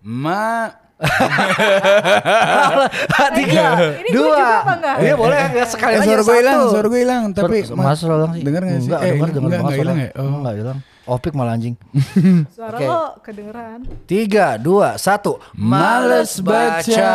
Ma 0.00 0.72
Tiga, 3.32 3.66
Ini 3.96 4.08
gue 4.08 4.20
dua. 4.20 4.36
juga 4.36 4.44
apa 4.60 4.72
enggak? 4.76 4.96
Iya 5.00 5.14
boleh 5.16 5.38
ya 5.50 5.64
sekali 5.64 5.92
Eh, 5.92 5.96
aja 5.96 6.04
suara 6.04 6.22
gue 6.22 6.36
hilang, 6.36 6.60
suara 6.68 6.86
gue 6.86 7.00
hilang, 7.00 7.22
tapi 7.32 7.58
Mas 7.72 7.98
hilang 7.98 8.32
sih. 8.32 8.42
Dengar 8.44 8.60
nggak 8.62 8.76
sih? 8.76 8.84
Enggak, 8.86 9.00
Eh, 9.00 9.10
denger, 9.10 9.28
Enggak, 9.32 9.60
enggak 9.60 9.78
hilang 9.78 9.96
ya? 9.98 10.08
Oh. 10.12 10.28
Enggak 10.40 10.54
hilang. 10.56 10.78
Opik 11.08 11.32
malah 11.32 11.56
anjing. 11.56 11.74
Suara 12.54 12.76
Oke. 12.76 12.86
lo 12.86 13.02
kedengeran. 13.18 13.82
Tiga, 14.04 14.54
dua, 14.54 14.94
satu. 14.94 15.42
Males 15.56 16.38
baca. 16.38 17.10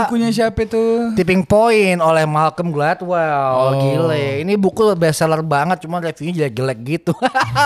Bukunya 0.00 0.30
siapa 0.30 0.64
itu? 0.64 1.12
Tipping 1.12 1.44
Point 1.44 2.00
oleh 2.00 2.24
Malcolm 2.24 2.72
Gladwell. 2.72 3.52
Oh. 3.52 3.76
Gile. 3.76 4.40
Ini 4.40 4.56
buku 4.56 4.94
bestseller 4.94 5.42
banget, 5.42 5.84
cuma 5.84 5.98
reviewnya 5.98 6.46
jelek-jelek 6.46 6.78
gitu. 6.86 7.12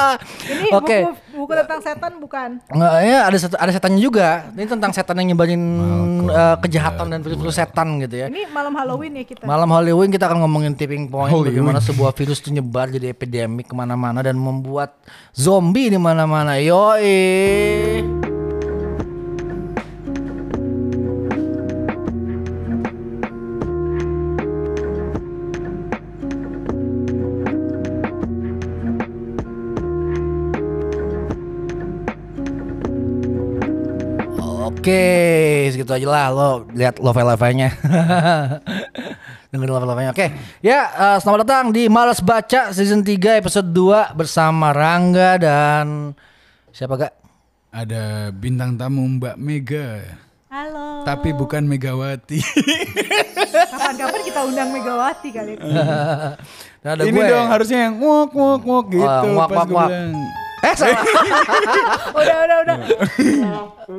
Ini 0.50 0.74
Oke. 0.74 1.06
buku 1.06 1.14
buku 1.38 1.52
tentang 1.54 1.80
setan 1.80 2.12
bukan? 2.18 2.48
Nggak, 2.66 2.92
ya 3.00 3.18
ada 3.24 3.36
set- 3.38 3.56
ada 3.56 3.70
setannya 3.70 4.02
juga. 4.02 4.50
Ini 4.52 4.66
tentang 4.66 4.90
setan 4.90 5.16
yang 5.22 5.32
nyebarin 5.32 5.62
eh, 6.28 6.56
kejahatan 6.60 7.06
dan 7.08 7.20
virus-virus 7.22 7.56
setan 7.56 8.02
gitu 8.02 8.14
ya. 8.18 8.26
Ini 8.26 8.50
malam 8.50 8.74
Halloween 8.74 9.22
ya 9.22 9.24
kita. 9.24 9.46
Malam 9.46 9.70
Halloween 9.70 10.10
kita 10.10 10.26
akan 10.26 10.42
ngomongin 10.42 10.74
tipping 10.74 11.06
point 11.06 11.30
Halloween. 11.30 11.54
bagaimana 11.54 11.78
sebuah 11.78 12.10
virus 12.12 12.42
itu 12.42 12.50
nyebar 12.52 12.90
jadi 12.90 13.14
epidemik 13.14 13.70
ke 13.70 13.74
mana-mana 13.74 14.20
dan 14.20 14.34
membuat 14.34 14.98
zombie 15.30 15.88
di 15.88 15.96
mana-mana. 15.96 16.58
Yoi. 16.58 18.27
Oke, 34.88 35.68
segitu 35.68 35.92
aja 35.92 36.08
lah 36.08 36.26
lo 36.32 36.64
lihat 36.72 36.96
level-levelnya. 36.96 37.76
Dengerin 39.52 39.72
level-levelnya. 39.76 40.16
Oke. 40.16 40.32
Ya, 40.64 40.88
eh, 40.88 41.16
selamat 41.20 41.44
datang 41.44 41.64
di 41.76 41.92
Malas 41.92 42.24
Baca 42.24 42.72
season 42.72 43.04
3 43.04 43.36
episode 43.36 43.68
2 43.68 44.16
bersama 44.16 44.72
Rangga 44.72 45.36
dan 45.36 46.16
siapa 46.72 46.96
gak? 47.04 47.12
Ada 47.68 48.32
bintang 48.32 48.80
tamu 48.80 49.04
Mbak 49.20 49.36
Mega. 49.36 50.08
Halo. 50.48 51.04
Tapi 51.04 51.36
bukan 51.36 51.68
Megawati. 51.68 52.40
Kapan-kapan 53.76 54.20
kita 54.24 54.40
undang 54.40 54.72
Megawati 54.72 55.28
kali 55.36 55.60
itu. 55.60 55.68
Ada 56.88 57.04
Ini 57.04 57.12
gue. 57.12 57.28
dong 57.28 57.48
harusnya 57.52 57.92
yang 57.92 58.00
ngok 58.00 58.32
ngok 58.32 58.60
ngok 58.64 58.84
gitu. 58.88 59.04
Oh, 59.04 59.36
nguak, 59.36 59.48
pas 59.52 59.64
gue 59.68 59.76
bilang. 59.84 60.16
Eh 60.58 60.74
salah. 60.74 61.02
udah, 62.18 62.36
udah, 62.44 62.56
udah. 62.66 62.76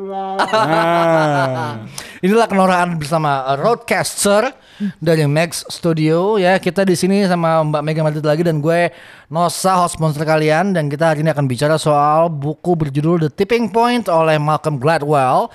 Nah, 0.10 1.74
Inilah 2.20 2.52
kenorahan 2.52 3.00
bersama 3.00 3.48
uh, 3.48 3.56
Roadcaster 3.56 4.52
dari 5.00 5.24
Max 5.24 5.64
Studio 5.72 6.36
ya. 6.36 6.60
Kita 6.60 6.84
di 6.84 6.92
sini 7.00 7.24
sama 7.24 7.64
Mbak 7.64 7.84
Mega 7.84 8.02
Madrid 8.04 8.26
lagi 8.28 8.44
dan 8.44 8.60
gue 8.60 8.92
Nosa 9.32 9.80
host 9.80 10.04
monster 10.04 10.28
kalian 10.28 10.76
dan 10.76 10.92
kita 10.92 11.16
hari 11.16 11.24
ini 11.24 11.32
akan 11.32 11.48
bicara 11.48 11.80
soal 11.80 12.28
buku 12.28 12.76
berjudul 12.76 13.24
The 13.24 13.30
Tipping 13.32 13.72
Point 13.72 14.12
oleh 14.12 14.36
Malcolm 14.36 14.76
Gladwell. 14.84 15.48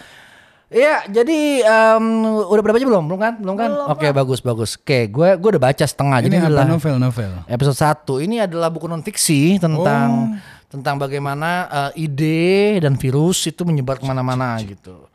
Iya, 0.74 1.06
jadi 1.06 1.62
em, 1.62 2.04
udah 2.50 2.62
pada 2.64 2.74
baca 2.74 2.86
belum? 2.88 3.04
Belum 3.06 3.20
kan? 3.20 3.34
Belum 3.38 3.54
kan? 3.54 3.70
Oke, 3.94 4.10
bagus 4.10 4.40
bagus. 4.42 4.74
Oke, 4.80 5.06
gue 5.06 5.28
gue 5.38 5.48
udah 5.54 5.62
baca 5.62 5.84
setengah. 5.84 6.24
ini 6.24 6.34
jadi 6.34 6.36
apa 6.40 6.48
adalah 6.50 6.66
novel 6.66 6.96
novel? 6.98 7.30
episode 7.46 7.78
1 7.78 8.24
ini 8.26 8.36
adalah 8.42 8.68
buku 8.72 8.88
non 8.88 9.04
fiksi 9.04 9.60
tentang 9.60 10.34
tentang 10.68 10.98
bagaimana 10.98 11.68
eh, 11.94 12.06
ide 12.06 12.80
dan 12.82 12.98
virus 12.98 13.46
itu 13.48 13.62
menyebar 13.62 14.00
ke 14.00 14.04
mana-mana 14.04 14.58
gitu. 14.62 15.06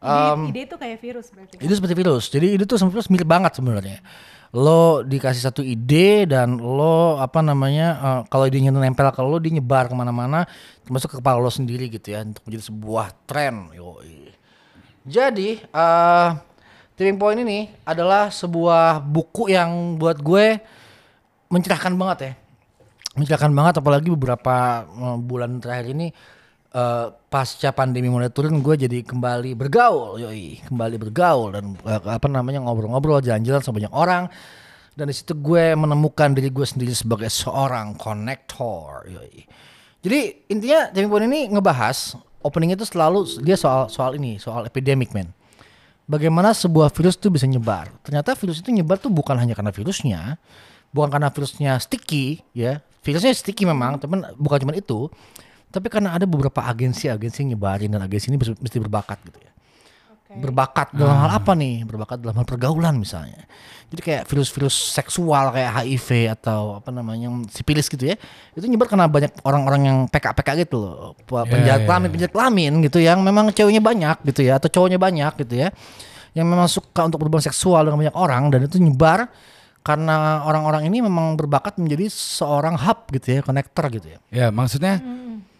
Ide, 0.00 0.48
ide 0.48 0.60
itu 0.64 0.76
kayak 0.80 0.98
virus 1.00 1.26
berarti. 1.28 1.54
Itu 1.60 1.72
seperti 1.76 1.94
virus. 1.96 2.24
Jadi 2.32 2.46
ide 2.56 2.64
tuh 2.64 2.80
sama 2.80 2.88
virus 2.88 3.08
mirip 3.12 3.28
banget 3.28 3.52
sebenarnya. 3.56 4.00
Lo 4.50 5.06
dikasih 5.06 5.46
satu 5.46 5.62
ide 5.62 6.26
dan 6.26 6.58
lo 6.58 7.20
apa 7.20 7.44
namanya 7.44 7.88
eh, 8.00 8.20
kalau 8.32 8.44
idenya 8.48 8.72
itu 8.72 8.80
nempel 8.80 9.08
ke 9.12 9.20
lo 9.20 9.36
dia 9.38 9.52
nyebar 9.54 9.86
ke 9.86 9.94
mana-mana 9.94 10.48
termasuk 10.82 11.14
ke 11.14 11.16
kepala 11.20 11.38
lo 11.38 11.52
sendiri 11.52 11.86
gitu 11.92 12.16
ya 12.16 12.24
untuk 12.24 12.42
menjadi 12.48 12.64
sebuah 12.72 13.06
tren. 13.28 13.70
Yoi. 13.76 14.32
Jadi 15.06 15.62
eh 15.62 16.28
tipping 17.00 17.16
point 17.16 17.40
ini 17.40 17.72
adalah 17.88 18.28
sebuah 18.28 19.00
buku 19.00 19.48
yang 19.48 19.96
buat 19.96 20.20
gue 20.20 20.60
mencerahkan 21.48 21.96
banget 21.96 22.18
ya 22.20 22.32
mencerahkan 23.18 23.50
banget 23.50 23.74
apalagi 23.82 24.08
beberapa 24.14 24.86
eh, 24.86 25.18
bulan 25.18 25.58
terakhir 25.58 25.90
ini 25.94 26.12
eh, 26.74 27.06
pasca 27.10 27.70
pandemi 27.74 28.06
mulai 28.06 28.30
turun 28.30 28.62
gue 28.62 28.74
jadi 28.86 29.02
kembali 29.02 29.58
bergaul 29.58 30.20
yoi. 30.22 30.62
Kembali 30.66 30.96
bergaul 30.98 31.48
dan 31.54 31.64
eh, 31.86 32.00
apa 32.06 32.26
namanya 32.30 32.62
ngobrol-ngobrol 32.62 33.22
jalan-jalan 33.24 33.62
sama 33.62 33.82
banyak 33.82 33.94
orang. 33.94 34.24
Dan 34.90 35.08
di 35.08 35.14
situ 35.14 35.38
gue 35.38 35.72
menemukan 35.78 36.34
diri 36.34 36.50
gue 36.50 36.66
sendiri 36.66 36.92
sebagai 36.92 37.30
seorang 37.30 37.96
konektor 37.96 39.06
yoi. 39.08 39.46
Jadi 40.00 40.48
intinya 40.48 40.88
tipping 40.88 41.10
point 41.12 41.26
ini 41.28 41.48
ngebahas 41.52 42.16
opening 42.40 42.72
itu 42.72 42.88
selalu 42.88 43.44
dia 43.44 43.56
soal 43.56 43.92
soal 43.92 44.16
ini 44.16 44.40
soal 44.40 44.64
epidemic 44.64 45.12
man 45.12 45.28
bagaimana 46.10 46.50
sebuah 46.50 46.90
virus 46.90 47.14
itu 47.14 47.30
bisa 47.30 47.46
nyebar. 47.46 47.94
Ternyata 48.02 48.34
virus 48.34 48.58
itu 48.58 48.74
nyebar 48.74 48.98
tuh 48.98 49.14
bukan 49.14 49.38
hanya 49.38 49.54
karena 49.54 49.70
virusnya, 49.70 50.34
bukan 50.90 51.08
karena 51.10 51.28
virusnya 51.30 51.72
sticky, 51.78 52.42
ya. 52.54 52.82
Virusnya 53.00 53.32
sticky 53.32 53.64
memang, 53.64 53.96
tapi 53.96 54.20
bukan 54.36 54.58
cuma 54.62 54.74
itu. 54.76 55.08
Tapi 55.70 55.86
karena 55.86 56.18
ada 56.18 56.26
beberapa 56.26 56.66
agensi-agensi 56.66 57.46
yang 57.46 57.54
nyebarin 57.54 57.94
dan 57.94 58.02
agensi 58.02 58.26
ini 58.26 58.36
mesti- 58.36 58.82
berbakat 58.82 59.22
gitu 59.22 59.38
ya. 59.38 59.50
Berbakat 60.30 60.94
dalam 60.94 61.26
hal 61.26 61.42
apa 61.42 61.58
nih? 61.58 61.82
Berbakat 61.82 62.22
dalam 62.22 62.38
hal 62.38 62.46
pergaulan 62.46 62.94
misalnya. 62.94 63.50
Jadi 63.90 63.98
kayak 63.98 64.22
virus-virus 64.30 64.94
seksual 64.94 65.50
kayak 65.50 65.82
HIV 65.82 66.08
atau 66.38 66.78
apa 66.78 66.94
namanya 66.94 67.26
sipilis 67.50 67.90
gitu 67.90 68.06
ya. 68.06 68.14
Itu 68.54 68.62
nyebar 68.70 68.86
karena 68.86 69.10
banyak 69.10 69.42
orang-orang 69.42 69.80
yang 69.90 69.98
PK-PK 70.06 70.70
gitu 70.70 70.78
loh. 70.78 71.18
Penjahat 71.26 71.82
iya, 71.82 71.86
kelamin, 71.86 72.08
penjahat 72.14 72.32
kelamin 72.34 72.72
gitu 72.86 73.02
yang 73.02 73.18
memang 73.26 73.50
ceweknya 73.50 73.82
banyak 73.82 74.22
gitu 74.30 74.46
ya 74.46 74.62
atau 74.62 74.70
cowoknya 74.70 75.02
banyak 75.02 75.32
gitu 75.42 75.66
ya. 75.66 75.74
Yang 76.30 76.46
memang 76.46 76.68
suka 76.70 77.10
untuk 77.10 77.18
berhubungan 77.26 77.50
seksual 77.50 77.90
dengan 77.90 77.98
banyak 78.06 78.14
orang 78.14 78.42
dan 78.54 78.70
itu 78.70 78.78
nyebar 78.78 79.26
karena 79.80 80.44
orang-orang 80.44 80.86
ini 80.86 81.00
memang 81.00 81.34
berbakat 81.34 81.80
menjadi 81.80 82.12
seorang 82.12 82.76
hub 82.76 83.08
gitu 83.10 83.36
ya, 83.36 83.40
konektor 83.40 83.88
gitu 83.88 84.12
ya. 84.12 84.18
Ya 84.28 84.46
maksudnya 84.52 85.00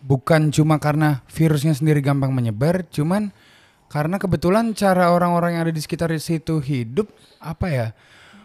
bukan 0.00 0.48
cuma 0.50 0.76
karena 0.76 1.24
virusnya 1.28 1.72
sendiri 1.72 2.00
gampang 2.00 2.28
menyebar, 2.30 2.84
cuman 2.88 3.32
karena 3.88 4.16
kebetulan 4.16 4.70
cara 4.72 5.10
orang-orang 5.10 5.56
yang 5.58 5.62
ada 5.66 5.74
di 5.74 5.82
sekitar 5.82 6.12
situ 6.16 6.60
hidup 6.60 7.10
apa 7.42 7.66
ya 7.66 7.86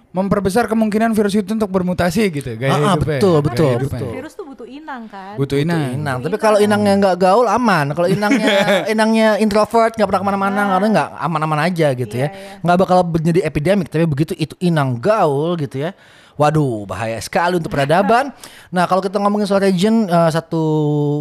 memperbesar 0.09 0.65
kemungkinan 0.65 1.11
virus 1.11 1.35
itu 1.35 1.51
untuk 1.51 1.67
bermutasi 1.67 2.31
gitu 2.31 2.55
gaya 2.55 2.71
Ah, 2.71 2.75
ah, 2.75 2.81
hidupnya. 2.95 3.19
betul, 3.19 3.35
Gaya 3.35 3.45
betul, 3.45 3.69
hidupnya. 3.75 3.99
betul. 3.99 4.11
Virus 4.15 4.33
tuh 4.33 4.44
inang 4.79 5.03
kan. 5.07 5.35
Butuh 5.39 5.57
inang. 5.59 5.95
Inang, 5.95 6.17
tapi 6.19 6.35
kalau 6.35 6.59
inangnya 6.59 6.93
nggak 6.99 7.17
gaul 7.17 7.47
aman. 7.47 7.95
Kalau 7.95 8.07
inangnya 8.15 8.85
inangnya 8.91 9.29
introvert 9.39 9.95
nggak 9.95 10.07
pernah 10.07 10.21
ke 10.21 10.27
mana-mana, 10.27 10.61
karena 10.75 10.87
nggak 10.91 11.09
aman-aman 11.19 11.59
aja 11.71 11.87
gitu 11.95 12.15
ya. 12.15 12.27
Nggak 12.59 12.77
bakal 12.83 12.97
menjadi 13.07 13.39
epidemik. 13.47 13.87
Tapi 13.87 14.05
begitu 14.05 14.33
itu 14.35 14.55
inang 14.59 14.99
gaul 14.99 15.55
gitu 15.55 15.79
ya. 15.79 15.95
Waduh, 16.35 16.83
bahaya 16.83 17.15
sekali 17.23 17.55
untuk 17.55 17.71
peradaban. 17.71 18.35
nah, 18.75 18.83
kalau 18.91 18.99
kita 18.99 19.23
ngomongin 19.23 19.47
soal 19.47 19.63
region, 19.63 20.11
eh, 20.11 20.29
satu 20.35 20.63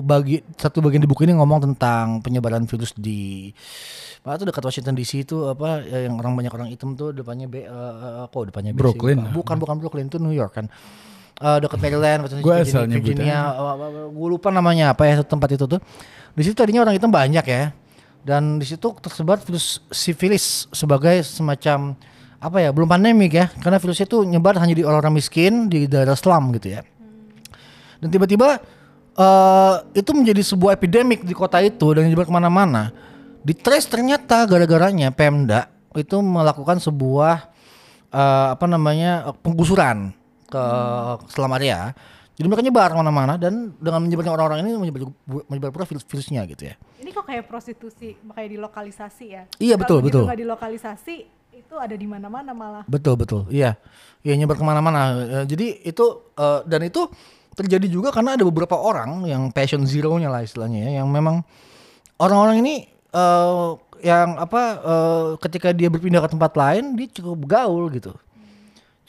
bagi 0.03 0.43
satu 0.59 0.83
bagian 0.83 1.07
di 1.07 1.07
buku 1.07 1.23
ini 1.23 1.39
ngomong 1.39 1.71
tentang 1.71 2.19
penyebaran 2.19 2.67
virus 2.67 2.91
di 2.99 3.55
Mana 4.25 4.41
tuh 4.41 4.49
dekat 4.49 4.65
Washington 4.65 4.97
DC 4.97 5.29
itu 5.29 5.37
apa 5.53 5.85
ya, 5.85 6.09
yang 6.09 6.17
orang 6.17 6.33
banyak 6.33 6.49
orang 6.49 6.73
hitam 6.73 6.97
tuh 6.97 7.13
depannya 7.13 7.45
B 7.45 7.61
eh, 7.61 7.69
eh, 7.69 8.25
kok 8.33 8.49
depannya 8.49 8.73
B 8.73 8.81
sih? 8.81 8.81
Brooklyn. 8.81 9.21
Bukan 9.37 9.61
bukan 9.61 9.77
Brooklyn 9.77 10.09
itu 10.09 10.17
New 10.17 10.33
York 10.33 10.57
kan. 10.57 10.73
Eh 11.35 11.59
dekat 11.59 11.79
Maryland, 11.83 12.21
Washington 12.27 12.45
Gua 12.47 12.57
Virginia, 12.63 12.87
nyebutnya. 12.87 13.39
Virginia 13.51 14.09
gue 14.15 14.29
lupa 14.31 14.49
namanya 14.55 14.95
apa 14.95 15.03
ya 15.11 15.23
tempat 15.27 15.51
itu 15.51 15.67
tuh. 15.67 15.83
Di 16.35 16.43
situ 16.47 16.55
tadinya 16.55 16.87
orang 16.87 16.95
hitam 16.95 17.11
banyak 17.11 17.43
ya. 17.43 17.75
Dan 18.25 18.57
di 18.57 18.65
situ 18.65 18.95
tersebar 19.03 19.43
virus 19.43 19.83
sifilis 19.93 20.71
sebagai 20.73 21.21
semacam 21.27 21.99
apa 22.45 22.61
ya 22.61 22.69
belum 22.77 22.85
pandemik 22.85 23.33
ya 23.33 23.49
karena 23.65 23.81
virus 23.81 24.05
itu 24.05 24.21
nyebar 24.21 24.61
hanya 24.61 24.77
di 24.77 24.85
orang-orang 24.85 25.17
miskin 25.17 25.73
di 25.73 25.89
daerah 25.89 26.13
slum 26.13 26.53
gitu 26.53 26.77
ya 26.77 26.85
dan 28.05 28.09
tiba-tiba 28.13 28.61
eh 29.17 29.75
itu 29.97 30.13
menjadi 30.13 30.45
sebuah 30.45 30.77
epidemik 30.77 31.25
di 31.25 31.33
kota 31.33 31.65
itu 31.65 31.97
dan 31.97 32.05
nyebar 32.05 32.29
ke 32.29 32.35
mana-mana 32.37 32.93
di 33.41 33.57
trace 33.57 33.89
ternyata 33.89 34.45
gara-garanya 34.45 35.09
Pemda 35.09 35.73
itu 35.97 36.21
melakukan 36.21 36.85
sebuah 36.85 37.49
eh, 38.13 38.47
apa 38.53 38.67
namanya 38.69 39.33
penggusuran 39.41 40.13
ke 40.47 40.65
slum 41.33 41.53
area 41.57 41.93
jadi 42.35 42.51
mereka 42.51 42.67
nyebar 42.67 42.91
ke 42.91 42.99
mana-mana 42.99 43.35
dan 43.39 43.71
dengan 43.79 44.03
menyebarnya 44.03 44.35
orang-orang 44.35 44.67
ini 44.67 44.75
menyebar, 44.75 45.07
menyebar 45.47 45.71
pula 45.71 45.87
virus 45.87 46.03
virusnya 46.03 46.43
gitu 46.51 46.67
ya 46.67 46.75
Ini 46.99 47.15
kok 47.15 47.31
kayak 47.31 47.47
prostitusi, 47.47 48.19
makanya 48.27 48.49
dilokalisasi 48.59 49.25
ya. 49.29 49.43
Iya, 49.61 49.77
betul, 49.77 50.01
Kalau 50.01 50.03
begitu 50.03 50.19
betul. 50.19 50.27
nggak 50.27 50.41
dilokalisasi, 50.41 51.17
itu 51.53 51.75
ada 51.79 51.95
di 51.95 52.07
mana-mana 52.09 52.51
malah. 52.57 52.85
Betul 52.91 53.15
betul, 53.15 53.47
iya, 53.53 53.79
iya 54.27 54.35
nyebar 54.35 54.57
ke 54.59 54.65
mana-mana. 54.67 55.01
Eh, 55.23 55.45
Jadi 55.47 55.85
itu 55.87 56.33
eh, 56.35 56.61
dan 56.67 56.81
itu 56.83 57.07
terjadi 57.55 57.87
juga 57.87 58.09
karena 58.11 58.35
ada 58.35 58.43
beberapa 58.43 58.75
orang 58.75 59.31
yang 59.31 59.53
passion 59.55 59.87
zero-nya 59.87 60.27
lah 60.27 60.43
istilahnya 60.43 60.91
ya, 60.91 61.05
yang 61.05 61.09
memang 61.13 61.47
orang-orang 62.19 62.67
ini 62.67 62.75
eh, 63.15 63.69
yang 64.03 64.43
apa 64.43 64.63
eh, 64.83 65.29
ketika 65.39 65.71
dia 65.71 65.87
berpindah 65.87 66.19
ke 66.25 66.35
tempat 66.35 66.53
lain 66.59 66.99
dia 66.99 67.07
cukup 67.15 67.47
gaul 67.47 67.87
gitu 67.95 68.11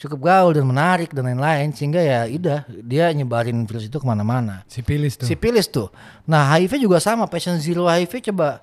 cukup 0.06 0.20
gaul 0.30 0.52
dan 0.54 0.64
menarik 0.64 1.10
dan 1.10 1.26
lain-lain 1.26 1.74
sehingga 1.74 2.00
ya 2.00 2.24
udah 2.30 2.64
dia 2.82 3.10
nyebarin 3.10 3.66
virus 3.66 3.90
itu 3.90 3.98
ke 3.98 4.06
mana-mana. 4.06 4.62
Sipilis 4.70 5.18
tuh. 5.18 5.26
sipilis 5.26 5.66
tuh. 5.66 5.90
Nah 6.24 6.46
HIV 6.54 6.80
juga 6.86 7.02
sama 7.02 7.26
patient 7.26 7.58
zero 7.58 7.90
HIV 7.90 8.32
coba 8.32 8.62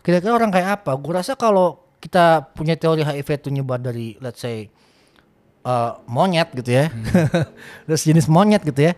kira-kira 0.00 0.32
orang 0.32 0.54
kayak 0.54 0.82
apa? 0.82 0.94
Gue 0.94 1.12
rasa 1.12 1.34
kalau 1.34 1.82
kita 1.98 2.54
punya 2.54 2.78
teori 2.78 3.02
HIV 3.02 3.28
itu 3.44 3.48
nyebar 3.50 3.82
dari 3.82 4.14
let's 4.22 4.40
say 4.40 4.70
eh, 5.66 5.92
monyet 6.06 6.54
gitu 6.54 6.70
ya. 6.70 6.88
Terus 7.90 8.02
jenis 8.06 8.26
monyet 8.30 8.62
gitu 8.62 8.78
ya. 8.78 8.92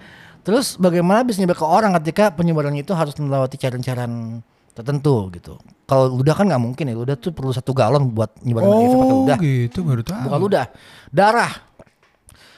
Terus 0.47 0.79
bagaimana 0.79 1.27
bisa 1.27 1.43
nyebar 1.43 1.59
ke 1.59 1.67
orang 1.67 1.91
ketika 1.99 2.31
penyebarannya 2.31 2.87
itu 2.87 2.95
harus 2.95 3.19
melewati 3.19 3.59
cairan-cairan 3.59 4.45
tertentu 4.77 5.33
gitu. 5.33 5.57
Kalau 5.89 6.13
ludah 6.13 6.37
kan 6.37 6.45
nggak 6.45 6.61
mungkin 6.61 6.85
ya 6.85 6.95
ludah 6.95 7.17
tuh 7.17 7.33
perlu 7.33 7.49
satu 7.49 7.73
galon 7.73 8.13
buat 8.13 8.29
nyebarin 8.45 8.69
HIV 8.69 8.93
pakai 8.93 9.09
oh 9.09 9.19
ludah 9.25 9.39
gitu 9.41 9.79
baru 9.81 10.03
tahu. 10.05 10.23
bukan 10.29 10.41
ludah 10.45 10.65
darah 11.09 11.53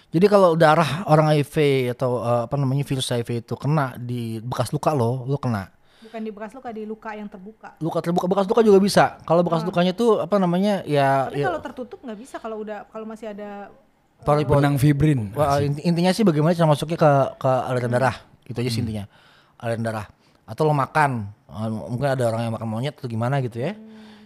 jadi 0.08 0.26
kalau 0.26 0.56
darah 0.56 1.04
orang 1.04 1.36
HIV 1.36 1.56
atau 1.92 2.24
eh, 2.24 2.42
apa 2.48 2.56
namanya 2.56 2.80
virus 2.84 3.12
HIV 3.12 3.44
itu 3.44 3.54
kena 3.60 3.92
di 4.00 4.40
bekas 4.40 4.72
luka 4.72 4.96
lo 4.96 5.28
lo 5.28 5.36
kena. 5.36 5.68
Bukan 5.98 6.24
di 6.24 6.32
bekas 6.32 6.56
luka, 6.56 6.72
di 6.72 6.88
luka 6.88 7.12
yang 7.12 7.28
terbuka. 7.28 7.76
luka 7.84 8.00
terbuka 8.00 8.24
bekas 8.24 8.46
luka 8.48 8.64
juga 8.64 8.80
bisa. 8.80 9.20
Kalau 9.28 9.44
bekas 9.44 9.60
lukanya 9.60 9.92
tuh 9.92 10.24
apa 10.24 10.40
namanya 10.40 10.80
ya, 10.88 11.28
Tapi 11.28 11.44
ya 11.44 11.52
kalau 11.52 11.60
tertutup 11.60 11.98
nggak 12.00 12.18
bisa 12.18 12.40
kalau 12.40 12.64
udah 12.64 12.88
kalau 12.88 13.04
masih 13.04 13.28
ada 13.36 13.68
pori- 14.24 14.48
Benang 14.48 14.80
fibrin. 14.80 15.28
Wah, 15.36 15.60
inti- 15.60 15.84
intinya 15.84 16.08
sih 16.16 16.24
bagaimana 16.24 16.56
cara 16.56 16.72
masuknya 16.72 16.96
ke 16.96 17.10
ke 17.36 17.50
aliran 17.68 17.92
darah. 17.92 18.16
Itu 18.48 18.56
aja 18.64 18.70
sih 18.72 18.80
intinya. 18.80 19.04
Aliran 19.60 19.84
darah. 19.84 20.06
Atau 20.48 20.64
lo 20.64 20.72
makan. 20.72 21.28
Eh, 21.28 21.68
mungkin 21.68 22.08
ada 22.08 22.24
orang 22.24 22.48
yang 22.48 22.54
makan 22.56 22.68
monyet 22.72 22.94
atau 22.96 23.10
gimana 23.10 23.44
gitu 23.44 23.60
ya. 23.60 23.76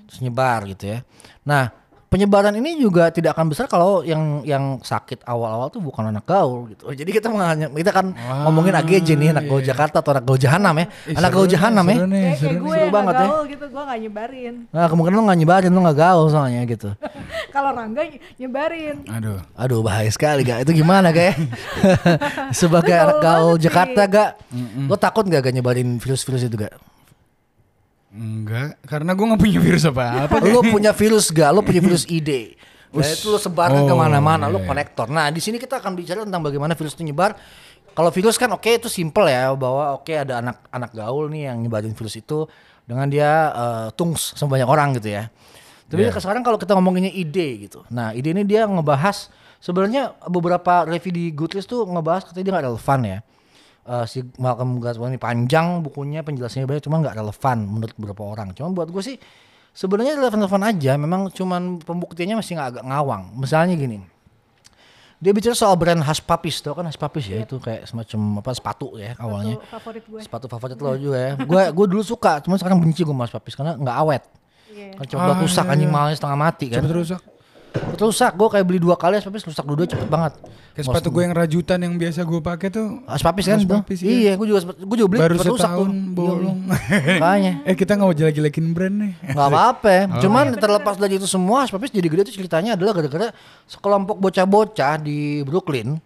Terus 0.06 0.23
nyebar 0.23 0.62
gitu 0.70 0.87
ya. 0.87 1.02
Nah 1.43 1.81
penyebaran 2.12 2.53
ini 2.53 2.76
juga 2.76 3.09
tidak 3.09 3.32
akan 3.32 3.49
besar 3.49 3.64
kalau 3.64 4.05
yang 4.05 4.44
yang 4.44 4.76
sakit 4.79 5.25
awal-awal 5.25 5.67
tuh 5.67 5.81
bukan 5.81 6.05
anak 6.06 6.23
gaul 6.23 6.69
gitu 6.69 6.93
jadi 6.93 7.09
kita 7.11 7.26
menganya- 7.26 7.73
kita 7.73 7.88
kan 7.91 8.12
ngomongin 8.44 8.76
AGJ 8.76 9.09
nih 9.14 9.32
anak 9.32 9.44
gaul 9.47 9.59
Jakarta 9.61 9.99
atau 9.99 10.12
anak 10.12 10.23
gaul 10.23 10.37
Jahanam 10.37 10.76
ya 10.76 10.87
Ih, 11.09 11.17
anak 11.17 11.31
gaul 11.31 11.49
Jahanam 11.49 11.85
ya 11.85 11.97
seru 11.97 12.06
nih, 12.06 12.29
gue 12.37 12.76
seru 12.76 12.87
banget 12.91 13.14
ya. 13.14 13.25
gaul 13.25 13.43
gitu, 13.49 13.64
gue 13.64 13.82
nggak 13.82 14.00
nyebarin. 14.03 14.55
nah 14.69 14.85
kemungkinan 14.87 15.17
lo 15.17 15.23
nggak 15.25 15.41
nyebarin 15.41 15.70
lo 15.70 15.81
nggak 15.81 15.99
gaul 15.99 16.26
soalnya 16.29 16.61
gitu 16.64 16.88
kalau 17.55 17.70
Rangga 17.73 18.03
nyebarin. 18.37 18.97
Aduh. 19.09 19.41
Aduh 19.55 19.81
bahaya 19.81 20.09
sekali 20.09 20.43
gak 20.43 20.62
Itu 20.62 20.75
gimana 20.75 21.09
gak 21.09 21.32
Sebagai 22.53 22.93
Lu 22.93 23.03
anak 23.03 23.19
gaul. 23.19 23.55
Jakarta 23.56 24.03
gak 24.05 24.31
Lo 24.85 24.97
takut 24.97 25.25
gak 25.25 25.41
gak 25.41 25.55
nyebarin 25.55 25.97
virus-virus 25.97 26.44
itu 26.44 26.56
gak 26.59 26.75
Enggak, 28.12 28.76
karena 28.85 29.17
gue 29.17 29.25
nggak 29.25 29.41
punya 29.41 29.61
virus 29.64 29.85
apa-apa. 29.88 30.37
Lo 30.53 30.61
punya 30.61 30.93
virus 30.93 31.32
gak 31.32 31.49
Lo 31.56 31.64
punya 31.64 31.81
virus 31.81 32.05
ide 32.05 32.61
Nah 32.93 33.09
itu 33.09 33.32
lo 33.32 33.41
sebarkan 33.41 33.85
Oh, 33.85 33.88
ke 33.88 33.94
mana-mana 33.97 34.53
Lo 34.53 34.61
iya. 34.61 34.69
konektor. 34.69 35.09
Nah 35.09 35.32
di 35.32 35.41
sini 35.41 35.56
kita 35.56 35.81
akan 35.81 35.97
bicara 35.97 36.29
tentang 36.29 36.44
bagaimana 36.44 36.76
virus 36.76 36.93
itu 36.93 37.09
nyebar. 37.09 37.32
Kalau 37.97 38.12
virus 38.12 38.37
kan 38.37 38.53
oke 38.53 38.69
itu 38.69 38.93
simple 38.93 39.32
ya 39.32 39.49
Bahwa 39.56 39.97
oke 39.97 40.12
ada 40.12 40.44
anak 40.44 40.61
anak 40.69 40.93
gaul 40.93 41.32
nih 41.32 41.49
yang 41.49 41.64
nyebarin 41.64 41.97
virus 41.97 42.20
itu 42.20 42.44
Dengan 42.85 43.09
dia 43.09 43.31
eh, 43.49 43.88
tungs 43.97 44.37
sama 44.37 44.61
banyak 44.61 44.69
orang 44.69 44.88
gitu 45.00 45.09
ya. 45.09 45.32
Tapi 45.88 46.05
Iya. 46.05 46.12
sekarang 46.20 46.44
kalau 46.44 46.61
kita 46.61 46.76
ngomonginnya 46.76 47.12
ide 47.12 47.64
gitu. 47.64 47.81
Nah 47.88 48.12
ide 48.12 48.37
ini 48.37 48.44
dia 48.44 48.69
ngebahas 48.69 49.32
Sebenarnya 49.56 50.12
beberapa 50.29 50.85
review 50.85 51.12
di 51.14 51.25
Goodreads 51.32 51.64
tuh 51.64 51.87
ngebahas 51.88 52.29
katanya 52.29 52.44
dia 52.44 52.55
gak 52.61 52.67
relevan 52.69 53.00
ya 53.09 53.19
Eh, 53.82 54.06
si 54.06 54.23
Malcolm 54.38 54.79
Gladwell 54.79 55.11
ini 55.11 55.19
panjang 55.19 55.82
bukunya 55.82 56.23
penjelasannya 56.23 56.70
banyak 56.70 56.87
cuma 56.87 57.02
nggak 57.02 57.19
relevan 57.19 57.58
menurut 57.67 57.94
beberapa 57.99 58.23
orang. 58.23 58.55
Cuma 58.55 58.70
buat 58.70 58.87
gue 58.87 59.02
sih 59.02 59.17
sebenarnya 59.75 60.23
relevan-relevan 60.23 60.62
aja. 60.70 60.94
Memang 60.94 61.34
cuman 61.34 61.82
pembuktiannya 61.82 62.38
masih 62.38 62.55
nggak 62.55 62.69
agak 62.79 62.84
ngawang. 62.87 63.34
Misalnya 63.34 63.75
gini, 63.75 63.99
dia 65.19 65.34
bicara 65.34 65.58
soal 65.58 65.75
brand 65.75 65.99
Hush 65.99 66.23
Puppies, 66.23 66.62
tau 66.62 66.79
kan 66.79 66.87
Hush 66.87 66.94
Puppies 66.94 67.26
ya 67.26 67.43
itu 67.43 67.58
kayak 67.58 67.90
semacam 67.90 68.38
apa 68.38 68.50
sepatu 68.55 68.94
ya 68.94 69.19
awalnya. 69.19 69.58
Itu 69.58 69.67
favorit 69.67 70.05
gue. 70.06 70.20
Sepatu 70.23 70.46
favorit 70.46 70.78
lo 70.78 70.94
juga 70.94 71.19
ya. 71.19 71.32
Gue 71.43 71.62
gue 71.75 71.87
dulu 71.90 72.02
suka, 72.06 72.38
cuma 72.38 72.55
sekarang 72.62 72.78
benci 72.78 73.02
gue 73.02 73.11
sama 73.11 73.26
Hush 73.26 73.35
Puppies 73.35 73.58
karena 73.58 73.75
nggak 73.75 73.96
awet. 73.99 74.23
Iya. 74.70 74.94
Kan 74.94 75.05
coba 75.11 75.23
Ah, 75.26 75.38
rusak 75.43 75.67
iya, 75.67 75.73
anjing 75.75 75.90
iya. 75.90 75.94
mahalnya 75.99 76.17
setengah 76.23 76.38
mati 76.38 76.64
kan. 76.70 76.78
Cepet 76.87 76.94
rusak. 76.94 77.20
Rusak, 77.95 78.35
gue 78.35 78.49
kayak 78.49 78.65
beli 78.65 78.79
dua 78.79 78.95
kali 78.95 79.17
Puppies 79.19 79.45
rusak 79.45 79.63
dua-dua 79.63 79.87
cepet 79.87 80.07
banget. 80.07 80.33
Kayak 80.73 80.85
sepatu 80.87 81.09
gue 81.09 81.23
yang 81.23 81.33
rajutan 81.33 81.79
yang 81.79 81.95
biasa 81.95 82.21
gue 82.23 82.41
pakai 82.41 82.69
tuh. 82.69 83.01
Hush 83.05 83.21
Puppies 83.21 83.47
kan. 83.47 83.59
Puppies, 83.63 84.01
iya. 84.01 84.11
Iya, 84.11 84.33
gue 84.35 84.47
juga 84.47 84.61
gue 84.67 84.97
juga 84.97 85.09
beli 85.09 85.21
Baru 85.21 85.35
cepet 85.35 85.47
rusak 85.47 85.53
tuh. 85.53 85.59
setahun 85.59 85.89
bolong. 86.11 86.59
Makanya. 87.23 87.53
eh 87.63 87.75
kita 87.75 87.95
nggak 87.95 88.05
mau 88.05 88.15
jelek-jelekin 88.15 88.67
brand 88.71 88.97
nih. 88.99 89.13
Gak 89.29 89.47
apa-apa. 89.47 89.95
Oh. 90.13 90.21
Cuman 90.21 90.53
terlepas 90.55 90.97
dari 90.97 91.17
itu 91.17 91.25
semua, 91.27 91.63
Spapis 91.63 91.89
jadi 91.91 92.05
gede 92.05 92.23
tuh 92.25 92.35
ceritanya 92.35 92.75
adalah 92.75 92.93
gara-gara 92.93 93.29
sekelompok 93.65 94.19
bocah-bocah 94.19 94.99
di 94.99 95.19
Brooklyn 95.43 96.01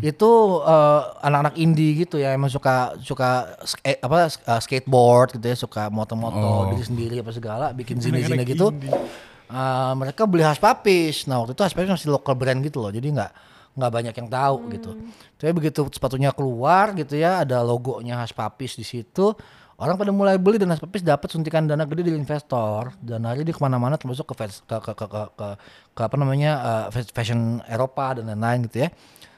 itu 0.00 0.30
eh, 0.62 1.00
anak-anak 1.20 1.54
indie 1.56 1.98
gitu 1.98 2.14
ya 2.14 2.30
emang 2.30 2.46
suka 2.46 2.94
suka 2.96 3.58
sk- 3.60 3.82
apa 3.98 4.18
sk- 4.28 4.46
eh, 4.46 4.60
skateboard 4.60 5.34
gitu 5.34 5.44
ya 5.44 5.56
suka 5.56 5.82
moto-moto 5.88 6.38
Oh. 6.38 6.70
diri 6.70 6.84
sendiri 6.84 7.16
apa 7.18 7.30
segala 7.30 7.70
bikin 7.72 7.98
zine-zine 7.98 8.46
gitu 8.46 8.70
indie. 8.70 8.94
Eh, 9.44 9.92
mereka 10.00 10.24
beli 10.24 10.40
Hush 10.40 10.60
Puppies. 10.60 11.28
Nah 11.28 11.44
waktu 11.44 11.52
itu 11.52 11.62
Hush 11.62 11.76
Puppies 11.76 11.92
masih 11.92 12.08
local 12.08 12.34
brand 12.34 12.58
gitu 12.64 12.80
loh 12.80 12.88
jadi 12.88 13.04
nggak 13.04 13.30
nggak 13.74 13.90
banyak 13.90 14.14
yang 14.16 14.28
tahu 14.30 14.56
gitu. 14.72 14.90
Tapi 15.36 15.52
begitu 15.52 15.80
sepatunya 15.92 16.30
keluar 16.32 16.96
gitu 16.96 17.18
ya 17.18 17.44
ada 17.44 17.60
logonya 17.60 18.16
Hush 18.24 18.32
Puppies 18.32 18.78
di 18.78 18.86
situ 18.86 19.36
orang 19.74 19.98
pada 19.98 20.14
mulai 20.14 20.40
beli 20.40 20.56
dan 20.56 20.72
Hush 20.72 20.80
Puppies 20.80 21.04
dapat 21.04 21.28
suntikan 21.28 21.68
dana 21.68 21.84
gede 21.84 22.08
dari 22.08 22.16
investor. 22.16 22.96
Dan 23.04 23.28
hari 23.28 23.44
dia 23.44 23.52
ke 23.52 23.60
mana-mana 23.60 24.00
termasuk 24.00 24.32
ke, 24.32 24.34
fas- 24.34 24.64
ke, 24.64 24.76
ke, 24.80 24.92
ke, 24.96 25.06
ke, 25.12 25.22
ke, 25.36 25.48
ke 25.92 26.00
apa 26.00 26.16
namanya 26.16 26.50
fas- 26.88 27.12
fashion 27.12 27.60
Eropa 27.68 28.16
dan 28.16 28.32
lain-lain 28.32 28.64
gitu 28.70 28.86
ya. 28.86 28.90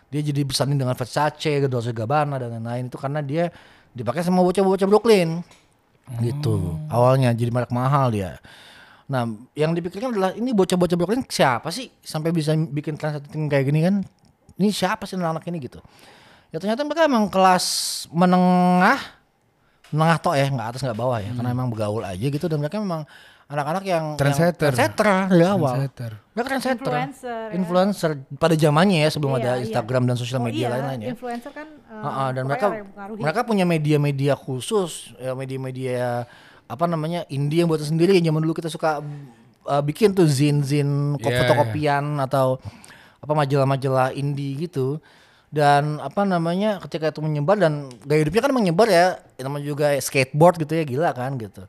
Dia 0.06 0.22
jadi 0.22 0.46
bersanding 0.46 0.78
dengan 0.78 0.94
Versace, 0.94 1.66
Dolce 1.66 1.90
Gabbana 1.90 2.38
dan 2.38 2.62
lain-lain 2.62 2.86
itu 2.86 2.94
karena 2.94 3.18
dia 3.26 3.50
dipakai 3.90 4.22
sama 4.22 4.38
bocah-bocah 4.46 4.86
Brooklyn. 4.86 5.42
Gitu. 6.22 6.78
Awalnya 6.86 7.34
jadi 7.34 7.50
merek 7.50 7.74
mahal 7.74 8.14
dia 8.14 8.38
nah 9.06 9.22
yang 9.54 9.70
dipikirkan 9.70 10.10
adalah 10.10 10.34
ini 10.34 10.50
bocah-bocah 10.50 10.96
Brooklyn 10.98 11.22
siapa 11.30 11.70
sih? 11.70 11.90
Sampai 12.02 12.34
bisa 12.34 12.52
bikin 12.54 12.98
transaksi 12.98 13.30
kayak 13.30 13.64
gini 13.70 13.80
kan? 13.86 13.94
Ini 14.58 14.68
siapa 14.74 15.06
sih 15.06 15.14
anak-anak 15.14 15.46
ini? 15.46 15.58
Gitu. 15.62 15.78
Ya 16.50 16.58
ternyata 16.58 16.82
mereka 16.82 17.06
emang 17.06 17.30
kelas 17.30 17.66
menengah 18.10 18.98
menengah 19.94 20.18
toh 20.18 20.34
ya 20.34 20.50
nggak 20.50 20.74
atas 20.74 20.80
nggak 20.82 20.98
bawah 20.98 21.22
ya. 21.22 21.30
Karena 21.30 21.54
emang 21.54 21.70
bergaul 21.70 22.02
aja 22.02 22.26
gitu 22.26 22.46
dan 22.50 22.58
mereka 22.58 22.82
memang 22.82 23.06
anak-anak 23.46 23.84
yang 23.86 24.04
yang 24.10 24.18
Trendsetter. 24.18 24.74
trendsetter 24.74 25.06
dari 25.30 25.46
awal. 25.46 25.78
Trendsetter. 25.78 26.12
mereka 26.34 26.48
trendsetter. 26.50 26.92
Influencer, 26.92 27.30
ya. 27.30 27.54
influencer. 27.54 28.10
Pada 28.42 28.54
zamannya 28.58 28.98
ya 29.06 29.10
sebelum 29.14 29.38
Iya, 29.38 29.40
ada 29.40 29.50
iya. 29.54 29.62
Instagram 29.70 30.02
dan 30.10 30.16
sosial 30.18 30.40
Oh 30.42 30.46
media 30.50 30.66
iya, 30.66 30.70
lain-lain 30.74 30.98
ya. 30.98 31.08
Influencer 31.14 31.52
kan 31.54 31.68
eh, 31.70 31.94
Heeh, 31.94 32.28
dan 32.34 32.42
pokoknya 32.42 32.50
mereka 32.50 32.66
yang 32.66 33.22
mereka 33.22 33.40
punya 33.46 33.64
media-media 33.64 34.34
khusus 34.34 35.14
ya 35.22 35.32
media-media 35.38 36.26
apa 36.66 36.84
namanya 36.84 37.22
indie 37.26 37.60
yang 37.60 37.68
buatan 37.68 37.86
sendiri 37.88 38.14
yang 38.14 38.30
zaman 38.30 38.42
dulu 38.42 38.54
kita 38.54 38.66
suka 38.66 38.98
uh, 39.62 39.80
bikin 39.80 40.10
tuh 40.10 40.26
zin-zin 40.26 40.86
ko- 41.16 41.26
Iya, 41.26 41.42
fotokopian 41.42 42.18
atau 42.18 42.58
apa 43.16 43.32
majalah-majalah 43.32 44.10
indie 44.12 44.54
gitu 44.60 44.98
dan 45.46 45.98
apa 45.98 46.22
namanya 46.22 46.78
ketika 46.80 47.08
itu 47.08 47.18
menyebar 47.18 47.54
dan 47.56 47.86
gaya 48.02 48.20
hidupnya 48.20 48.42
kan 48.42 48.52
menyebar 48.52 48.86
ya 48.86 49.06
namanya 49.38 49.64
juga 49.64 49.86
skateboard 49.96 50.58
gitu 50.58 50.74
ya 50.74 50.82
gila 50.82 51.10
kan 51.10 51.34
gitu 51.34 51.64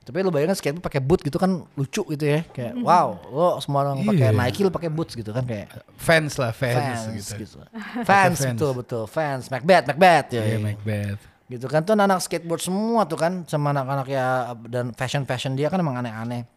tapi 0.00 0.20
lu 0.20 0.28
bayangin 0.28 0.52
skateboard 0.52 0.84
pakai 0.84 1.00
boot 1.00 1.20
gitu 1.20 1.36
kan 1.36 1.64
lucu 1.74 2.04
gitu 2.06 2.20
ya 2.22 2.44
kayak 2.46 2.76
wow 2.86 3.16
lo 3.26 3.56
semua 3.58 3.80
orang 3.82 4.04
pakai 4.04 4.28
Iya. 4.28 4.36
Nike 4.36 4.60
lo 4.60 4.68
pakai 4.68 4.88
boots 4.88 5.12
gitu 5.12 5.32
kan 5.32 5.40
kayak 5.42 5.72
Fans 5.96 6.36
lah, 6.36 6.52
fans, 6.52 6.76
fans 6.76 7.16
gitu. 7.16 7.32
gitu. 7.40 7.58
Fans, 8.04 8.36
Fans. 8.36 8.40
betul 8.52 8.72
betul 8.76 9.02
fans 9.06 9.48
Macbeth 9.48 9.88
Macbeth 9.88 10.28
ya. 10.30 10.44
Iya, 10.44 10.52
ya. 10.52 10.58
Macbeth. 10.62 11.20
Gitu 11.44 11.68
kan 11.68 11.84
tuh 11.84 11.92
anak 11.92 12.24
skateboard 12.24 12.62
semua 12.64 13.04
tuh 13.04 13.20
kan 13.20 13.44
sama 13.44 13.76
anak-anak 13.76 14.06
ya 14.08 14.56
dan 14.64 14.96
fashion 14.96 15.28
fashion 15.28 15.52
dia 15.52 15.68
kan 15.68 15.76
emang 15.76 16.00
aneh-aneh. 16.00 16.48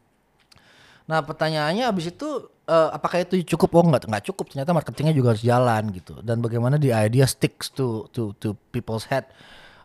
Nah 1.08 1.20
pertanyaannya 1.24 1.88
abis 1.88 2.16
itu 2.16 2.52
eh, 2.68 2.90
apakah 2.96 3.24
itu 3.24 3.44
cukup? 3.56 3.70
Oh 3.76 3.86
nggak 3.88 4.08
nggak 4.08 4.26
cukup. 4.32 4.52
Ternyata 4.52 4.72
marketingnya 4.72 5.16
juga 5.16 5.36
harus 5.36 5.44
jalan 5.44 5.92
gitu. 5.92 6.20
Dan 6.24 6.40
bagaimana 6.40 6.80
di 6.80 6.92
idea 6.92 7.28
sticks 7.28 7.72
to 7.76 8.08
to 8.16 8.32
to 8.40 8.56
people's 8.72 9.08
head. 9.08 9.28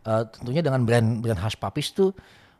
Eh, 0.02 0.22
tentunya 0.38 0.62
dengan 0.62 0.82
brand 0.86 1.22
brand 1.22 1.38
Hush 1.42 1.58
Puppies 1.58 1.94
tuh 1.94 2.10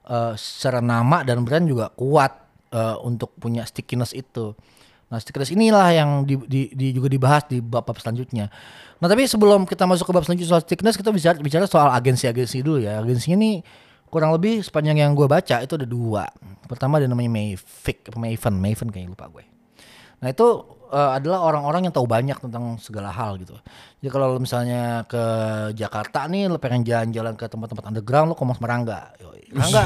eh, 0.07 0.35
secara 0.35 0.83
nama 0.83 1.23
dan 1.23 1.43
brand 1.47 1.67
juga 1.67 1.91
kuat 1.95 2.43
eh, 2.75 2.97
untuk 3.03 3.35
punya 3.39 3.63
stickiness 3.67 4.15
itu. 4.15 4.55
Nah 5.13 5.21
stickiness 5.21 5.53
inilah 5.53 5.93
yang 5.93 6.25
di, 6.25 6.41
di- 6.49 6.73
di- 6.73 6.97
juga 6.97 7.13
dibahas 7.13 7.45
di 7.45 7.61
bab-bab 7.61 8.01
selanjutnya. 8.01 8.49
Nah 8.97 9.07
tapi 9.13 9.29
sebelum 9.29 9.69
kita 9.69 9.85
masuk 9.85 10.09
ke 10.09 10.13
bab 10.17 10.25
selanjutnya 10.25 10.57
soal 10.57 10.65
stickiness 10.65 10.97
kita 10.97 11.13
bicara 11.13 11.37
bicara 11.37 11.69
soal 11.69 11.93
agensi-agensi 11.93 12.65
dulu 12.65 12.81
ya. 12.81 13.05
Agensinya 13.05 13.37
ini 13.37 13.61
kurang 14.09 14.33
lebih 14.33 14.65
sepanjang 14.65 15.05
yang 15.05 15.13
gue 15.13 15.29
baca 15.29 15.61
itu 15.61 15.73
ada 15.77 15.85
dua. 15.85 16.25
Pertama 16.65 16.97
ada 16.97 17.05
namanya 17.05 17.29
Mayfic, 17.29 18.09
Maven, 18.17 18.57
Maven 18.57 18.89
kayaknya 18.89 19.13
lupa 19.13 19.29
gue. 19.29 19.52
Nah 20.23 20.29
itu 20.31 20.47
eh, 20.95 21.11
adalah 21.19 21.43
orang-orang 21.43 21.91
yang 21.91 21.95
tahu 21.95 22.07
banyak 22.07 22.39
tentang 22.39 22.79
segala 22.79 23.11
hal 23.11 23.37
gitu. 23.43 23.59
Jadi 23.99 24.09
kalau 24.09 24.35
lo 24.35 24.39
misalnya 24.39 25.03
ke 25.11 25.25
Jakarta 25.75 26.31
nih, 26.31 26.47
lo 26.47 26.63
pengen 26.63 26.87
jalan-jalan 26.87 27.35
ke 27.35 27.51
tempat-tempat 27.51 27.85
underground, 27.91 28.33
lo 28.33 28.37
ke 28.39 28.45
Mas 28.47 28.63
Merangga. 28.63 29.13
Yoi. 29.19 29.43
Rangga, 29.53 29.83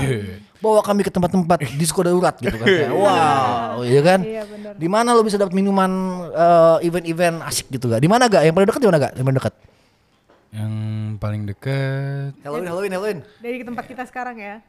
bawa 0.62 0.78
kami 0.78 1.02
ke 1.02 1.10
tempat-tempat 1.10 1.58
disko 1.80 2.06
darurat 2.06 2.38
gitu 2.38 2.54
kan. 2.54 2.66
Kayak, 2.66 2.94
wow, 2.94 3.82
iya 3.82 4.00
kan? 4.00 4.20
Iya, 4.22 4.42
bener. 4.46 4.72
Di 4.78 4.88
mana 4.88 5.10
lo 5.10 5.26
bisa 5.26 5.34
dapat 5.34 5.54
minuman 5.58 5.90
eh, 6.30 6.86
event-event 6.86 7.42
asik 7.42 7.66
gitu 7.74 7.90
gak? 7.90 7.98
Di 7.98 8.06
mana 8.06 8.30
gak? 8.30 8.46
Yang 8.46 8.54
paling 8.54 8.68
dekat 8.70 8.80
di 8.80 8.88
mana 8.88 8.98
gak? 9.02 9.12
Yang 9.18 9.26
paling 9.26 9.38
dekat? 9.42 9.54
Yang 10.54 10.72
paling 11.18 11.42
deket. 11.50 12.30
Halloween, 12.46 12.68
Halloween, 12.70 12.92
Halloween. 12.94 13.18
Dari 13.42 13.56
tempat 13.66 13.84
kita 13.90 14.02
sekarang 14.06 14.36
ya. 14.38 14.62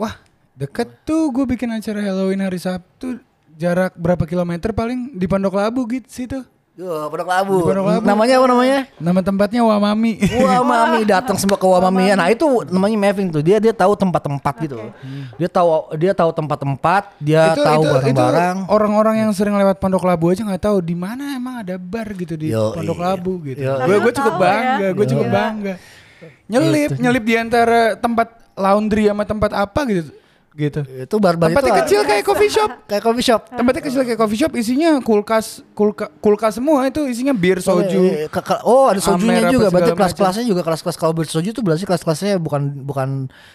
Wah, 0.00 0.16
deket 0.56 0.88
tuh 1.04 1.28
gue 1.28 1.44
bikin 1.44 1.68
acara 1.68 2.00
Halloween 2.00 2.40
hari 2.40 2.56
Sabtu. 2.56 3.20
Jarak 3.52 3.92
berapa 3.94 4.24
kilometer 4.24 4.72
paling 4.72 5.14
di 5.14 5.26
Pondok 5.28 5.54
Labu 5.54 5.84
gitu 5.86 6.08
situ. 6.08 6.40
Yo, 6.72 6.88
Pondok 7.12 7.28
Labu. 7.28 7.56
Di 7.60 7.64
Pondok 7.68 7.84
Labu. 7.84 8.04
Namanya 8.08 8.34
apa 8.40 8.46
namanya? 8.48 8.78
Nama 8.96 9.20
tempatnya 9.20 9.60
Wamami. 9.60 10.16
Wah 10.40 10.64
mami 10.64 11.04
datang 11.12 11.36
semua 11.36 11.60
ke 11.60 11.68
Wamami 11.68 12.08
ya. 12.08 12.14
Nah 12.16 12.32
itu 12.32 12.48
namanya 12.72 12.96
Maving 12.96 13.28
tuh. 13.28 13.44
Dia 13.44 13.60
dia 13.60 13.76
tahu 13.76 13.92
tempat-tempat 13.92 14.54
gitu. 14.64 14.80
Dia 15.36 15.48
tahu 15.52 15.68
dia 16.00 16.12
tahu 16.16 16.30
tempat-tempat. 16.32 17.02
Dia 17.20 17.52
tahu 17.52 17.82
barang-barang. 17.84 18.56
orang-orang 18.72 19.14
yang 19.20 19.30
sering 19.36 19.52
lewat 19.52 19.76
Pondok 19.76 20.08
Labu 20.08 20.32
aja 20.32 20.40
nggak 20.48 20.64
tahu 20.64 20.80
di 20.80 20.96
mana 20.96 21.36
emang 21.36 21.60
ada 21.60 21.76
bar 21.76 22.08
gitu 22.16 22.40
di 22.40 22.56
Yo, 22.56 22.72
Pondok 22.72 22.98
iya. 22.98 23.04
Labu 23.04 23.32
gitu. 23.44 23.60
Yo, 23.60 23.74
Gue 23.84 23.96
gue 24.00 24.08
iya. 24.08 24.16
cukup 24.16 24.34
ya. 24.34 24.40
bangga, 24.40 24.88
gue 24.96 25.06
cukup 25.12 25.26
Gila. 25.28 25.36
bangga. 25.36 25.74
Nyelip, 26.48 26.90
nyelip 26.96 27.24
di 27.26 27.34
antara 27.36 27.80
tempat 28.00 28.28
laundry 28.56 29.10
sama 29.12 29.24
tempat 29.28 29.50
apa 29.52 29.80
gitu. 29.92 30.21
Gitu. 30.52 30.84
Itu 30.84 31.16
bar-bar 31.16 31.48
itu 31.48 31.56
Tempatnya 31.56 31.74
kecil 31.80 32.00
kayak 32.02 32.22
coffee 32.22 32.52
shop. 32.52 32.70
kayak 32.90 33.02
coffee 33.02 33.24
shop. 33.24 33.40
Tempatnya 33.48 33.82
kecil 33.82 34.00
kayak 34.02 34.18
coffee 34.18 34.36
shop 34.36 34.52
isinya 34.52 35.00
kulkas 35.00 35.64
kulka, 35.72 36.12
kulkas 36.18 36.56
semua 36.56 36.84
itu 36.84 37.00
isinya 37.04 37.32
bir 37.32 37.56
soju. 37.58 38.00
Eh, 38.04 38.28
ke- 38.28 38.44
ke- 38.44 38.60
Oh 38.62 38.86
ada 38.86 39.00
sojunya 39.00 39.42
Amer 39.42 39.50
juga. 39.50 39.66
Berarti 39.68 39.92
kelas-kelasnya 39.92 40.44
juga 40.44 40.60
kelas-kelas 40.60 40.96
kalau 40.96 41.12
bersoju 41.12 41.50
tuh 41.50 41.64
berarti 41.64 41.82
kelas-kelasnya 41.82 42.36
bukan 42.36 42.84
bukan 42.84 43.08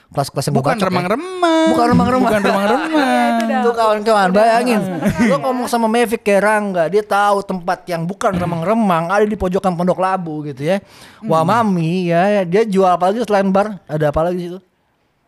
kelas-kelas 0.09 0.49
yang 0.49 0.55
Bukan 0.57 0.75
ya. 0.75 0.89
remang-remang. 0.89 1.65
Bukan 1.69 1.85
remang-remang. 1.87 2.25
Bukan 2.25 2.41
remang-remang. 2.41 3.33
Tuh 3.57 3.73
kawan-kawan 3.73 4.29
bayangin 4.29 4.79
Lo 5.25 5.39
ngomong 5.43 5.65
sama 5.65 5.87
Mavic 5.87 6.21
kayak 6.21 6.41
Rangga 6.41 6.83
Dia 6.87 7.01
tahu 7.01 7.41
tempat 7.41 7.83
yang 7.85 8.05
bukan 8.05 8.31
remang-remang 8.31 9.09
Ada 9.09 9.25
di 9.25 9.33
pojokan 9.33 9.73
Pondok 9.73 9.97
Labu 9.97 10.45
gitu 10.45 10.61
ya 10.61 10.77
Wah 11.23 11.41
mami 11.41 12.07
ya 12.07 12.43
Dia 12.43 12.63
jual 12.63 12.87
apa 12.87 13.09
lagi 13.09 13.23
selain 13.23 13.49
bar 13.49 13.81
Ada 13.85 14.13
apa 14.13 14.21
lagi 14.23 14.45
situ 14.45 14.59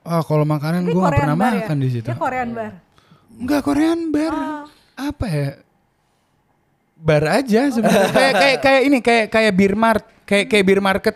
Oh, 0.09 0.23
kalau 0.25 0.41
makanan 0.41 0.83
gue 0.83 0.97
gak 0.97 1.13
pernah 1.15 1.37
bar 1.37 1.53
ya? 1.53 1.61
makan 1.63 1.77
di 1.77 1.89
situ. 1.91 2.07
Dia 2.07 2.17
Korean 2.17 2.49
bar. 2.51 2.73
Enggak 3.31 3.61
Korean 3.61 3.99
bar. 4.09 4.33
Oh. 4.33 4.63
Apa 4.97 5.25
ya? 5.25 5.49
Bar 6.97 7.23
aja 7.25 7.61
sebenarnya. 7.69 8.11
kayak 8.17 8.33
kayak 8.35 8.57
kayak 8.59 8.81
ini 8.83 8.97
kayak 8.99 9.25
kayak 9.29 9.53
beer 9.53 9.75
mart, 9.77 10.03
kayak 10.25 10.45
kayak 10.49 10.65
beer 10.65 10.81
market. 10.81 11.15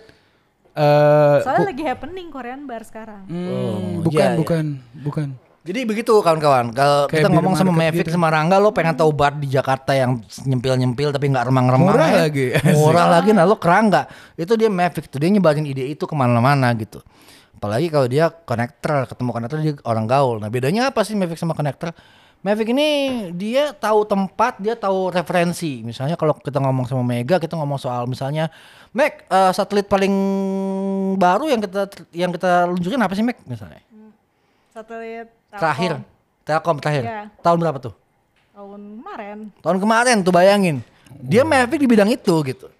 Eh 0.74 1.38
Soalnya 1.42 1.70
lagi 1.70 1.84
happening 1.84 2.28
Korean 2.30 2.64
bar 2.64 2.82
sekarang. 2.82 3.26
hmm, 3.26 3.50
Oh, 3.50 3.78
bukan 4.02 4.14
iya, 4.16 4.26
iya. 4.28 4.38
bukan 4.38 4.66
bukan. 5.02 5.28
Jadi 5.64 5.88
begitu 5.88 6.12
kawan-kawan 6.12 6.76
Kalau 6.76 7.08
kita 7.08 7.32
ngomong 7.32 7.56
sama 7.56 7.72
Mavic 7.72 8.04
gitu. 8.04 8.12
sama 8.12 8.28
Rangga 8.28 8.60
Lo 8.60 8.76
pengen 8.76 9.00
tahu 9.00 9.16
bar 9.16 9.32
di 9.32 9.48
Jakarta 9.48 9.96
yang 9.96 10.20
nyempil-nyempil 10.20 11.16
Tapi 11.16 11.32
nggak 11.32 11.48
remang-remang 11.48 11.88
Murah 11.88 12.10
ya. 12.12 12.20
lagi. 12.28 12.52
Murah 12.76 13.08
lagi 13.08 13.32
Nah 13.32 13.48
lo 13.48 13.56
kerangga 13.56 14.04
Itu 14.36 14.60
dia 14.60 14.68
Mavic 14.68 15.08
tuh 15.08 15.24
Dia 15.24 15.32
nyebarin 15.32 15.64
ide 15.64 15.88
itu 15.88 16.04
ke 16.04 16.12
mana-mana 16.12 16.68
gitu 16.76 17.00
Apalagi 17.64 17.88
kalau 17.88 18.12
dia 18.12 18.28
connector 18.28 19.08
Ketemu 19.08 19.30
connector 19.32 19.60
dia 19.64 19.80
orang 19.88 20.04
gaul 20.04 20.44
Nah 20.44 20.52
bedanya 20.52 20.92
apa 20.92 21.08
sih 21.08 21.16
Mavic 21.16 21.40
sama 21.40 21.56
connector 21.56 21.96
Mavic 22.44 22.76
ini 22.76 22.88
dia 23.32 23.72
tahu 23.72 24.04
tempat, 24.04 24.60
dia 24.60 24.76
tahu 24.76 25.08
referensi. 25.16 25.80
Misalnya 25.80 26.20
kalau 26.20 26.36
kita 26.36 26.60
ngomong 26.60 26.84
sama 26.92 27.00
Mega, 27.00 27.40
kita 27.40 27.56
ngomong 27.56 27.80
soal 27.80 28.04
misalnya, 28.04 28.52
Meg, 28.92 29.24
eh, 29.32 29.52
satelit 29.56 29.88
paling 29.88 30.12
baru 31.16 31.48
yang 31.48 31.64
kita 31.64 31.88
yang 32.12 32.36
kita 32.36 32.68
lunjukin 32.68 33.00
apa 33.00 33.16
sih 33.16 33.24
Meg 33.24 33.40
misalnya? 33.48 33.80
Satelit 34.76 35.32
Telkom. 35.48 35.62
Terakhir, 35.64 35.92
Telkom 36.44 36.78
terakhir. 36.84 37.04
Iya. 37.08 37.24
Tahun 37.40 37.58
berapa 37.64 37.80
tuh? 37.80 37.96
tahun 38.54 38.82
kemarin. 39.02 39.38
Tahun 39.64 39.78
kemarin 39.82 40.16
tuh 40.22 40.34
bayangin. 40.34 40.78
Dia 41.24 41.42
Mavic 41.46 41.80
di 41.82 41.90
bidang 41.90 42.10
itu 42.10 42.34
gitu. 42.46 42.73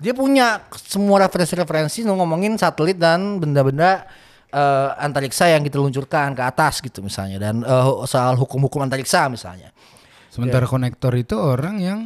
Dia 0.00 0.16
punya 0.16 0.64
semua 0.80 1.28
referensi-referensi 1.28 2.08
ngomongin 2.08 2.56
satelit 2.56 2.96
dan 2.96 3.36
benda-benda 3.36 4.08
eh, 4.48 4.88
antariksa 4.96 5.52
yang 5.52 5.60
kita 5.60 5.76
luncurkan 5.76 6.32
ke 6.32 6.42
atas 6.42 6.80
gitu 6.80 7.04
misalnya 7.04 7.36
dan 7.36 7.60
eh, 7.60 7.84
soal 8.08 8.34
hukum-hukum 8.40 8.80
antariksa 8.80 9.28
misalnya. 9.28 9.70
Sementara 10.32 10.64
konektor 10.64 11.12
itu 11.18 11.36
orang 11.36 11.82
yang 11.82 12.00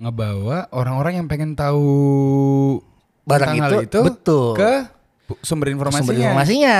ngebawa 0.00 0.72
orang-orang 0.74 1.22
yang 1.22 1.26
pengen 1.30 1.54
tahu 1.54 2.80
Barang 3.22 3.54
hal 3.54 3.86
itu, 3.86 4.02
betul. 4.02 4.58
ke 4.58 4.82
sumber 5.46 5.70
informasinya. 5.70 6.02
Sumber 6.02 6.18
informasinya. 6.18 6.78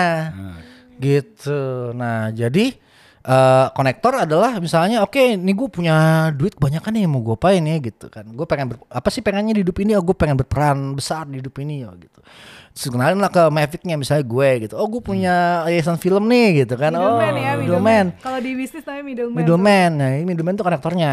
Gitu. 0.99 1.61
Nah, 1.95 2.35
jadi 2.35 2.75
eh, 3.23 3.67
konektor 3.73 4.13
adalah 4.19 4.59
misalnya 4.59 5.03
oke, 5.03 5.39
nih 5.39 5.55
gue 5.55 5.69
punya 5.71 5.95
duit 6.35 6.59
kebanyakan 6.59 6.91
nih 6.95 7.05
mau 7.07 7.23
gue 7.23 7.35
apain 7.35 7.63
ya 7.63 7.77
gitu 7.79 8.07
kan. 8.11 8.27
Gue 8.27 8.47
pengen 8.47 8.75
ber- 8.75 8.87
apa 8.91 9.09
sih 9.09 9.23
pengennya 9.23 9.55
di 9.55 9.63
hidup 9.63 9.79
ini? 9.79 9.95
Oh, 9.95 10.03
gue 10.03 10.15
pengen 10.15 10.37
berperan 10.37 10.95
besar 10.95 11.25
di 11.31 11.39
hidup 11.39 11.55
ini 11.59 11.87
ya 11.87 11.91
gitu. 11.95 12.21
Terus 12.73 12.89
kenalin 12.89 13.21
lah 13.21 13.29
ke 13.29 13.43
Mavicnya 13.53 14.01
misalnya 14.01 14.25
gue 14.25 14.49
gitu. 14.65 14.75
Oh, 14.81 14.89
gue 14.89 15.03
punya 15.05 15.63
yayasan 15.69 16.01
film 16.01 16.25
nih 16.27 16.65
gitu 16.65 16.75
kan. 16.81 16.91
oh, 16.97 17.21
Middleman 17.21 17.35
ya, 17.37 17.53
middleman. 17.55 17.61
middleman. 17.61 18.07
Kalau 18.25 18.39
di 18.41 18.51
bisnis 18.57 18.83
namanya 18.83 19.05
middleman. 19.05 19.37
Middleman, 19.39 19.91
nah 19.93 20.11
ini 20.17 20.25
middleman 20.25 20.55
tuh 20.57 20.65
konektornya. 20.65 21.13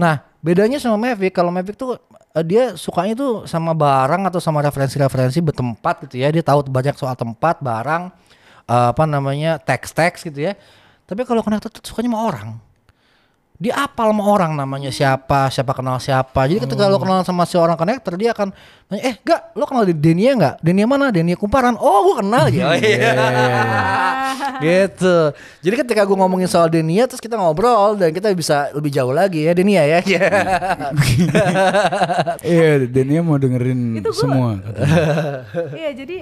Nah 0.00 0.14
bedanya 0.40 0.76
sama 0.80 0.96
Mavic, 0.96 1.32
kalau 1.32 1.52
Mavic 1.52 1.76
tuh 1.76 2.00
eh, 2.32 2.44
dia 2.44 2.72
sukanya 2.74 3.14
tuh 3.14 3.32
sama 3.44 3.76
barang 3.76 4.32
atau 4.32 4.40
sama 4.40 4.64
referensi-referensi 4.64 5.44
bertempat 5.44 6.08
gitu 6.08 6.24
ya. 6.24 6.32
Dia 6.32 6.40
tahu 6.40 6.64
banyak 6.66 6.96
soal 6.96 7.12
tempat, 7.14 7.60
barang, 7.60 8.02
eh, 8.64 8.86
apa 8.96 9.04
namanya 9.04 9.60
teks-teks 9.60 10.24
gitu 10.24 10.50
ya. 10.50 10.56
Tapi 11.04 11.20
kalau 11.22 11.44
konektor 11.44 11.68
tuh 11.68 11.84
sukanya 11.84 12.08
sama 12.12 12.20
orang. 12.24 12.50
Dia 13.54 13.86
apal 13.86 14.10
sama 14.10 14.26
orang 14.26 14.58
namanya 14.58 14.90
siapa, 14.90 15.46
siapa 15.46 15.78
kenal 15.78 16.02
siapa. 16.02 16.42
Jadi 16.50 16.58
ketika 16.58 16.90
lo 16.90 16.98
kenal 16.98 17.22
sama 17.22 17.46
si 17.46 17.54
orang 17.54 17.78
konektor, 17.78 18.18
dia 18.18 18.34
akan 18.34 18.50
nanya, 18.90 19.02
eh 19.06 19.14
gak, 19.22 19.54
lo 19.54 19.62
kenal 19.62 19.86
Denia 19.86 20.34
nggak? 20.34 20.54
Denia 20.58 20.86
mana? 20.90 21.14
Denia 21.14 21.38
Kumparan. 21.38 21.78
Oh, 21.78 22.02
gue 22.02 22.14
kenal 22.18 22.50
ya. 22.50 22.66
Oh, 22.66 22.74
iya. 22.74 23.14
gitu. 24.58 25.30
Jadi 25.62 25.74
ketika 25.86 26.02
gue 26.02 26.16
ngomongin 26.18 26.50
soal 26.50 26.66
Denia, 26.66 27.06
terus 27.06 27.22
kita 27.22 27.38
ngobrol 27.38 27.94
dan 27.94 28.10
kita 28.10 28.34
bisa 28.34 28.74
lebih 28.74 28.90
jauh 28.90 29.14
lagi 29.14 29.46
ya 29.46 29.54
Denia 29.54 29.86
ya. 29.86 29.98
Iya, 32.42 32.84
Denia 32.94 33.22
mau 33.22 33.38
dengerin 33.38 34.02
Itu 34.02 34.10
gua- 34.10 34.18
semua. 34.18 34.50
Iya 35.78 35.90
jadi 35.94 36.16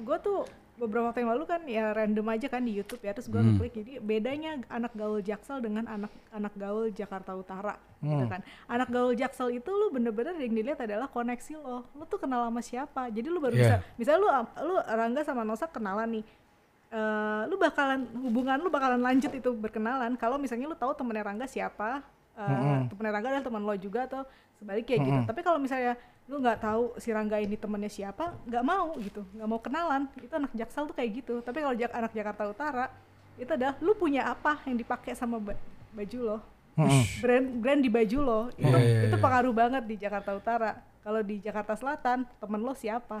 gue 0.00 0.18
tuh 0.22 0.63
beberapa 0.74 1.06
waktu 1.06 1.22
yang 1.22 1.32
lalu 1.38 1.44
kan 1.46 1.62
ya 1.70 1.94
random 1.94 2.26
aja 2.34 2.46
kan 2.50 2.58
di 2.58 2.74
YouTube 2.74 2.98
ya 3.00 3.14
terus 3.14 3.30
gue 3.30 3.38
ngeklik. 3.38 3.72
Jadi 3.78 3.92
bedanya 4.02 4.58
anak 4.66 4.90
gaul 4.92 5.22
Jaksel 5.22 5.62
dengan 5.62 5.86
anak 5.86 6.10
anak 6.34 6.50
gaul 6.58 6.90
Jakarta 6.90 7.30
Utara 7.32 7.78
gitu 8.02 8.26
kan. 8.26 8.40
Anak 8.66 8.88
gaul 8.90 9.14
Jaksel 9.14 9.54
itu 9.54 9.70
lu 9.70 9.94
bener-bener 9.94 10.34
yang 10.34 10.50
dilihat 10.50 10.82
adalah 10.82 11.06
koneksi 11.06 11.62
lo. 11.62 11.86
Lu 11.94 12.02
tuh 12.04 12.18
kenal 12.18 12.42
sama 12.50 12.58
siapa. 12.58 13.06
Jadi 13.08 13.26
lu 13.30 13.38
baru 13.38 13.54
bisa 13.54 13.78
Iya. 13.78 13.86
misalnya 13.94 14.20
lu 14.20 14.28
lu 14.66 14.74
Rangga 14.82 15.22
sama 15.22 15.42
Nosa 15.46 15.70
kenalan 15.70 16.20
nih 16.20 16.24
eh, 16.90 17.42
lu 17.46 17.54
bakalan 17.58 18.06
hubungan 18.22 18.58
lu 18.58 18.70
bakalan 18.70 18.98
lanjut 18.98 19.30
itu 19.30 19.50
berkenalan. 19.54 20.14
Kalau 20.18 20.38
misalnya 20.38 20.66
lu 20.66 20.74
tahu 20.74 20.90
temennya 20.94 21.22
Rangga 21.22 21.46
siapa 21.46 22.02
eh, 22.36 22.78
temennya 22.86 23.12
Rangga 23.12 23.28
adalah 23.30 23.44
teman 23.44 23.62
lo 23.62 23.74
juga 23.76 24.00
atau 24.04 24.22
sebaliknya 24.54 24.96
gitu. 25.00 25.20
Tapi 25.24 25.40
kalau 25.40 25.58
misalnya 25.58 25.94
lu 26.24 26.40
nggak 26.40 26.58
tahu 26.58 26.96
si 26.96 27.10
Rangga 27.10 27.36
ini 27.36 27.54
temennya 27.54 27.88
siapa 27.88 28.32
nggak 28.42 28.64
mau 28.64 28.96
gitu 28.98 29.22
nggak 29.30 29.46
mau 29.46 29.58
kenalan. 29.58 30.02
Itu 30.16 30.32
anak 30.32 30.52
Jaksel 30.52 30.84
tuh 30.84 30.94
kayak 30.94 31.10
gitu. 31.14 31.34
Tapi 31.40 31.58
kalau 31.60 31.74
Jak- 31.74 31.92
anak 31.92 32.12
Jakarta 32.12 32.42
Utara 32.44 32.86
itu 33.34 33.50
adalah 33.50 33.74
lu 33.78 33.92
punya 33.92 34.26
apa 34.26 34.62
yang 34.64 34.74
dipakai 34.74 35.12
sama 35.12 35.36
ba- 35.36 35.58
baju 35.90 36.18
lo? 36.20 36.38
Brand 37.22 37.46
brand 37.54 37.80
di 37.80 37.88
baju 37.88 38.18
lo. 38.18 38.40
Itu 38.52 38.66
Iya, 38.66 38.78
iya, 38.78 39.00
itu 39.06 39.14
iya. 39.14 39.22
pengaruh 39.22 39.52
banget 39.52 39.82
di 39.84 39.94
Jakarta 39.94 40.30
Utara. 40.32 40.72
Kalau 41.00 41.20
di 41.20 41.36
Jakarta 41.38 41.74
Selatan 41.74 42.24
temen 42.40 42.60
lo 42.60 42.72
siapa 42.72 43.20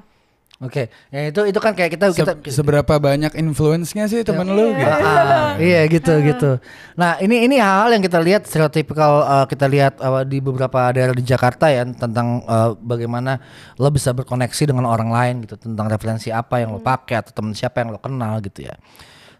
Oke, 0.62 0.86
ya 1.10 1.34
itu 1.34 1.50
itu 1.50 1.58
kan 1.58 1.74
kayak 1.74 1.98
kita 1.98 2.14
Se- 2.14 2.22
kita 2.22 2.32
seberapa 2.46 2.94
banyak 2.96 3.34
influence-nya 3.36 4.06
sih 4.06 4.22
temen 4.22 4.46
lu 4.54 4.70
gitu. 4.70 4.86
Ah, 4.86 5.58
iya 5.58 5.82
gitu 5.90 6.14
gitu. 6.22 6.62
Nah 6.94 7.18
ini 7.18 7.50
ini 7.50 7.58
hal-hal 7.58 7.90
yang 7.98 8.00
kita 8.06 8.22
lihat 8.22 8.46
stereotipikal 8.46 9.26
uh, 9.26 9.46
kita 9.50 9.66
lihat 9.66 9.98
uh, 9.98 10.22
di 10.22 10.38
beberapa 10.38 10.94
daerah 10.94 11.10
di 11.10 11.26
Jakarta 11.26 11.68
ya 11.74 11.82
tentang 11.82 12.46
uh, 12.46 12.70
bagaimana 12.78 13.42
lo 13.82 13.90
bisa 13.90 14.14
berkoneksi 14.14 14.70
dengan 14.70 14.86
orang 14.86 15.10
lain 15.10 15.34
gitu 15.42 15.58
tentang 15.58 15.90
referensi 15.90 16.30
apa 16.30 16.62
yang 16.62 16.70
lo 16.70 16.80
pakai 16.80 17.18
atau 17.18 17.34
teman 17.34 17.52
siapa 17.52 17.82
yang 17.82 17.90
lo 17.90 17.98
kenal 17.98 18.38
gitu 18.38 18.62
ya. 18.64 18.78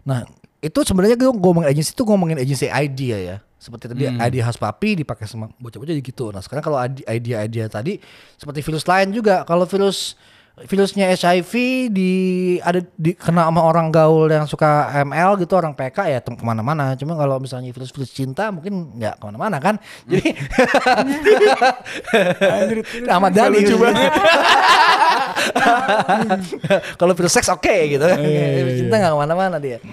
Nah 0.03 0.27
itu 0.59 0.83
sebenarnya 0.83 1.15
gue 1.15 1.31
ngomongin 1.31 1.71
agensi 1.71 1.95
itu 1.95 2.03
ngomongin 2.03 2.43
agensi 2.43 2.67
idea 2.67 3.17
ya. 3.17 3.37
Seperti 3.55 3.87
tadi 3.87 4.03
idea 4.05 4.43
khas 4.45 4.59
papi 4.59 4.99
dipakai 4.99 5.25
sama 5.31 5.47
bocah-bocah 5.57 5.95
gitu. 5.95 6.35
Nah 6.35 6.43
sekarang 6.43 6.61
kalau 6.61 6.77
ide- 6.85 7.07
idea-idea 7.07 7.71
tadi 7.71 7.97
seperti 8.35 8.61
virus 8.61 8.83
lain 8.83 9.15
juga. 9.15 9.47
Kalau 9.47 9.63
virus 9.63 10.19
virusnya 10.55 11.11
HIV 11.11 11.51
di 11.91 12.11
ada 12.63 12.79
di 12.95 13.11
kena 13.11 13.51
sama 13.51 13.59
orang 13.59 13.91
gaul 13.91 14.31
yang 14.31 14.47
suka 14.47 14.87
ML 15.03 15.35
gitu 15.43 15.51
orang 15.59 15.75
PK 15.75 15.97
ya 16.07 16.23
tem- 16.23 16.39
ke 16.39 16.45
mana-mana. 16.47 16.95
Cuma 16.95 17.19
kalau 17.19 17.43
misalnya 17.43 17.75
virus-virus 17.75 18.15
cinta 18.15 18.47
mungkin 18.55 18.95
nggak 18.95 19.19
ke 19.19 19.23
mana-mana 19.27 19.59
kan? 19.59 19.75
Jadi 20.07 20.31
Ahmad 23.11 23.35
Dhani 23.35 23.67
lucu 23.67 23.75
banget. 23.75 24.15
kalau 27.03 27.11
virus 27.11 27.35
seks 27.35 27.51
oke 27.51 27.75
gitu. 27.91 28.07
Virus 28.07 28.79
cinta 28.79 28.95
nggak 28.95 29.11
ke 29.11 29.19
mana-mana 29.19 29.59
dia. 29.59 29.83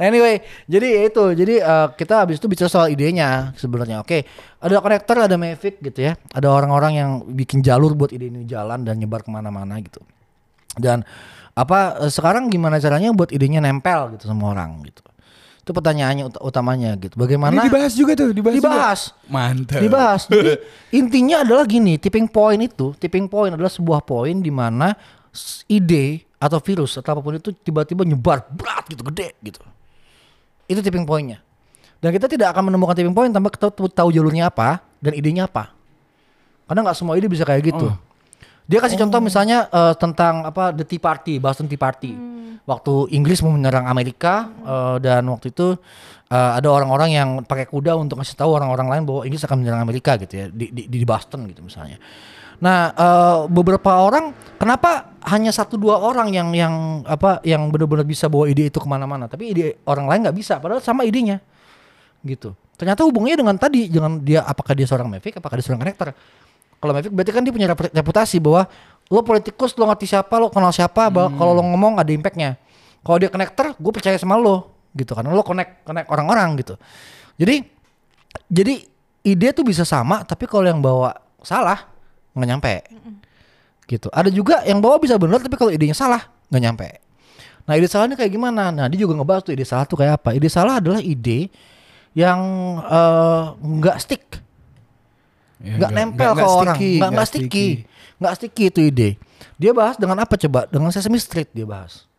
Anyway, 0.00 0.40
jadi 0.66 0.88
ya 0.98 1.02
itu, 1.14 1.24
jadi 1.36 1.54
eh, 1.62 1.88
kita 1.94 2.26
habis 2.26 2.42
itu 2.42 2.50
bicara 2.50 2.66
soal 2.66 2.90
idenya 2.90 3.54
sebenarnya. 3.54 4.02
Oke, 4.02 4.26
ada 4.62 4.78
konektor, 4.78 5.18
ada 5.18 5.34
Mavic 5.34 5.82
gitu 5.82 6.06
ya, 6.06 6.14
ada 6.30 6.48
orang-orang 6.48 6.92
yang 6.94 7.10
bikin 7.26 7.60
jalur 7.60 7.98
buat 7.98 8.14
ide 8.14 8.30
ini 8.30 8.46
jalan 8.46 8.86
dan 8.86 8.94
nyebar 8.96 9.26
ke 9.26 9.30
mana-mana 9.34 9.74
gitu. 9.82 9.98
Dan 10.78 11.02
apa 11.52 11.98
eh, 12.00 12.10
sekarang 12.10 12.48
gimana 12.48 12.78
caranya 12.78 13.10
buat 13.12 13.28
idenya 13.28 13.58
nempel 13.58 14.14
gitu 14.16 14.30
sama 14.30 14.54
orang 14.54 14.80
gitu. 14.86 15.02
Itu 15.62 15.70
pertanyaannya 15.70 16.26
ut- 16.26 16.42
utamanya 16.42 16.94
gitu. 16.98 17.14
Bagaimana 17.14 17.54
Ini 17.54 17.70
dibahas 17.70 17.92
juga 17.94 18.12
tuh, 18.18 18.34
dibahas. 18.34 18.56
juga. 18.58 18.66
Dibahas. 18.66 19.00
Mantap. 19.30 19.78
dibahas. 19.82 20.22
Jadi 20.26 20.52
intinya 21.02 21.36
adalah 21.46 21.66
gini, 21.66 21.98
tipping 22.02 22.26
point 22.26 22.58
itu, 22.62 22.94
tipping 22.98 23.26
point 23.30 23.54
adalah 23.54 23.70
sebuah 23.70 24.02
poin 24.02 24.38
di 24.42 24.50
mana 24.50 24.90
ide 25.70 26.26
atau 26.42 26.58
virus 26.58 26.98
atau 26.98 27.14
apa 27.14 27.20
pun 27.22 27.38
itu 27.38 27.54
tiba-tiba 27.54 28.02
nyebar 28.02 28.42
berat 28.50 28.90
gitu, 28.90 29.06
gede 29.06 29.38
gitu. 29.38 29.62
Itu 30.66 30.82
tipping 30.82 31.06
pointnya. 31.06 31.38
Dan 32.02 32.10
kita 32.10 32.26
tidak 32.26 32.50
akan 32.50 32.66
menemukan 32.66 32.98
tipping 32.98 33.14
point 33.14 33.30
tanpa 33.30 33.54
kita 33.54 33.70
tahu, 33.70 34.10
jalurnya 34.10 34.50
apa 34.50 34.82
dan 34.98 35.14
idenya 35.14 35.46
apa. 35.46 35.70
Karena 36.66 36.82
nggak 36.90 36.98
semua 36.98 37.14
ide 37.14 37.30
bisa 37.30 37.46
kayak 37.46 37.62
gitu. 37.62 37.94
Oh. 37.94 37.96
Dia 38.66 38.82
kasih 38.82 38.98
contoh 38.98 39.22
misalnya 39.22 39.70
eh, 39.70 39.94
tentang 39.94 40.42
apa 40.42 40.74
The 40.74 40.82
Tea 40.82 40.98
Party, 40.98 41.38
Boston 41.38 41.70
Tea 41.70 41.78
Party. 41.78 42.12
Waktu 42.62 43.10
Inggris 43.14 43.42
mau 43.46 43.54
menyerang 43.54 43.86
Amerika 43.86 44.50
eh, 44.66 44.96
dan 44.98 45.30
waktu 45.30 45.54
itu 45.54 45.78
eh, 46.26 46.50
ada 46.58 46.66
orang-orang 46.74 47.14
yang 47.14 47.28
pakai 47.46 47.70
kuda 47.70 47.94
untuk 47.94 48.18
ngasih 48.18 48.34
tahu 48.34 48.50
orang-orang 48.50 48.98
lain 48.98 49.02
bahwa 49.06 49.22
Inggris 49.22 49.46
akan 49.46 49.62
menyerang 49.62 49.82
Amerika 49.86 50.18
gitu 50.18 50.34
ya 50.34 50.46
di 50.50 50.74
di, 50.74 50.82
di 50.90 51.06
Boston 51.06 51.46
gitu 51.46 51.62
misalnya. 51.62 52.02
Nah 52.58 52.90
eh, 52.90 53.38
beberapa 53.46 54.02
orang 54.02 54.34
kenapa 54.58 55.14
hanya 55.30 55.54
satu 55.54 55.78
dua 55.78 56.02
orang 56.02 56.34
yang 56.34 56.50
yang 56.50 56.74
apa 57.06 57.38
yang 57.46 57.70
benar-benar 57.70 58.02
bisa 58.02 58.26
bawa 58.26 58.50
ide 58.50 58.74
itu 58.74 58.78
ke 58.82 58.88
mana-mana, 58.90 59.30
tapi 59.30 59.54
ide 59.54 59.78
orang 59.86 60.10
lain 60.10 60.26
nggak 60.26 60.34
bisa, 60.38 60.58
padahal 60.58 60.82
sama 60.82 61.06
idenya 61.06 61.38
gitu. 62.22 62.54
Ternyata 62.78 63.06
hubungannya 63.06 63.38
dengan 63.38 63.56
tadi, 63.58 63.86
dengan 63.86 64.18
dia 64.18 64.42
apakah 64.42 64.74
dia 64.74 64.86
seorang 64.88 65.06
Mavic, 65.06 65.38
apakah 65.38 65.54
dia 65.58 65.64
seorang 65.66 65.86
connector. 65.86 66.10
Kalau 66.82 66.92
Mavic 66.94 67.10
berarti 67.14 67.30
kan 67.30 67.42
dia 67.46 67.54
punya 67.54 67.68
repu- 67.70 67.92
reputasi 67.94 68.42
bahwa 68.42 68.66
lo 69.06 69.20
politikus, 69.22 69.76
lo 69.78 69.86
ngerti 69.86 70.10
siapa, 70.10 70.34
lo 70.40 70.50
kenal 70.50 70.74
siapa, 70.74 71.06
bahwa 71.12 71.30
kalau 71.36 71.52
lo 71.54 71.62
ngomong 71.62 72.00
ada 72.00 72.10
impactnya. 72.10 72.58
Kalau 73.02 73.18
dia 73.18 73.30
connector, 73.30 73.74
gue 73.78 73.92
percaya 73.94 74.18
sama 74.18 74.38
lo 74.38 74.70
gitu 74.92 75.16
karena 75.16 75.32
lo 75.32 75.40
connect 75.40 75.88
connect 75.88 76.08
orang-orang 76.10 76.58
gitu. 76.60 76.74
Jadi 77.38 77.64
jadi 78.50 78.74
ide 79.22 79.48
tuh 79.54 79.62
bisa 79.62 79.86
sama, 79.86 80.26
tapi 80.26 80.50
kalau 80.50 80.66
yang 80.66 80.82
bawa 80.82 81.14
salah 81.42 81.86
nggak 82.34 82.48
nyampe. 82.48 82.74
Gitu. 83.86 84.08
Ada 84.10 84.30
juga 84.32 84.64
yang 84.64 84.80
bawa 84.80 84.96
bisa 84.98 85.18
benar, 85.20 85.42
tapi 85.42 85.54
kalau 85.58 85.70
idenya 85.70 85.94
salah 85.94 86.30
nggak 86.50 86.62
nyampe. 86.62 86.88
Nah 87.62 87.78
ide 87.78 87.86
salahnya 87.86 88.18
kayak 88.18 88.32
gimana? 88.34 88.74
Nah 88.74 88.86
dia 88.90 88.98
juga 88.98 89.14
ngebahas 89.14 89.46
tuh 89.46 89.54
ide 89.54 89.62
salah 89.62 89.86
tuh 89.86 89.98
kayak 89.98 90.18
apa. 90.18 90.34
Ide 90.34 90.48
salah 90.50 90.82
adalah 90.82 90.98
ide 90.98 91.46
yang 92.12 92.40
eh, 92.84 93.44
nggak 93.56 93.96
stick, 94.00 94.24
Ya, 95.62 95.78
nggak 95.78 95.90
nempel 95.94 96.30
ke 96.34 96.42
orang, 96.42 96.76
nggak 96.76 97.10
nggak 97.14 97.28
sticky, 97.30 97.66
nggak 98.18 98.34
sticky 98.34 98.64
itu 98.66 98.80
ide. 98.82 99.10
Dia 99.62 99.70
bahas 99.70 99.94
dengan 99.94 100.18
apa 100.18 100.34
coba? 100.34 100.66
Dengan 100.66 100.90
Sesame 100.90 101.22
Street 101.22 101.54
dia 101.54 101.62
bahas. 101.62 102.10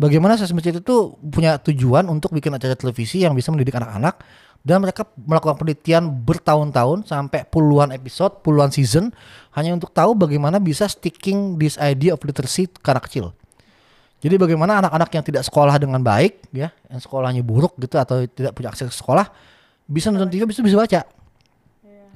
Bagaimana 0.00 0.40
Sesame 0.40 0.64
Street 0.64 0.80
itu 0.80 0.96
punya 1.20 1.60
tujuan 1.60 2.08
untuk 2.08 2.32
bikin 2.32 2.56
acara 2.56 2.72
televisi 2.72 3.20
yang 3.20 3.36
bisa 3.36 3.52
mendidik 3.52 3.76
anak-anak 3.76 4.24
dan 4.64 4.80
mereka 4.80 5.04
melakukan 5.14 5.60
penelitian 5.60 6.08
bertahun-tahun 6.08 7.04
sampai 7.04 7.44
puluhan 7.52 7.92
episode, 7.92 8.40
puluhan 8.40 8.72
season 8.72 9.12
hanya 9.52 9.76
untuk 9.76 9.92
tahu 9.92 10.16
bagaimana 10.16 10.56
bisa 10.56 10.88
sticking 10.88 11.60
this 11.60 11.76
idea 11.76 12.16
of 12.16 12.20
literacy 12.24 12.64
ke 12.64 12.88
anak 12.88 13.12
kecil. 13.12 13.36
Jadi 14.26 14.42
bagaimana 14.42 14.82
anak-anak 14.82 15.10
yang 15.14 15.22
tidak 15.22 15.42
sekolah 15.46 15.78
dengan 15.78 16.02
baik 16.02 16.50
ya, 16.50 16.74
yang 16.90 16.98
sekolahnya 16.98 17.46
buruk 17.46 17.78
gitu 17.78 17.94
atau 17.94 18.26
tidak 18.26 18.58
punya 18.58 18.74
akses 18.74 18.90
ke 18.90 18.96
sekolah 18.98 19.30
bisa 19.86 20.10
nonton 20.10 20.34
TV 20.34 20.42
bisa 20.50 20.66
bisa 20.66 20.74
baca. 20.74 21.06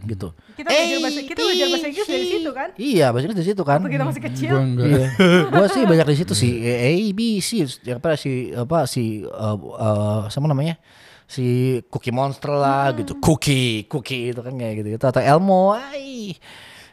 Gitu. 0.03 0.29
Kita 0.59 0.67
belajar 0.75 0.99
bahasa 0.99 1.21
kita 1.23 1.41
belajar 1.45 1.67
bahasa 1.71 1.87
Inggris 1.87 2.09
dari 2.11 2.27
situ 2.27 2.51
kan? 2.51 2.69
Iya, 2.75 3.07
bahasa 3.15 3.25
Inggris 3.31 3.39
dari 3.39 3.49
situ 3.55 3.63
kan. 3.63 3.79
Waktu 3.79 3.95
kita 3.95 4.07
masih 4.11 4.23
kecil. 4.27 4.51
Gua 4.51 4.65
enggak. 4.67 4.87
Iya. 4.91 5.07
gua 5.55 5.67
sih 5.71 5.83
banyak 5.87 6.07
di 6.11 6.17
situ 6.19 6.35
sih 6.35 6.53
A 6.67 6.93
B 7.15 7.21
C 7.39 7.49
ya 7.87 7.95
apa 8.03 8.19
si 8.19 8.51
apa 8.59 8.79
si 8.91 9.23
uh, 9.23 9.55
uh, 9.55 10.23
sama 10.35 10.51
namanya 10.51 10.83
si 11.31 11.79
Cookie 11.95 12.11
Monster 12.11 12.59
lah 12.59 12.91
gitu 12.99 13.23
Cookie 13.23 13.87
Cookie 13.87 14.35
itu 14.35 14.41
kan 14.43 14.51
kayak 14.59 14.83
gitu, 14.83 14.99
gitu. 14.99 15.05
atau 15.07 15.23
Elmo 15.23 15.79
ay. 15.79 16.35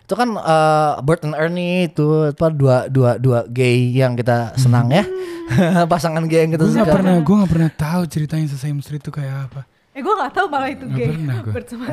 Itu 0.07 0.15
kan 0.15 0.39
uh, 0.39 1.03
Bert 1.03 1.27
and 1.27 1.35
Ernie 1.35 1.91
itu 1.91 2.31
apa 2.31 2.47
dua 2.47 2.87
dua 2.87 3.19
dua 3.19 3.43
gay 3.43 3.91
yang 3.91 4.15
kita 4.15 4.55
senang 4.55 4.87
ya. 4.87 5.03
Pasangan 5.91 6.23
gay 6.31 6.47
yang 6.47 6.55
kita 6.55 6.63
Gue 6.63 6.79
nggak 6.79 6.87
suka 6.87 6.95
pernah, 6.95 7.15
gue 7.19 7.35
nggak 7.43 7.51
pernah 7.51 7.71
tahu 7.75 8.01
ceritanya 8.07 8.47
Sesame 8.47 8.79
Street 8.79 9.03
itu 9.03 9.11
kayak 9.11 9.51
apa. 9.51 9.67
Eh 9.91 9.99
gue 9.99 10.13
gak 10.15 10.31
tahu 10.31 10.47
malah 10.47 10.71
itu 10.71 10.87
Nggak 10.87 10.95
gay. 10.95 11.09
pernah 11.11 11.37
gua. 11.43 11.53
Bersama 11.59 11.85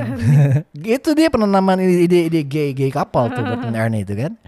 gitu 0.79 1.09
dia 1.19 1.27
penanaman 1.27 1.77
ide 1.83 2.31
ide 2.31 2.41
gay 2.47 2.71
gay 2.71 2.95
couple 2.95 3.35
tuh 3.35 3.43
Bert 3.43 3.67
and 3.67 3.75
Ernie 3.83 4.07
itu 4.07 4.15
kan. 4.15 4.39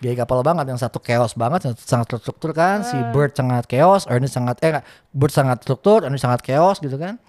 Gay 0.00 0.16
couple 0.16 0.40
banget 0.40 0.64
yang 0.72 0.80
satu 0.80 0.96
chaos 0.96 1.36
banget 1.36 1.68
yang 1.68 1.74
sangat 1.76 2.16
terstruktur 2.16 2.56
kan. 2.56 2.80
Si 2.80 2.96
Bert 3.12 3.36
sangat 3.36 3.68
chaos 3.68 4.08
Ernie 4.08 4.32
sangat 4.32 4.56
eh 4.64 4.80
Bert 5.12 5.36
sangat 5.36 5.60
struktur 5.60 6.00
Ernie 6.00 6.16
sangat 6.16 6.40
chaos 6.40 6.80
gitu 6.80 6.96
kan 6.96 7.20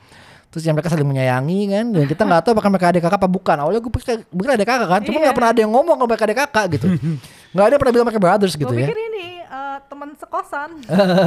terus 0.54 0.64
yang 0.64 0.78
mereka 0.78 0.88
saling 0.88 1.04
menyayangi 1.04 1.60
kan? 1.68 1.86
Dan 1.90 2.06
kita 2.06 2.22
nggak 2.22 2.42
tahu 2.44 2.52
apakah 2.54 2.70
mereka 2.70 2.88
adik 2.88 3.02
kakak 3.02 3.18
apa 3.18 3.28
bukan. 3.28 3.56
Awalnya 3.58 3.82
gue 3.82 3.90
pikir 3.92 4.22
pikir 4.24 4.52
adik 4.54 4.68
kakak 4.68 4.86
kan 4.88 5.02
cuma 5.02 5.18
nggak 5.18 5.26
Iya. 5.26 5.34
pernah 5.34 5.50
ada 5.50 5.60
yang 5.60 5.72
ngomong 5.72 5.96
kalau 5.96 6.08
mereka 6.08 6.24
adik 6.24 6.40
kakak 6.40 6.66
gitu. 6.72 6.88
Nggak 7.54 7.66
ada 7.66 7.72
yang 7.72 7.82
pernah 7.82 7.94
bilang 7.94 8.08
mereka 8.08 8.22
brothers 8.22 8.54
gitu 8.54 8.66
gue 8.68 8.78
ya. 8.78 8.88
pikir 8.88 9.00
ini 9.04 9.26
eh, 9.54 9.78
teman 9.86 10.10
sekosan. 10.18 10.70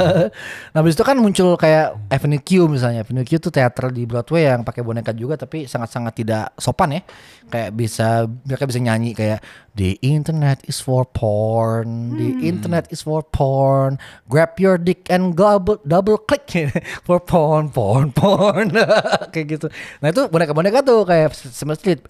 nah 0.75 0.79
habis 0.83 0.99
itu 0.99 1.03
kan 1.07 1.15
muncul 1.15 1.55
kayak 1.55 1.95
Avenue 2.11 2.43
Q 2.43 2.67
misalnya. 2.67 3.07
Avenue 3.07 3.23
Q 3.23 3.39
tuh 3.39 3.51
teater 3.55 3.87
di 3.95 4.03
Broadway 4.03 4.51
yang 4.51 4.67
pakai 4.67 4.83
boneka 4.83 5.15
juga 5.15 5.39
tapi 5.39 5.63
sangat-sangat 5.63 6.13
tidak 6.13 6.45
sopan 6.59 6.99
ya. 6.99 7.01
Kayak 7.47 7.69
bisa 7.79 8.27
mereka 8.27 8.67
bisa 8.67 8.79
nyanyi 8.83 9.15
kayak 9.15 9.39
the 9.79 9.95
internet 10.03 10.59
is 10.67 10.83
for 10.83 11.07
porn 11.07 12.19
the 12.19 12.43
internet 12.43 12.91
is 12.91 12.99
for 12.99 13.23
porn 13.23 13.95
grab 14.27 14.57
your 14.59 14.75
dick 14.75 15.07
and 15.07 15.39
double 15.39 15.79
double 15.87 16.19
click. 16.19 16.43
For 17.07 17.23
porn 17.23 17.71
porn 17.71 18.11
porn. 18.11 18.75
Kayak 19.33 19.45
gitu. 19.47 19.67
Nah 20.03 20.11
itu 20.11 20.27
boneka-boneka 20.27 20.83
tuh 20.83 21.07
kayak 21.07 21.31
Sesame 21.35 21.75
Street. 21.79 22.03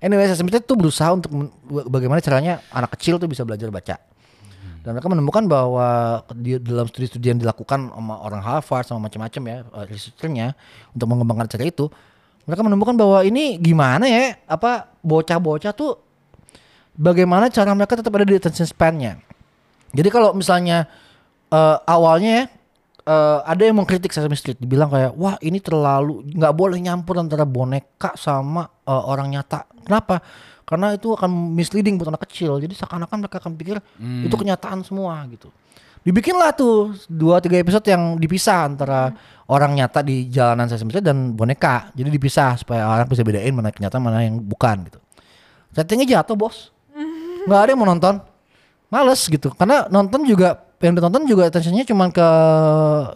Anyway 0.00 0.28
Sesame 0.28 0.52
Street 0.52 0.66
tuh 0.68 0.76
berusaha 0.76 1.12
untuk 1.16 1.32
bagaimana 1.88 2.20
caranya 2.20 2.60
anak 2.72 2.96
kecil 2.98 3.16
tuh 3.16 3.28
bisa 3.28 3.44
belajar 3.44 3.72
baca 3.72 3.96
dan 4.84 4.92
mereka 4.92 5.08
menemukan 5.08 5.48
bahwa 5.48 6.20
di 6.36 6.60
dalam 6.60 6.84
studi-studi 6.84 7.32
yang 7.32 7.40
dilakukan 7.40 7.88
sama 7.88 8.20
orang 8.20 8.44
Harvard 8.44 8.84
sama 8.84 9.08
macam-macam 9.08 9.42
ya 9.48 9.56
eh, 9.64 9.84
researchernya 9.88 10.52
untuk 10.92 11.08
mengembangkan 11.08 11.48
cara 11.48 11.64
itu 11.64 11.88
mereka 12.44 12.60
menemukan 12.60 12.92
bahwa 12.92 13.24
ini 13.24 13.56
gimana 13.56 14.04
ya 14.04 14.36
apa 14.44 14.92
bocah-bocah 15.00 15.72
tuh 15.72 15.96
bagaimana 16.92 17.48
cara 17.48 17.72
mereka 17.72 17.96
tetap 17.96 18.12
ada 18.14 18.28
di 18.28 18.36
attention 18.36 18.68
span-nya. 18.68 19.16
Jadi 19.96 20.08
kalau 20.12 20.36
misalnya 20.36 20.84
eh, 21.48 21.76
awalnya 21.88 22.30
ya 22.30 22.44
eh, 23.08 23.38
ada 23.48 23.62
yang 23.64 23.80
mengkritik 23.80 24.12
Sesame 24.12 24.36
Street 24.36 24.60
dibilang 24.60 24.92
kayak 24.92 25.16
wah 25.16 25.40
ini 25.40 25.64
terlalu 25.64 26.20
nggak 26.36 26.54
boleh 26.54 26.76
nyampur 26.76 27.16
antara 27.16 27.48
boneka 27.48 28.12
sama 28.20 28.68
eh, 28.84 29.04
orang 29.08 29.32
nyata. 29.32 29.64
Kenapa 29.80 30.20
karena 30.74 30.98
itu 30.98 31.14
akan 31.14 31.54
misleading 31.54 31.94
buat 31.94 32.10
anak 32.10 32.26
kecil. 32.26 32.58
Jadi 32.58 32.74
seakan-akan 32.74 33.22
mereka 33.22 33.38
akan 33.38 33.54
pikir 33.54 33.78
itu 34.26 34.34
kenyataan 34.34 34.82
semua 34.82 35.22
gitu. 35.30 35.54
Dibikinlah 36.02 36.52
tuh 36.52 36.92
dua 37.08 37.38
tiga 37.38 37.56
episode 37.62 37.86
yang 37.86 38.18
dipisah 38.18 38.66
antara 38.68 39.14
orang 39.46 39.72
nyata 39.78 40.02
di 40.02 40.26
jalanan 40.28 40.66
Sesame 40.66 40.90
Street 40.90 41.06
dan 41.06 41.32
boneka. 41.32 41.94
Jadi 41.94 42.10
dipisah 42.10 42.58
supaya 42.58 42.90
orang 42.90 43.06
bisa 43.06 43.22
bedain 43.22 43.54
mana 43.54 43.70
yang 43.70 43.76
kenyataan 43.78 44.02
mana 44.02 44.18
yang 44.26 44.36
bukan 44.42 44.84
gitu. 44.90 44.98
Ratingnya 45.72 46.20
jatuh 46.20 46.34
bos. 46.34 46.74
Nggak 47.46 47.60
ada 47.62 47.70
yang 47.70 47.80
mau 47.80 47.88
nonton. 47.88 48.20
Males 48.90 49.22
gitu. 49.30 49.48
Karena 49.54 49.86
nonton 49.88 50.26
juga 50.26 50.60
yang 50.82 50.92
ditonton 50.92 51.24
juga 51.24 51.48
attentionnya 51.48 51.88
cuma 51.88 52.12
ke 52.12 52.28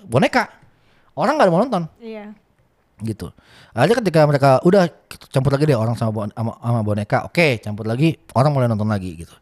boneka. 0.08 0.48
Orang 1.12 1.36
nggak 1.36 1.50
ada 1.50 1.52
mau 1.52 1.60
nonton. 1.66 1.82
Iya. 1.98 2.32
gitu 2.98 3.30
aja 3.78 3.94
ketika 4.02 4.20
mereka 4.26 4.50
udah 4.66 4.90
campur 5.30 5.54
lagi 5.54 5.64
deh 5.70 5.78
orang 5.78 5.94
sama 5.94 6.26
sama, 6.34 6.80
boneka 6.82 7.30
oke 7.30 7.62
campur 7.62 7.86
lagi 7.86 8.18
orang 8.34 8.50
mulai 8.50 8.66
nonton 8.66 8.90
lagi 8.90 9.14
gitu 9.14 9.34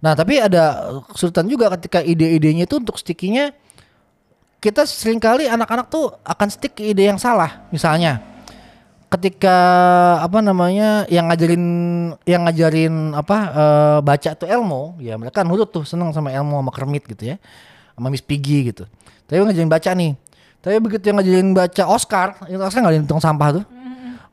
nah 0.00 0.16
tapi 0.16 0.40
ada 0.40 0.96
kesulitan 1.12 1.48
juga 1.48 1.68
ketika 1.76 2.00
ide-idenya 2.00 2.64
itu 2.64 2.80
untuk 2.80 2.96
stickinya 2.96 3.52
kita 4.58 4.88
sering 4.88 5.20
kali 5.20 5.44
anak-anak 5.44 5.92
tuh 5.92 6.16
akan 6.24 6.48
stick 6.48 6.80
ide 6.80 7.04
yang 7.08 7.20
salah 7.20 7.68
misalnya 7.68 8.34
ketika 9.14 9.56
apa 10.18 10.42
namanya 10.42 11.06
yang 11.06 11.30
ngajarin 11.30 11.64
yang 12.26 12.42
ngajarin 12.50 13.14
apa 13.14 13.38
eh, 13.54 13.98
baca 14.02 14.30
tuh 14.34 14.50
Elmo, 14.50 14.98
ya 14.98 15.14
mereka 15.14 15.46
nurut 15.46 15.70
tuh 15.70 15.86
seneng 15.86 16.10
sama 16.10 16.34
Elmo 16.34 16.58
sama 16.58 16.72
Kermit 16.74 17.06
gitu 17.06 17.34
ya, 17.34 17.36
sama 17.94 18.10
Miss 18.10 18.24
Piggy 18.24 18.74
gitu. 18.74 18.90
Tapi 19.30 19.38
ngajarin 19.38 19.70
baca 19.70 19.90
nih. 19.94 20.18
Tapi 20.58 20.76
begitu 20.80 21.04
yang 21.12 21.20
ngajarin 21.20 21.48
baca 21.54 21.82
Oscar, 21.86 22.28
itu 22.50 22.58
Oscar 22.58 22.80
ngajarin 22.82 23.06
tong 23.06 23.22
sampah 23.22 23.62
tuh. 23.62 23.64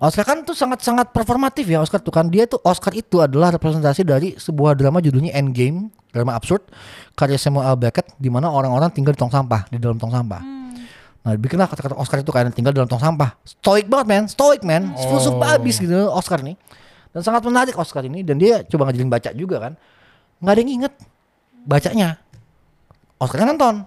Oscar 0.01 0.25
kan 0.25 0.41
tuh 0.41 0.57
sangat-sangat 0.57 1.13
performatif 1.13 1.69
ya 1.69 1.77
Oscar 1.77 2.01
tuh 2.01 2.09
kan 2.09 2.25
dia 2.25 2.49
tuh 2.49 2.57
Oscar 2.65 2.89
itu 2.97 3.21
adalah 3.21 3.53
representasi 3.53 4.01
dari 4.01 4.33
sebuah 4.33 4.73
drama 4.73 4.97
judulnya 4.97 5.37
Endgame 5.37 5.93
drama 6.09 6.33
absurd 6.33 6.65
karya 7.13 7.37
Samuel 7.37 7.69
L. 7.69 7.77
Beckett 7.77 8.09
di 8.17 8.33
mana 8.33 8.49
orang-orang 8.49 8.89
tinggal 8.89 9.13
di 9.13 9.21
tong 9.21 9.29
sampah 9.29 9.69
di 9.69 9.77
dalam 9.77 10.01
tong 10.01 10.09
sampah. 10.09 10.41
Nah 11.21 11.37
bikinlah 11.37 11.69
kata-kata 11.69 11.93
Oscar 12.01 12.25
itu 12.25 12.33
kayak 12.33 12.49
tinggal 12.57 12.73
dalam 12.73 12.89
tong 12.89 12.97
sampah. 12.97 13.37
Stoik 13.45 13.85
banget 13.85 14.07
man, 14.09 14.23
stoik 14.25 14.65
man, 14.65 14.89
filsuf 14.97 15.37
abis 15.37 15.77
gitu 15.77 16.09
Oscar 16.09 16.41
nih. 16.41 16.57
Dan 17.13 17.21
sangat 17.21 17.45
menarik 17.45 17.77
Oscar 17.77 18.01
ini 18.01 18.25
dan 18.25 18.41
dia 18.41 18.65
coba 18.65 18.89
ngajarin 18.89 19.05
baca 19.05 19.29
juga 19.37 19.69
kan. 19.69 19.73
Nggak 20.41 20.53
ada 20.57 20.61
yang 20.65 20.71
inget 20.81 20.93
bacanya. 21.61 22.09
Oscarnya 23.21 23.53
nonton. 23.53 23.85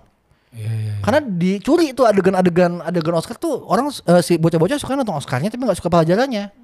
Iya, 0.55 0.71
iya. 0.71 0.95
Karena 1.03 1.21
dicuri 1.21 1.91
itu 1.91 2.07
adegan-adegan 2.07 2.79
adegan 2.81 3.15
Oscar 3.19 3.35
tuh 3.35 3.67
orang 3.67 3.91
eh, 3.91 4.23
si 4.23 4.39
bocah-bocah 4.39 4.79
suka 4.79 4.95
nonton 4.95 5.19
Oscarnya 5.19 5.51
tapi 5.51 5.67
nggak 5.67 5.79
suka 5.83 5.91
pelajarannya. 5.91 6.55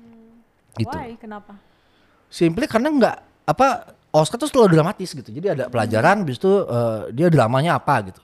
Gitu. 0.79 0.95
Why? 0.95 1.19
Kenapa? 1.19 1.59
Simply 2.31 2.71
karena 2.71 2.89
nggak 2.95 3.17
apa 3.51 3.67
Oscar 4.15 4.39
tuh 4.39 4.47
selalu 4.47 4.79
dramatis 4.79 5.11
gitu. 5.11 5.31
Jadi 5.31 5.47
ada 5.51 5.65
pelajaran, 5.67 6.23
habis 6.23 6.39
itu 6.39 6.51
eh, 6.67 7.01
dia 7.11 7.27
dramanya 7.27 7.79
apa 7.83 7.95
gitu. 8.07 8.23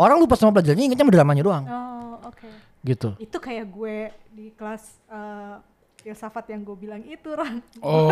Orang 0.00 0.16
lupa 0.16 0.36
sama 0.40 0.56
pelajarannya, 0.56 0.88
ingetnya 0.88 1.04
sama 1.04 1.12
dramanya 1.12 1.42
doang, 1.44 1.64
Oh, 1.68 2.16
oke. 2.24 2.48
gitu. 2.80 3.12
Itu 3.20 3.36
kayak 3.36 3.68
gue 3.68 3.96
di 4.32 4.48
kelas 4.56 4.84
eh, 5.12 5.56
filsafat 6.02 6.50
yang 6.50 6.60
gue 6.60 6.76
bilang 6.76 7.02
itu, 7.02 7.30
Ran. 7.30 7.62
Oh. 7.80 8.10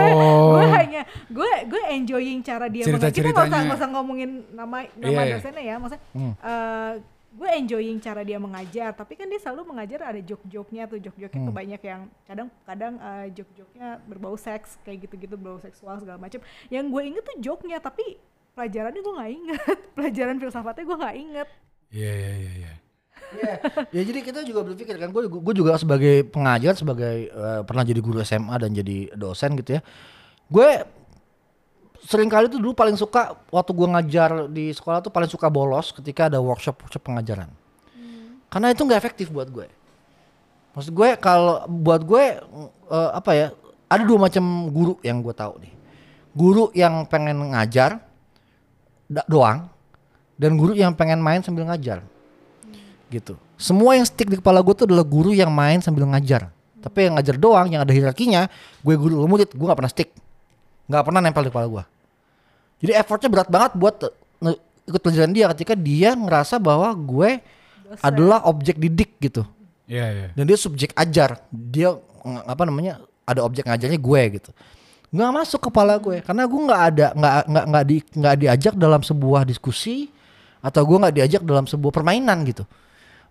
gue 0.54 0.64
hanya 0.70 1.02
gue 1.26 1.50
gue 1.66 1.82
enjoying 1.90 2.40
cara 2.40 2.66
dia 2.66 2.86
mengajar. 2.86 3.12
Kita 3.12 3.42
nggak 3.42 3.62
usah 3.66 3.76
usah 3.76 3.88
ngomongin 3.90 4.30
nama 4.50 4.76
nama 4.94 5.10
Iya, 5.12 5.26
iya. 5.26 5.34
dosennya 5.36 5.62
ya, 5.62 5.74
maksudnya 5.76 6.02
Hmm. 6.10 6.32
eh, 6.36 6.92
gue 7.30 7.48
enjoying 7.52 7.98
cara 7.98 8.22
dia 8.22 8.38
mengajar. 8.38 8.90
Tapi 8.90 9.14
kan 9.14 9.26
dia 9.26 9.38
selalu 9.38 9.62
mengajar 9.68 10.00
ada 10.04 10.20
tuh, 10.86 10.98
joke-jokenya 10.98 11.38
tuh 11.38 11.52
Hmm. 11.52 11.58
banyak 11.58 11.80
yang 11.80 12.00
kadang-kadang 12.24 12.94
eh, 12.96 13.26
joke-joknya 13.32 13.88
berbau 14.04 14.34
seks 14.34 14.78
kayak 14.82 15.04
gitu-gitu, 15.04 15.34
berbau 15.34 15.58
seksual 15.58 15.98
segala 15.98 16.18
macam. 16.18 16.38
Yang 16.66 16.84
gue 16.86 17.02
inget 17.04 17.22
tuh 17.22 17.36
joke-nya, 17.38 17.78
tapi 17.78 18.18
pelajarannya 18.50 19.00
gue 19.00 19.14
nggak 19.14 19.32
inget. 19.32 19.60
Pelajaran 19.96 20.36
filsafatnya 20.36 20.84
gue 20.84 20.98
nggak 20.98 21.16
inget. 21.18 21.48
Iya, 21.90 22.12
iya, 22.12 22.32
iya, 22.36 22.52
iya. 22.56 22.72
Iya. 23.30 23.54
ya 23.94 24.02
jadi 24.02 24.20
kita 24.26 24.40
juga 24.42 24.66
berpikir 24.66 24.98
kan, 24.98 25.10
gue 25.14 25.22
gue 25.30 25.54
juga 25.54 25.78
sebagai 25.78 26.26
pengajar, 26.26 26.74
sebagai 26.74 27.30
eh, 27.30 27.60
pernah 27.62 27.86
jadi 27.86 28.00
guru 28.02 28.18
SMA 28.26 28.54
dan 28.58 28.70
jadi 28.74 29.14
dosen 29.14 29.54
gitu 29.58 29.78
ya. 29.78 29.80
Gue 30.50 30.82
sering 32.02 32.26
kali 32.26 32.50
tuh 32.50 32.58
dulu 32.58 32.74
paling 32.74 32.96
suka 32.96 33.38
waktu 33.52 33.70
gue 33.70 33.88
ngajar 33.92 34.30
di 34.50 34.72
sekolah 34.72 35.04
tuh 35.04 35.12
paling 35.12 35.30
suka 35.30 35.46
bolos 35.52 35.92
ketika 35.94 36.26
ada 36.26 36.42
workshop 36.42 36.82
workshop 36.82 37.02
pengajaran. 37.06 37.50
Karena 38.50 38.74
itu 38.74 38.82
nggak 38.82 38.98
efektif 38.98 39.30
buat 39.30 39.46
gue. 39.46 39.70
Maksud 40.74 40.90
gue 40.90 41.08
kalau 41.22 41.66
buat 41.70 42.02
gue 42.02 42.24
eh, 42.90 43.10
apa 43.14 43.30
ya? 43.34 43.48
Ada 43.90 44.06
dua 44.06 44.30
macam 44.30 44.70
guru 44.70 44.94
yang 45.02 45.18
gue 45.18 45.34
tahu 45.34 45.58
nih. 45.62 45.72
Guru 46.30 46.70
yang 46.78 47.06
pengen 47.10 47.50
ngajar 47.50 47.98
doang 49.26 49.66
dan 50.38 50.54
guru 50.54 50.72
yang 50.78 50.94
pengen 50.94 51.18
main 51.18 51.42
sambil 51.42 51.66
ngajar 51.66 52.06
gitu. 53.10 53.34
Semua 53.60 53.98
yang 53.98 54.06
stick 54.06 54.30
di 54.30 54.38
kepala 54.38 54.62
gue 54.62 54.72
tuh 54.72 54.86
adalah 54.88 55.04
guru 55.04 55.34
yang 55.34 55.50
main 55.52 55.82
sambil 55.82 56.06
ngajar. 56.08 56.48
Tapi 56.80 57.10
yang 57.10 57.20
ngajar 57.20 57.36
doang, 57.36 57.68
yang 57.68 57.84
ada 57.84 57.92
hierarkinya, 57.92 58.48
gue 58.80 58.94
guru 58.96 59.20
lu 59.20 59.28
murid, 59.28 59.52
gue 59.52 59.66
gak 59.68 59.76
pernah 59.76 59.92
stick, 59.92 60.10
nggak 60.88 61.02
pernah 61.04 61.20
nempel 61.20 61.44
di 61.44 61.50
kepala 61.52 61.68
gue. 61.68 61.84
Jadi 62.80 62.92
effortnya 62.96 63.28
berat 63.28 63.48
banget 63.52 63.72
buat 63.76 63.94
eh, 64.00 64.12
nge- 64.40 64.60
ikut 64.88 65.00
pelajaran 65.04 65.32
dia 65.36 65.46
ketika 65.52 65.76
dia 65.76 66.16
ngerasa 66.16 66.56
bahwa 66.56 66.88
gue 66.96 67.44
Dosen. 67.84 68.00
adalah 68.00 68.48
objek 68.48 68.80
didik 68.80 69.20
gitu. 69.20 69.44
Iya, 69.84 70.06
iya. 70.08 70.28
Dan 70.32 70.48
dia 70.48 70.56
subjek 70.56 70.96
ajar, 70.96 71.44
dia 71.52 71.92
apa 72.24 72.62
namanya 72.64 73.04
ada 73.28 73.44
objek 73.44 73.68
ngajarnya 73.68 74.00
gue 74.00 74.22
gitu. 74.40 74.50
Nggak 75.10 75.30
masuk 75.36 75.60
kepala 75.68 75.98
gue 76.00 76.22
karena 76.24 76.46
gue 76.46 76.60
nggak 76.64 76.82
ada 76.94 77.06
nggak 77.12 77.34
nggak 77.50 77.64
nggak 77.68 77.84
di 77.84 77.96
nggak 78.16 78.36
diajak 78.40 78.74
dalam 78.78 79.02
sebuah 79.02 79.42
diskusi 79.44 80.08
atau 80.64 80.80
gue 80.86 80.96
nggak 80.96 81.14
diajak 81.18 81.42
dalam 81.44 81.68
sebuah 81.68 81.92
permainan 81.92 82.40
gitu. 82.48 82.64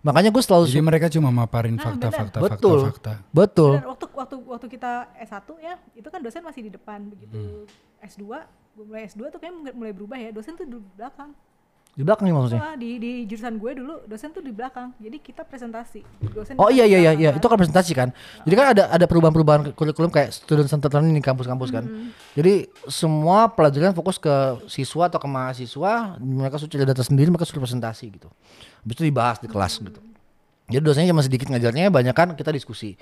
Makanya 0.00 0.32
gue 0.32 0.40
selalu 0.40 0.64
Jadi 0.66 0.80
mereka 0.80 1.06
cuma 1.08 1.28
maparin 1.28 1.76
Nah, 1.76 1.84
fakta-fakta, 1.86 2.38
Betul. 2.40 2.78
fakta-fakta. 2.88 3.12
betul. 3.30 3.72
Dan 3.76 3.84
waktu 3.86 4.06
waktu 4.10 4.36
waktu 4.40 4.66
kita 4.72 4.92
S1 5.20 5.48
ya, 5.60 5.74
itu 5.92 6.08
kan 6.08 6.20
dosen 6.20 6.40
masih 6.40 6.62
di 6.64 6.70
depan 6.72 7.04
begitu 7.04 7.68
S2, 8.00 8.24
gue 8.48 8.84
mulai 8.86 9.04
S2 9.04 9.28
tuh 9.28 9.36
kayak 9.36 9.76
mulai- 9.76 9.92
berubah 9.92 10.16
ya, 10.16 10.32
dosen 10.32 10.56
tuh 10.56 10.64
di 10.64 10.80
belakang. 10.96 11.36
Di 11.90 12.06
belakang 12.06 12.30
nih 12.30 12.34
maksudnya. 12.34 12.62
Wah, 12.62 12.76
di 12.78 13.02
di 13.02 13.10
jurusan 13.26 13.58
gue 13.58 13.72
dulu 13.76 13.94
dosen 14.06 14.30
tuh 14.30 14.40
di 14.40 14.54
belakang. 14.54 14.94
Jadi 15.02 15.18
kita 15.18 15.42
presentasi. 15.42 16.00
Dosen 16.30 16.54
Oh 16.56 16.70
iya 16.70 16.86
iya 16.86 16.98
iya 17.02 17.12
iya 17.18 17.30
kan. 17.34 17.42
itu 17.42 17.46
kan 17.50 17.58
presentasi 17.58 17.92
kan. 17.92 18.08
Jadi 18.46 18.54
kan 18.54 18.66
ada 18.72 18.82
ada 18.88 19.04
perubahan-perubahan 19.10 19.74
kurikulum 19.74 20.08
kayak 20.08 20.30
student 20.30 20.70
centered 20.70 20.94
learning 20.94 21.18
di 21.18 21.24
kampus-kampus 21.24 21.68
kan. 21.74 21.84
Jadi 22.38 22.70
semua 22.86 23.50
pelajaran 23.50 23.92
fokus 23.92 24.16
ke 24.22 24.32
siswa 24.70 25.10
atau 25.10 25.18
ke 25.18 25.28
mahasiswa, 25.28 26.16
mereka 26.22 26.56
sudah 26.62 26.86
data 26.86 27.02
sendiri, 27.02 27.28
mereka 27.28 27.44
suruh 27.44 27.66
presentasi 27.66 28.06
gitu. 28.16 28.30
Habis 28.86 28.94
itu 28.96 29.04
dibahas 29.10 29.42
di 29.42 29.48
kelas 29.50 29.82
gitu. 29.82 30.00
Jadi 30.70 30.82
dosennya 30.86 31.10
cuma 31.10 31.26
sedikit 31.26 31.50
ngajarnya, 31.50 31.90
banyak 31.90 32.14
kan 32.14 32.38
kita 32.38 32.54
diskusi. 32.54 32.94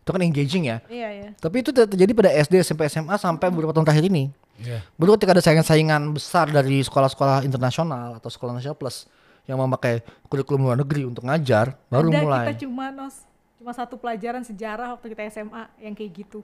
Itu 0.00 0.10
kan 0.10 0.20
engaging 0.20 0.64
ya. 0.66 0.80
Iya 0.88 1.08
iya. 1.12 1.28
Tapi 1.36 1.60
itu 1.60 1.70
ter- 1.70 1.86
terjadi 1.86 2.12
pada 2.12 2.30
SD, 2.32 2.54
SMP, 2.60 2.88
SMA 2.88 3.14
sampai 3.14 3.48
beberapa 3.48 3.70
tahun 3.70 3.84
terakhir 3.84 4.08
ini. 4.08 4.32
Iya. 4.56 4.80
Baru 4.96 5.16
ketika 5.16 5.32
ada 5.32 5.40
saingan-saingan 5.40 6.02
besar 6.10 6.48
dari 6.48 6.80
sekolah-sekolah 6.80 7.44
internasional 7.44 8.16
atau 8.16 8.28
sekolah 8.28 8.52
nasional 8.52 8.76
plus 8.76 9.08
yang 9.44 9.56
memakai 9.56 10.00
kurikulum 10.28 10.68
luar 10.68 10.76
negeri 10.76 11.04
untuk 11.04 11.24
ngajar, 11.24 11.76
baru 11.88 12.12
Ada 12.12 12.20
mulai. 12.20 12.44
kita 12.52 12.64
cuma 12.64 12.92
nos 12.92 13.24
cuma 13.56 13.72
satu 13.72 13.96
pelajaran 13.96 14.40
sejarah 14.40 14.96
waktu 14.96 15.12
kita 15.12 15.22
SMA 15.28 15.68
yang 15.80 15.92
kayak 15.92 16.12
gitu. 16.16 16.40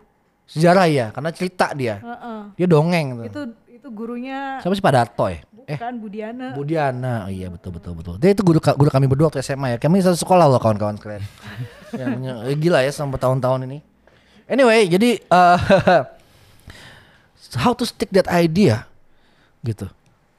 Sejarah 0.46 0.86
ya, 0.86 1.10
karena 1.10 1.30
cerita 1.34 1.66
dia. 1.74 1.98
Heeh. 1.98 2.40
Dia 2.54 2.66
dongeng. 2.68 3.06
tuh. 3.18 3.24
Itu 3.26 3.40
itu 3.86 3.94
gurunya 3.94 4.58
Siapa 4.58 4.74
sih 4.74 4.82
Pak 4.82 4.90
Darto 4.98 5.30
ya? 5.30 5.38
Eh, 5.66 5.78
bukan 5.78 5.94
Budiana. 6.02 6.46
Budiana. 6.58 7.14
Oh, 7.26 7.30
iya 7.30 7.46
betul 7.46 7.74
betul 7.74 7.94
betul. 7.94 8.14
Dia 8.18 8.34
itu 8.34 8.42
guru 8.42 8.58
guru 8.58 8.90
kami 8.90 9.06
berdua 9.06 9.30
waktu 9.30 9.42
SMA 9.46 9.74
ya. 9.74 9.78
Kami 9.78 10.02
satu 10.02 10.18
sekolah 10.18 10.50
loh 10.50 10.58
kawan-kawan 10.58 10.98
sekalian. 10.98 11.22
ya, 11.98 12.06
eh, 12.50 12.54
gila 12.58 12.82
ya 12.82 12.90
sampai 12.90 13.18
tahun-tahun 13.18 13.70
ini. 13.70 13.78
Anyway, 14.50 14.90
jadi 14.90 15.22
eh, 15.22 15.58
how 17.62 17.74
to 17.78 17.86
stick 17.86 18.10
that 18.10 18.26
idea 18.26 18.90
gitu. 19.62 19.86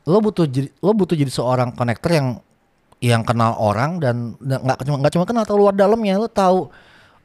Lo 0.04 0.20
butuh 0.20 0.44
jadi 0.44 0.68
lo 0.84 0.92
butuh 0.92 1.16
jadi 1.16 1.32
seorang 1.32 1.72
connector 1.72 2.12
yang 2.12 2.28
yang 3.00 3.24
kenal 3.24 3.56
orang 3.60 4.04
dan 4.04 4.36
nggak 4.44 4.84
cuma 4.84 4.98
nggak 5.04 5.14
cuma 5.16 5.26
kenal 5.28 5.44
tahu 5.48 5.60
luar 5.60 5.76
dalamnya 5.76 6.18
lo 6.18 6.26
tahu 6.26 6.72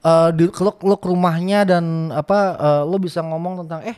eh 0.04 0.28
di 0.36 0.44
lo, 0.52 0.74
lo 0.84 0.96
ke 1.00 1.06
rumahnya 1.08 1.64
dan 1.64 2.12
apa 2.12 2.38
eh, 2.60 2.82
lo 2.84 2.98
bisa 3.00 3.24
ngomong 3.24 3.64
tentang 3.64 3.80
eh 3.88 3.96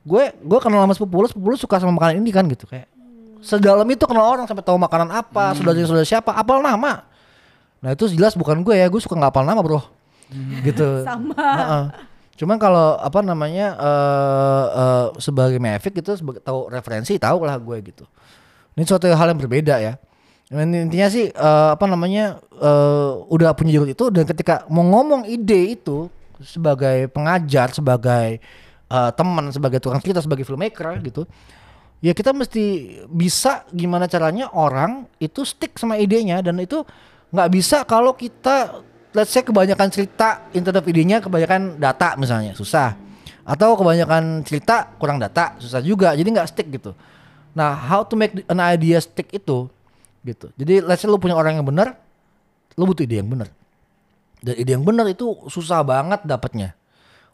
gue 0.00 0.22
gue 0.32 0.58
kenal 0.64 0.84
sama 0.88 0.94
sepupu 0.96 1.20
lo 1.20 1.28
sepupu 1.28 1.48
lo 1.52 1.56
suka 1.60 1.76
sama 1.76 1.92
makanan 1.92 2.24
ini 2.24 2.30
kan 2.32 2.44
gitu 2.48 2.64
kayak 2.64 2.88
sedalam 3.44 3.88
itu 3.88 4.04
kenal 4.04 4.24
orang 4.24 4.44
sampai 4.48 4.64
tahu 4.64 4.80
makanan 4.80 5.12
apa 5.12 5.56
saudaranya 5.56 5.86
saudara 5.88 6.08
siapa 6.08 6.32
apal 6.32 6.60
nama 6.64 7.04
nah 7.80 7.90
itu 7.92 8.08
jelas 8.12 8.36
bukan 8.36 8.60
gue 8.64 8.76
ya 8.76 8.88
gue 8.88 9.00
suka 9.00 9.16
nggak 9.16 9.32
apal 9.32 9.44
nama 9.44 9.60
bro 9.60 9.80
gitu 10.64 11.02
Sama. 11.08 11.36
Heeh. 11.36 11.84
Cuman 12.40 12.56
kalau 12.56 12.96
apa 12.96 13.20
namanya 13.20 13.76
eh 13.76 14.66
eh, 14.72 15.06
sebagai 15.20 15.60
Mavic 15.60 15.92
gitu 16.00 16.16
sebagai 16.16 16.40
tahu 16.40 16.72
referensi 16.72 17.20
tahu 17.20 17.44
lah 17.44 17.60
gue 17.60 17.76
gitu. 17.84 18.08
Ini 18.78 18.88
suatu 18.88 19.12
hal 19.12 19.36
yang 19.36 19.40
berbeda 19.40 19.76
ya. 19.76 20.00
Dan 20.48 20.72
Intinya 20.72 21.12
sih 21.12 21.28
eh, 21.28 21.68
apa 21.76 21.84
namanya 21.84 22.40
eh, 22.56 23.12
udah 23.28 23.52
punya 23.52 23.76
jalur 23.76 23.92
itu 23.92 24.08
dan 24.08 24.24
ketika 24.24 24.64
mau 24.72 24.80
ngomong 24.80 25.28
ide 25.28 25.76
itu 25.76 26.08
sebagai 26.40 27.12
pengajar, 27.12 27.76
sebagai 27.76 28.40
eh, 28.90 29.10
teman, 29.14 29.54
sebagai 29.54 29.78
tukang 29.78 30.02
cerita, 30.02 30.20
sebagai 30.20 30.42
filmmaker 30.42 30.98
gitu. 31.06 31.24
Ya 32.00 32.16
kita 32.16 32.32
mesti 32.32 32.96
bisa 33.12 33.68
gimana 33.76 34.08
caranya 34.08 34.48
orang 34.56 35.04
itu 35.20 35.44
stick 35.44 35.76
sama 35.76 36.00
idenya 36.00 36.40
dan 36.40 36.56
itu 36.56 36.80
nggak 37.28 37.48
bisa 37.52 37.84
kalau 37.84 38.16
kita 38.16 38.80
let's 39.12 39.28
say 39.28 39.44
kebanyakan 39.44 39.92
cerita 39.92 40.48
of 40.48 40.86
idenya 40.88 41.20
kebanyakan 41.20 41.76
data 41.76 42.16
misalnya 42.16 42.56
susah. 42.56 42.96
Atau 43.44 43.76
kebanyakan 43.76 44.40
cerita 44.48 44.96
kurang 44.96 45.20
data 45.20 45.60
susah 45.60 45.84
juga 45.84 46.16
jadi 46.16 46.24
nggak 46.24 46.48
stick 46.48 46.72
gitu. 46.72 46.96
Nah 47.52 47.76
how 47.76 48.00
to 48.00 48.16
make 48.16 48.32
an 48.48 48.64
idea 48.64 48.96
stick 49.04 49.28
itu 49.36 49.68
gitu. 50.24 50.48
Jadi 50.56 50.80
let's 50.80 51.04
say 51.04 51.08
lu 51.08 51.20
punya 51.20 51.36
orang 51.36 51.60
yang 51.60 51.68
benar 51.68 52.00
lu 52.80 52.88
butuh 52.88 53.04
ide 53.04 53.20
yang 53.20 53.28
benar. 53.28 53.52
Dan 54.40 54.56
ide 54.56 54.72
yang 54.72 54.88
benar 54.88 55.04
itu 55.04 55.36
susah 55.52 55.84
banget 55.84 56.24
dapatnya 56.24 56.79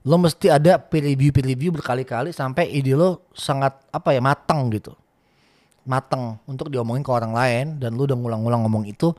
lo 0.07 0.17
mesti 0.23 0.47
ada 0.47 0.79
peer 0.79 1.03
review 1.11 1.35
peer 1.35 1.47
review 1.51 1.71
berkali-kali 1.75 2.31
sampai 2.31 2.71
ide 2.71 2.95
lo 2.95 3.27
sangat 3.35 3.75
apa 3.91 4.15
ya 4.15 4.23
matang 4.23 4.71
gitu 4.71 4.95
matang 5.87 6.39
untuk 6.47 6.71
diomongin 6.71 7.03
ke 7.03 7.11
orang 7.11 7.35
lain 7.35 7.67
dan 7.83 7.95
lu 7.95 8.07
udah 8.07 8.15
ngulang-ngulang 8.15 8.63
ngomong 8.67 8.85
itu 8.87 9.11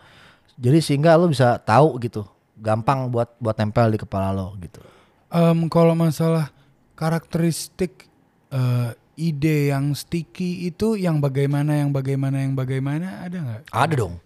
jadi 0.56 0.80
sehingga 0.80 1.20
lu 1.20 1.32
bisa 1.32 1.60
tahu 1.60 2.00
gitu 2.00 2.24
gampang 2.58 3.12
buat 3.12 3.36
buat 3.38 3.54
tempel 3.54 3.92
di 3.94 4.00
kepala 4.00 4.32
lo 4.32 4.56
gitu 4.64 4.80
Em, 5.28 5.68
kalau 5.68 5.92
masalah 5.92 6.56
karakteristik 6.96 8.08
eh, 8.48 8.96
ide 9.20 9.76
yang 9.76 9.92
sticky 9.92 10.72
itu 10.72 10.96
yang 10.96 11.20
bagaimana 11.20 11.76
yang 11.76 11.92
bagaimana 11.92 12.40
yang 12.40 12.56
bagaimana 12.56 13.28
ada 13.28 13.36
nggak? 13.36 13.62
Ada 13.68 13.94
dong. 14.00 14.24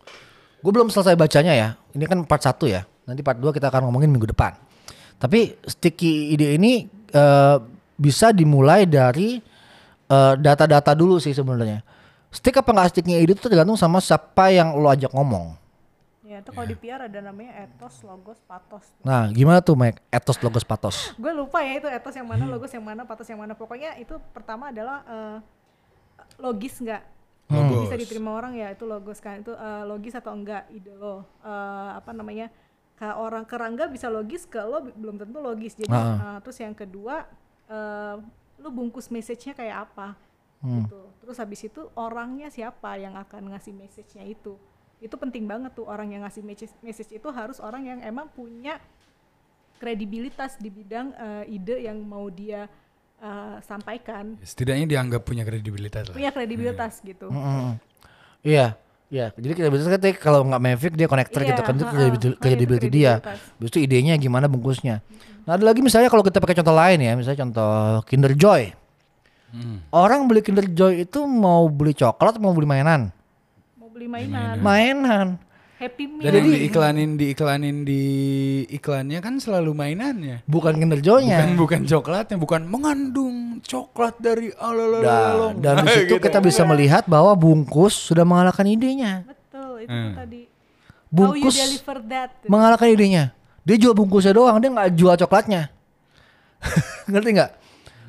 Gue 0.61 0.71
belum 0.71 0.93
selesai 0.93 1.17
bacanya 1.17 1.57
ya. 1.57 1.69
Ini 1.97 2.05
kan 2.05 2.21
part 2.29 2.45
1 2.45 2.53
ya. 2.69 2.85
Nanti 3.09 3.25
part 3.25 3.41
2 3.41 3.49
kita 3.49 3.73
akan 3.73 3.89
ngomongin 3.89 4.13
minggu 4.13 4.29
depan. 4.29 4.53
Tapi 5.21 5.53
sticky 5.69 6.33
ide 6.33 6.57
ini 6.57 6.89
eh, 7.13 7.57
bisa 7.93 8.33
dimulai 8.33 8.89
dari 8.89 9.37
eh, 10.09 10.33
data-data 10.41 10.97
dulu 10.97 11.21
sih 11.21 11.37
sebenarnya. 11.37 11.85
Stick 12.33 12.57
apa 12.57 12.73
nggak 12.73 12.89
sticknya 12.89 13.21
ide 13.21 13.37
itu 13.37 13.43
tergantung 13.45 13.77
sama 13.77 14.01
siapa 14.01 14.49
yang 14.49 14.73
lo 14.73 14.89
ajak 14.89 15.13
ngomong. 15.13 15.61
Ya 16.25 16.39
itu 16.39 16.49
kalau 16.55 16.63
di 16.63 16.79
PR 16.79 17.11
ada 17.11 17.19
namanya 17.19 17.67
etos, 17.67 18.01
logos, 18.07 18.39
patos. 18.47 18.87
Nah, 19.03 19.27
gimana 19.35 19.59
tuh 19.59 19.75
Mike? 19.75 19.99
Etos 20.07 20.39
logos 20.39 20.63
patos. 20.63 21.11
Gue 21.21 21.35
lupa 21.35 21.59
ya 21.59 21.75
itu 21.75 21.91
etos 21.91 22.15
yang 22.15 22.23
mana, 22.23 22.47
logos 22.47 22.71
yang 22.71 22.87
mana, 22.87 23.03
patos 23.03 23.27
yang 23.27 23.35
mana. 23.37 23.51
Pokoknya 23.51 23.99
itu 23.99 24.15
pertama 24.31 24.71
adalah 24.71 25.03
eh, 25.05 25.37
logis 26.39 26.79
nggak? 26.79 27.03
Logos. 27.51 27.83
Bisa 27.83 27.99
diterima 27.99 28.31
orang 28.31 28.55
ya 28.55 28.71
itu 28.71 28.87
logos 28.87 29.19
kan. 29.19 29.43
Itu 29.43 29.53
eh, 29.53 29.83
logis 29.83 30.15
atau 30.15 30.31
enggak 30.31 30.71
ide 30.71 30.95
lo. 30.95 31.27
Eh, 31.43 31.89
apa 31.99 32.15
namanya? 32.15 32.47
Orang 33.01 33.43
ke 33.43 33.55
Rangga 33.55 33.85
bisa 33.85 34.07
logis, 34.07 34.45
ke 34.45 34.59
lo 34.59 34.85
belum 34.85 35.17
tentu 35.17 35.39
logis. 35.39 35.73
Jadi 35.73 35.89
Ah. 35.89 36.37
eh, 36.37 36.39
terus 36.41 36.57
yang 36.57 36.73
kedua 36.73 37.25
eh, 37.65 38.15
lu 38.57 38.69
bungkus 38.69 39.07
message-nya 39.07 39.53
kayak 39.53 39.89
apa? 39.89 40.13
Hmm. 40.61 40.85
Gitu. 40.85 41.01
Terus 41.19 41.37
habis 41.37 41.61
itu 41.61 41.81
orangnya 41.93 42.47
siapa 42.47 42.93
yang 42.95 43.17
akan 43.17 43.49
ngasih 43.49 43.73
message-nya 43.73 44.21
itu? 44.23 44.53
Itu 44.99 45.17
penting 45.17 45.49
banget 45.49 45.73
tuh 45.73 45.89
orang 45.89 46.11
yang 46.11 46.21
ngasih 46.21 46.45
message, 46.45 46.69
message 46.79 47.09
itu 47.09 47.25
harus 47.31 47.57
orang 47.57 47.81
yang 47.83 47.99
emang 48.01 48.29
punya 48.29 48.77
kredibilitas 49.77 50.61
di 50.61 50.69
bidang 50.69 51.09
eh, 51.11 51.49
ide 51.49 51.81
yang 51.81 51.97
mau 51.97 52.29
dia 52.29 52.69
eh, 53.17 53.57
sampaikan 53.61 54.37
Setidaknya 54.37 54.85
dianggap 54.87 55.25
punya 55.25 55.41
kredibilitas 55.41 56.05
lah. 56.05 56.13
punya 56.13 56.29
kredibilitas 56.29 57.01
gitu 57.01 57.33
Mm-mm. 57.33 57.81
Iya, 58.41 58.77
iya. 59.11 59.25
Jadi 59.35 59.53
kita 59.53 59.67
bisa 59.67 59.91
kan 59.91 60.01
kalau 60.15 60.47
nggak 60.47 60.61
Mavic 60.63 60.93
dia 60.95 61.05
connector 61.11 61.43
Iya, 61.43 61.49
gitu 61.51 61.61
kan 61.61 61.73
itu 61.75 61.85
ha-ha. 61.85 62.39
credibility, 62.39 62.87
dia. 62.87 63.19
Habis 63.19 63.69
itu 63.75 63.79
idenya 63.83 64.15
gimana 64.15 64.47
bungkusnya. 64.47 65.03
Nah 65.43 65.59
ada 65.59 65.65
lagi 65.67 65.83
misalnya 65.83 66.07
kalau 66.07 66.23
kita 66.23 66.39
pakai 66.39 66.55
contoh 66.57 66.71
lain 66.71 66.97
ya, 67.03 67.11
misalnya 67.19 67.39
contoh 67.43 68.01
Kinder 68.07 68.31
Joy. 68.31 68.71
Orang 69.91 70.31
beli 70.31 70.39
Kinder 70.39 70.63
Joy 70.63 71.03
itu 71.03 71.27
mau 71.27 71.67
beli 71.67 71.91
coklat 71.91 72.39
atau 72.39 72.41
mau 72.41 72.55
beli 72.55 72.65
mainan? 72.65 73.11
mau 73.75 73.91
beli 73.91 74.07
mainan 74.07 74.55
Mainan. 74.63 75.27
Happy 75.81 76.05
meal 76.05 76.21
Dan 76.21 76.31
yang 76.37 76.47
diiklanin 76.47 77.09
diiklanin 77.17 77.77
di 77.81 78.03
iklannya 78.69 79.17
kan 79.17 79.35
selalu 79.35 79.73
mainannya. 79.73 80.45
Bukan 80.45 80.77
Kinder 80.77 81.01
Joy-nya. 81.01 81.41
Bukan 81.41 81.57
bukan 81.57 81.81
coklatnya, 81.83 82.37
bukan 82.37 82.61
mengandung 82.63 83.35
coklat 83.59 84.15
dari 84.17 84.49
Dan, 84.49 84.61
alalalala. 84.61 85.47
dan 85.57 85.81
di 85.81 85.89
situ 85.91 86.15
Gitu. 86.15 86.21
kita 86.21 86.37
bisa 86.39 86.61
melihat 86.63 87.03
bahwa 87.05 87.33
bungkus 87.33 87.97
sudah 87.97 88.21
mengalahkan 88.21 88.63
idenya. 88.63 89.25
betul 89.25 89.81
itu 89.81 89.89
Hmm. 89.89 90.13
tadi 90.15 90.41
how 90.45 90.53
you 91.01 91.09
Bungkus 91.11 91.55
deliver 91.57 91.97
that 92.07 92.29
mengalahkan 92.45 92.87
idenya. 92.87 93.23
Dia 93.61 93.75
jual 93.75 93.91
bungkusnya 93.91 94.31
doang, 94.31 94.57
dia 94.57 94.69
nggak 94.69 94.89
jual 94.93 95.17
coklatnya. 95.17 95.69
Ngerti 97.11 97.29
nggak? 97.33 97.51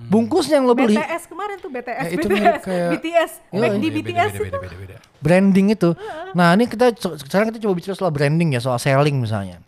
Bungkusnya 0.04 0.56
yang 0.56 0.66
lo 0.66 0.74
beli, 0.74 0.94
BTS 0.94 1.22
kemarin 1.26 1.56
tuh 1.56 1.68
BTS 1.68 2.02
Eh, 2.02 2.10
itu 2.12 2.26
BTS 2.26 2.60
kayak- 2.60 2.90
BTS 2.92 3.32
back 3.50 3.72
di 3.74 3.88
Beda, 3.88 3.96
BTS 3.96 4.12
beda, 4.12 4.26
itu 4.28 4.42
beda, 4.42 4.58
beda, 4.58 4.76
beda. 4.76 4.96
branding 5.18 5.66
itu. 5.70 5.90
Nah 6.32 6.48
ini 6.52 6.64
kita 6.64 6.86
sekarang 6.96 7.50
kita 7.50 7.60
coba 7.60 7.74
bicara 7.74 7.94
soal 7.94 8.10
branding 8.10 8.52
ya, 8.52 8.60
soal 8.60 8.76
selling 8.76 9.16
misalnya. 9.16 9.62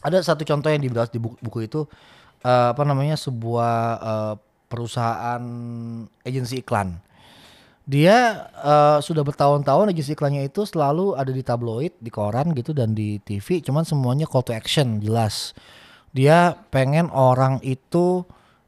Ada 0.00 0.22
satu 0.24 0.42
contoh 0.42 0.68
yang 0.68 0.78
dibahas 0.78 1.08
di 1.08 1.18
buku, 1.18 1.34
buku 1.40 1.58
itu 1.62 1.80
eh, 2.40 2.68
apa 2.70 2.82
namanya 2.82 3.14
sebuah 3.14 3.74
eh, 3.98 4.34
perusahaan 4.66 5.42
agensi 6.22 6.60
iklan. 6.60 7.00
Dia 7.82 8.16
eh, 8.52 8.98
sudah 8.98 9.22
bertahun-tahun 9.22 9.90
agensi 9.90 10.12
iklannya 10.12 10.42
itu 10.44 10.62
selalu 10.62 11.14
ada 11.14 11.30
di 11.30 11.40
tabloid, 11.40 11.94
di 11.96 12.08
koran 12.08 12.50
gitu 12.52 12.70
dan 12.70 12.92
di 12.92 13.18
TV. 13.18 13.60
Cuman 13.60 13.82
semuanya 13.82 14.26
call 14.26 14.42
to 14.42 14.50
action 14.50 14.98
jelas. 14.98 15.54
Dia 16.10 16.54
pengen 16.70 17.10
orang 17.10 17.60
itu 17.60 18.24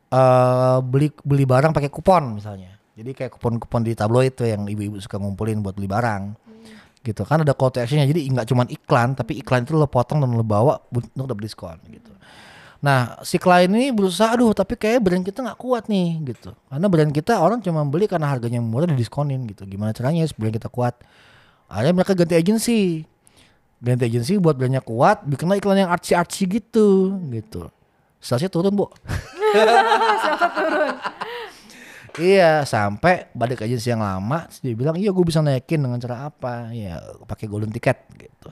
eh 0.09 0.79
beli 0.81 1.13
beli 1.21 1.45
barang 1.45 1.73
pakai 1.77 1.93
kupon 1.93 2.41
misalnya. 2.41 2.79
Jadi 2.99 3.15
kayak 3.15 3.39
kupon-kupon 3.39 3.87
di 3.87 3.95
tabloid 3.95 4.35
itu 4.35 4.43
yang 4.43 4.67
ibu-ibu 4.67 4.99
suka 4.99 5.23
ngumpulin 5.23 5.63
buat 5.63 5.79
beli 5.79 5.87
barang. 5.87 6.35
Gitu 6.99 7.23
kan 7.23 7.47
ada 7.47 7.55
call 7.55 7.71
to 7.71 7.79
actionnya. 7.79 8.11
Jadi 8.11 8.27
nggak 8.27 8.47
cuma 8.51 8.67
iklan, 8.67 9.15
tapi 9.15 9.39
iklan 9.39 9.63
itu 9.63 9.79
lo 9.79 9.87
potong 9.87 10.19
dan 10.19 10.35
lo 10.35 10.43
bawa 10.43 10.83
untuk 10.91 11.31
dapat 11.31 11.43
diskon 11.47 11.79
gitu. 11.87 12.11
Nah 12.83 13.23
si 13.23 13.39
klien 13.39 13.71
ini 13.71 13.95
berusaha, 13.95 14.35
aduh 14.35 14.51
tapi 14.51 14.75
kayak 14.75 14.99
brand 15.03 15.23
kita 15.23 15.47
nggak 15.47 15.59
kuat 15.63 15.87
nih 15.87 16.19
gitu. 16.27 16.51
Karena 16.67 16.87
brand 16.91 17.11
kita 17.15 17.39
orang 17.39 17.63
cuma 17.63 17.87
beli 17.87 18.11
karena 18.11 18.27
harganya 18.35 18.59
murah 18.59 18.91
didiskonin 18.91 19.47
gitu. 19.47 19.63
Gimana 19.63 19.95
caranya 19.95 20.27
supaya 20.27 20.51
brand 20.51 20.57
kita 20.59 20.71
kuat? 20.71 20.95
Akhirnya 21.71 21.95
mereka 22.03 22.19
ganti 22.19 22.35
agensi. 22.35 22.81
Ganti 23.79 24.11
agensi 24.11 24.43
buat 24.43 24.59
brandnya 24.59 24.83
kuat, 24.83 25.23
bikinlah 25.23 25.55
iklan 25.63 25.87
yang 25.87 25.91
artsy-artsy 25.95 26.51
gitu 26.51 27.15
gitu. 27.31 27.71
Salesnya 28.19 28.51
turun 28.51 28.75
bu. 28.75 28.91
Iya 32.19 32.67
sampai 32.67 33.31
balik 33.31 33.63
agensi 33.63 33.95
yang 33.95 34.03
lama 34.03 34.51
dia 34.59 34.75
bilang 34.75 34.99
iya 34.99 35.15
gue 35.15 35.23
bisa 35.23 35.39
naikin 35.39 35.79
dengan 35.79 36.03
cara 36.03 36.27
apa 36.27 36.75
ya 36.75 36.99
pakai 37.31 37.47
golden 37.47 37.71
ticket 37.71 37.95
gitu. 38.19 38.51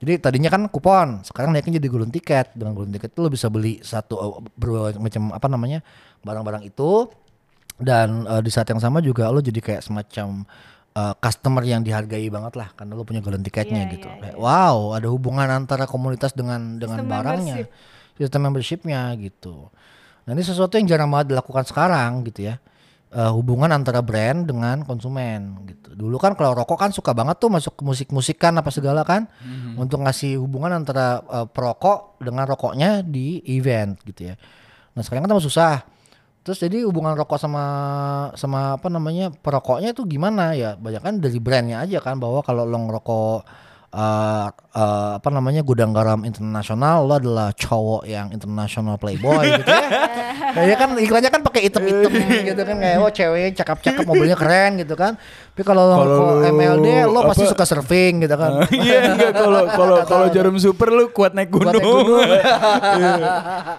Jadi 0.00 0.16
tadinya 0.16 0.48
kan 0.48 0.68
kupon, 0.68 1.24
sekarang 1.24 1.52
naikin 1.52 1.72
jadi 1.72 1.88
golden 1.88 2.12
ticket. 2.12 2.52
Dengan 2.52 2.76
golden 2.76 2.92
ticket 2.92 3.12
itu 3.12 3.20
lo 3.20 3.32
bisa 3.32 3.48
beli 3.48 3.80
satu 3.80 4.14
eh, 4.16 4.32
berbagai 4.52 5.00
macam 5.00 5.32
apa 5.32 5.46
namanya 5.48 5.80
barang-barang 6.20 6.68
itu 6.68 7.08
dan 7.80 8.28
eh, 8.28 8.40
di 8.44 8.52
saat 8.52 8.68
yang 8.68 8.80
sama 8.80 9.00
juga 9.00 9.32
lo 9.32 9.40
jadi 9.40 9.60
kayak 9.60 9.80
semacam 9.80 10.44
eh, 10.92 11.14
customer 11.24 11.64
yang 11.64 11.80
dihargai 11.80 12.28
banget 12.28 12.52
lah 12.52 12.68
karena 12.76 12.92
lo 12.92 13.08
punya 13.08 13.24
golden 13.24 13.40
ticketnya 13.40 13.88
Iya, 13.88 13.92
gitu. 13.96 14.08
iya, 14.12 14.20
Kayak, 14.28 14.36
Wow, 14.36 14.92
ada 14.92 15.08
hubungan 15.08 15.48
antara 15.48 15.88
komunitas 15.88 16.36
dengan 16.36 16.76
dengan 16.76 17.00
Sistem 17.00 17.08
barangnya, 17.08 17.56
membership. 17.64 18.18
sistem 18.20 18.40
membershipnya 18.44 19.00
gitu. 19.16 19.72
Nah 20.30 20.38
ini 20.38 20.46
sesuatu 20.46 20.78
yang 20.78 20.86
jarang 20.86 21.10
banget 21.10 21.34
dilakukan 21.34 21.66
sekarang 21.66 22.22
gitu 22.22 22.46
ya. 22.46 22.62
Eh, 23.10 23.30
hubungan 23.34 23.66
antara 23.74 23.98
brand 23.98 24.46
dengan 24.46 24.86
konsumen 24.86 25.66
gitu. 25.66 25.98
Dulu 25.98 26.14
kan 26.22 26.38
kalau 26.38 26.54
rokok 26.54 26.78
kan 26.78 26.94
suka 26.94 27.10
banget 27.10 27.42
tuh 27.42 27.50
masuk 27.50 27.74
ke 27.74 27.82
musik-musikan 27.82 28.54
apa 28.54 28.70
segala 28.70 29.02
kan 29.02 29.26
untuk 29.74 30.06
ngasih 30.06 30.38
hubungan 30.38 30.70
antara 30.70 31.18
eh, 31.26 31.46
perokok 31.50 32.22
dengan 32.22 32.46
rokoknya 32.46 33.02
di 33.02 33.42
event 33.50 33.98
gitu 34.06 34.30
ya. 34.30 34.38
Nah 34.94 35.02
sekarang 35.02 35.26
kan 35.26 35.34
tambah 35.34 35.42
susah. 35.42 35.82
Terus 36.46 36.62
jadi 36.62 36.86
hubungan 36.86 37.18
rokok 37.18 37.34
sama 37.34 37.64
sama 38.38 38.78
apa 38.78 38.86
namanya 38.86 39.34
perokoknya 39.34 39.90
itu 39.90 40.06
gimana 40.06 40.54
ya? 40.54 40.78
Banyak 40.78 41.02
kan 41.02 41.18
dari 41.18 41.42
brandnya 41.42 41.82
aja 41.82 41.98
kan 41.98 42.22
bahwa 42.22 42.46
kalau 42.46 42.62
lo 42.62 42.78
ngerokok 42.78 43.42
eh, 43.90 44.46
eh, 44.72 45.10
apa 45.18 45.28
namanya 45.28 45.60
gudang 45.60 45.90
garam 45.90 46.22
internasional 46.22 47.02
lo 47.02 47.14
adalah 47.16 47.50
cowok 47.50 48.02
yang 48.04 48.30
international 48.30 48.94
playboy 48.96 49.42
gitu 49.52 49.66
ya. 49.66 49.86
Kayaknya 50.50 50.76
kan 50.76 50.90
iklannya 50.98 51.30
kan 51.30 51.42
pakai 51.42 51.60
item-item 51.62 52.10
gitu 52.42 52.62
kan 52.64 52.76
kayak 52.76 52.98
oh 52.98 53.06
ceweknya 53.08 53.50
cakep-cakep 53.56 54.02
mobilnya 54.02 54.34
keren 54.34 54.78
gitu 54.78 54.94
kan. 54.94 55.14
Tapi 55.14 55.62
kalau 55.62 55.86
lo 55.86 55.96
MLD 56.44 57.06
lo 57.06 57.22
pasti 57.24 57.46
apa- 57.46 57.52
suka 57.52 57.64
surfing 57.64 58.22
gitu 58.22 58.34
kan. 58.34 58.62
Iya 58.74 59.14
enggak 59.14 59.32
kalau 59.32 59.62
kalau 59.78 59.96
kalau 60.02 60.26
jarum 60.28 60.56
super 60.56 60.90
lu 60.90 61.10
kuat 61.10 61.34
naik 61.34 61.50
Buat 61.50 61.70
naik 61.70 61.82
gunung. 61.82 62.06
gunung. 62.06 62.30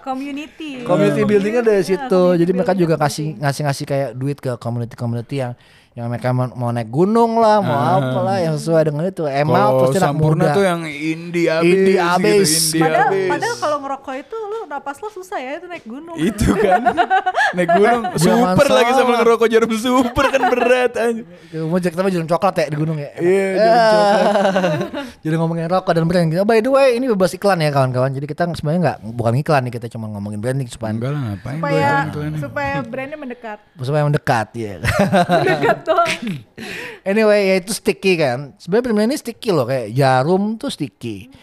community 0.02 0.82
community 0.82 1.20
buildingnya 1.24 1.62
dari 1.62 1.80
Iya, 1.80 1.88
situ 1.88 2.08
community 2.08 2.40
jadi 2.40 2.50
mereka 2.52 2.72
juga 2.72 2.94
kasih 2.96 3.36
ngasih 3.38 3.62
ngasih 3.64 3.84
kayak 3.84 4.08
duit 4.14 4.38
ke 4.38 4.52
community 4.56 4.94
community 4.94 5.36
yang 5.40 5.52
yang 5.92 6.08
mereka 6.08 6.32
mau, 6.32 6.48
mau 6.56 6.72
naik 6.72 6.88
gunung 6.88 7.36
lah 7.36 7.60
mau 7.60 8.00
apalah 8.00 8.40
yang 8.40 8.56
sesuai 8.56 8.88
dengan 8.88 9.04
itu 9.12 9.28
emal 9.28 9.84
pasti 9.84 10.00
anak 10.00 10.08
Sampurna 10.08 10.44
muda 10.48 10.56
tuh 10.56 10.64
yang 10.64 10.80
indie 10.88 11.48
abis 11.52 11.68
Indie 11.68 11.96
gitu, 12.00 12.08
abis. 12.16 12.48
indie 12.48 12.80
padahal 12.80 13.08
abis. 13.12 13.28
padahal 13.28 13.56
kalau 13.60 13.76
ngerokok 13.84 14.14
itu 14.16 14.36
lu 14.40 14.58
napas 14.72 14.96
lo 15.04 15.08
susah 15.12 15.36
ya 15.36 15.50
itu 15.60 15.66
naik 15.68 15.84
gunung 15.84 16.16
itu 16.16 16.48
kan 16.56 16.80
naik 17.52 17.70
gunung 17.76 18.02
super 18.16 18.68
lagi 18.72 18.90
salah. 18.96 19.20
ngerokok 19.20 19.46
jarum 19.52 19.72
super 19.76 20.24
kan 20.32 20.42
berat 20.48 20.92
anjing. 20.96 21.26
mau 21.68 21.76
jadi 21.76 21.92
kita 21.92 22.08
jalan 22.08 22.28
coklat 22.32 22.54
ya 22.56 22.64
di 22.72 22.76
gunung 22.80 22.96
ya 22.96 23.10
Iya, 23.20 23.44
jarum 23.52 23.84
coklat. 23.84 24.24
jadi 25.28 25.34
ngomongin 25.36 25.66
rokok 25.68 25.92
dan 25.92 26.04
brand 26.08 26.26
gitu. 26.32 26.42
by 26.48 26.58
the 26.64 26.72
way 26.72 26.96
ini 26.96 27.04
bebas 27.12 27.36
iklan 27.36 27.60
ya 27.60 27.68
kawan-kawan 27.68 28.16
jadi 28.16 28.24
kita 28.24 28.48
sebenarnya 28.56 28.80
nggak 28.80 28.98
bukan 29.12 29.32
iklan 29.44 29.60
nih 29.68 29.72
kita 29.76 29.86
cuma 29.92 30.08
ngomongin 30.08 30.40
branding 30.40 30.72
supaya 30.72 30.96
Enggak 30.96 31.12
lah 31.12 31.20
ngapain 31.36 31.60
supaya 31.60 31.90
supaya 32.40 32.74
brandnya 32.80 33.18
mendekat 33.20 33.58
supaya 33.76 34.02
mendekat 34.08 34.48
ya 34.56 34.80
mendekat 35.36 35.81
doang 35.84 36.22
Anyway, 37.10 37.50
ya 37.50 37.54
itu 37.58 37.74
sticky 37.74 38.14
kan. 38.14 38.54
Sebenarnya 38.62 38.94
brand 38.94 39.10
ini 39.10 39.18
sticky 39.18 39.50
loh 39.50 39.66
kayak 39.66 39.90
jarum 39.90 40.54
tuh 40.54 40.70
sticky. 40.70 41.34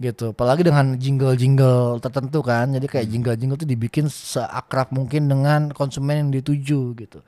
Gitu. 0.00 0.32
Apalagi 0.32 0.64
dengan 0.64 0.96
jingle-jingle 0.96 2.00
tertentu 2.00 2.40
kan. 2.40 2.72
Jadi 2.72 2.88
kayak 2.88 3.06
jingle-jingle 3.12 3.60
tuh 3.60 3.68
dibikin 3.68 4.08
seakrab 4.08 4.88
mungkin 4.88 5.28
dengan 5.28 5.68
konsumen 5.76 6.26
yang 6.26 6.30
dituju 6.32 6.96
gitu. 6.96 7.20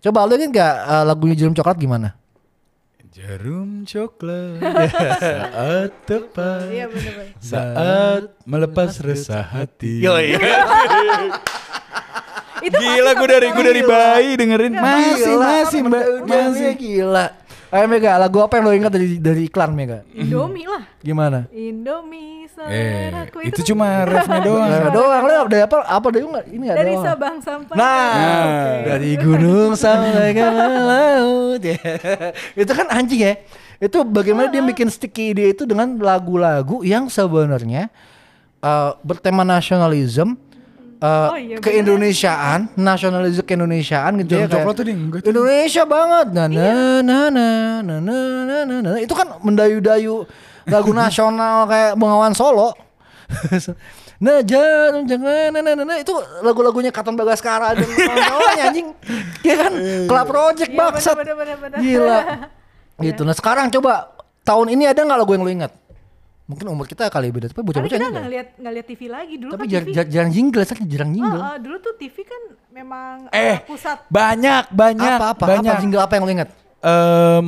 Coba 0.00 0.24
lu 0.24 0.40
kan 0.40 0.48
nggak 0.48 0.74
eh, 0.80 1.04
lagunya 1.04 1.36
Jarum 1.36 1.52
Coklat 1.52 1.76
gimana? 1.76 2.16
Jarum 3.16 3.88
coklat 3.88 4.60
saat 5.24 5.88
tepat 6.04 6.68
Iya 6.68 6.84
saat 7.40 8.36
melepas 8.44 9.00
resah 9.00 9.40
hati. 9.40 10.04
Itu 12.66 12.76
Gila 12.76 13.10
gue 13.14 13.28
dari 13.30 13.48
gue 13.54 13.64
dari 13.64 13.82
bayi 13.82 14.30
dengerin 14.34 14.74
masih 14.74 15.34
masih 15.38 15.80
mbak 15.86 16.04
masih 16.26 16.50
masih. 16.50 16.72
gila. 16.74 17.26
Ayo 17.66 17.86
Mega, 17.90 18.14
lagu 18.14 18.38
apa 18.38 18.58
yang 18.58 18.64
lo 18.66 18.72
ingat 18.74 18.92
dari 18.94 19.18
dari 19.18 19.50
iklan 19.50 19.74
Mega? 19.74 20.06
Indomie 20.14 20.66
lah. 20.66 20.86
Gimana? 21.02 21.50
Indomie 21.50 22.36
Eh 22.56 23.12
itu 23.52 23.60
kan 23.60 23.68
cuma 23.68 23.86
refnya 24.08 24.40
doang. 24.40 24.64
Nah, 24.64 24.88
doang 24.88 25.22
lo 25.28 25.32
ada 25.44 25.58
apa 25.68 25.76
apa 25.84 26.06
dari 26.08 26.24
enggak? 26.24 26.46
Ini 26.48 26.64
ada 26.72 26.78
dari 26.80 26.92
doang. 26.96 27.04
Sabang 27.04 27.36
sampai 27.44 27.74
Nah, 27.76 27.84
Nah. 28.16 28.74
dari 28.88 29.10
gunung 29.20 29.72
sampai 29.76 30.32
ke 30.32 30.46
laut. 30.80 31.60
Ya. 31.60 31.76
itu 32.56 32.72
kan 32.72 32.86
anjing 32.88 33.20
ya. 33.28 33.32
Itu 33.76 34.08
bagaimana 34.08 34.48
dia 34.48 34.64
bikin 34.64 34.88
sticky 34.88 35.36
ide 35.36 35.52
itu 35.52 35.68
dengan 35.68 36.00
lagu-lagu 36.00 36.80
yang 36.80 37.12
sebenarnya 37.12 37.92
eh, 38.64 38.90
bertema 39.04 39.44
nasionalisme, 39.44 40.40
eh, 40.96 41.28
Oh 41.28 41.36
iya, 41.36 41.56
keindonesiaan, 41.58 42.72
nasionalisme 42.74 43.42
keindonesiaan 43.42 44.16
gitu 44.20 44.32
ya. 44.34 44.44
Kayak 44.44 44.52
coklat 44.56 44.74
tuh 44.74 44.84
ding, 44.84 44.98
enggak 44.98 45.20
tuh. 45.20 45.28
Indonesia 45.30 45.82
banget. 45.84 46.26
Nah, 46.32 46.46
Iya. 46.46 46.60
nah, 46.62 46.96
nah, 47.02 47.24
nah, 47.28 47.56
nah, 47.80 47.98
nah, 48.00 48.24
nah, 48.42 48.60
nah, 48.64 48.78
nah. 48.82 48.96
Itu 48.96 49.12
kan 49.12 49.36
mendayu-dayu 49.40 50.24
lagu 50.66 50.90
nasional 51.02 51.66
kayak 51.66 51.92
Bengawan 51.94 52.32
Solo. 52.32 52.72
Nah, 54.16 54.40
jangan, 54.40 55.04
jangan, 55.04 55.52
nah, 55.52 55.60
nah, 55.60 55.76
nah, 55.76 55.84
nah. 55.84 55.98
itu 56.00 56.08
lagu-lagunya 56.40 56.88
Katon 56.88 57.20
Bagaskara 57.20 57.76
dan 57.76 57.84
kawan-kawannya 57.92 58.64
anjing. 58.64 58.88
Iya 59.44 59.54
kan? 59.60 59.72
Club 60.08 60.26
Project 60.32 60.70
Iya, 60.72 60.78
baksat. 60.80 61.16
bener, 61.20 61.36
bener, 61.36 61.56
bener, 61.60 61.76
bener. 61.76 61.84
Gila. 61.84 62.20
gitu. 62.96 63.28
Nah, 63.28 63.36
sekarang 63.36 63.68
coba 63.68 64.16
tahun 64.40 64.72
ini 64.72 64.88
ada 64.88 65.04
nggak 65.04 65.20
lagu 65.20 65.36
yang 65.36 65.44
lo 65.44 65.52
ingat? 65.52 65.68
Mungkin 66.46 66.66
umur 66.68 66.86
kita 66.86 67.06
kali 67.06 67.28
beda, 67.28 67.46
tapi 67.46 67.58
Karena 67.58 67.66
bocah-bocah 67.66 67.90
kita 67.90 67.98
nggak 67.98 68.06
enggak. 68.08 68.24
ngeliat 68.24 68.48
nggak 68.56 68.72
liat 68.72 68.86
TV 68.86 69.02
lagi 69.06 69.34
dulu 69.36 69.50
Tapi 69.50 69.60
kan 69.60 69.68
jar- 69.68 69.82
TV. 69.82 69.92
jar- 69.92 70.06
jarang 70.08 70.30
jingle, 70.30 70.62
saja 70.62 70.84
jarang 70.84 71.10
jingle. 71.10 71.40
Oh, 71.40 71.44
oh, 71.44 71.56
dulu 71.58 71.76
tuh 71.80 71.94
TV 71.96 72.16
kan 72.22 72.42
memang 72.70 73.14
Eh 73.28 73.42
uh, 73.52 73.56
pusat 73.60 73.98
banyak 74.06 74.64
banyak 74.70 75.10
apa 75.12 75.26
apa 75.32 75.44
banyak. 75.44 75.66
apa 75.68 75.80
jingle 75.80 75.98
apa 76.00 76.12
yang 76.12 76.22
lo 76.22 76.32
ingat? 76.32 76.50
Em, 76.78 77.46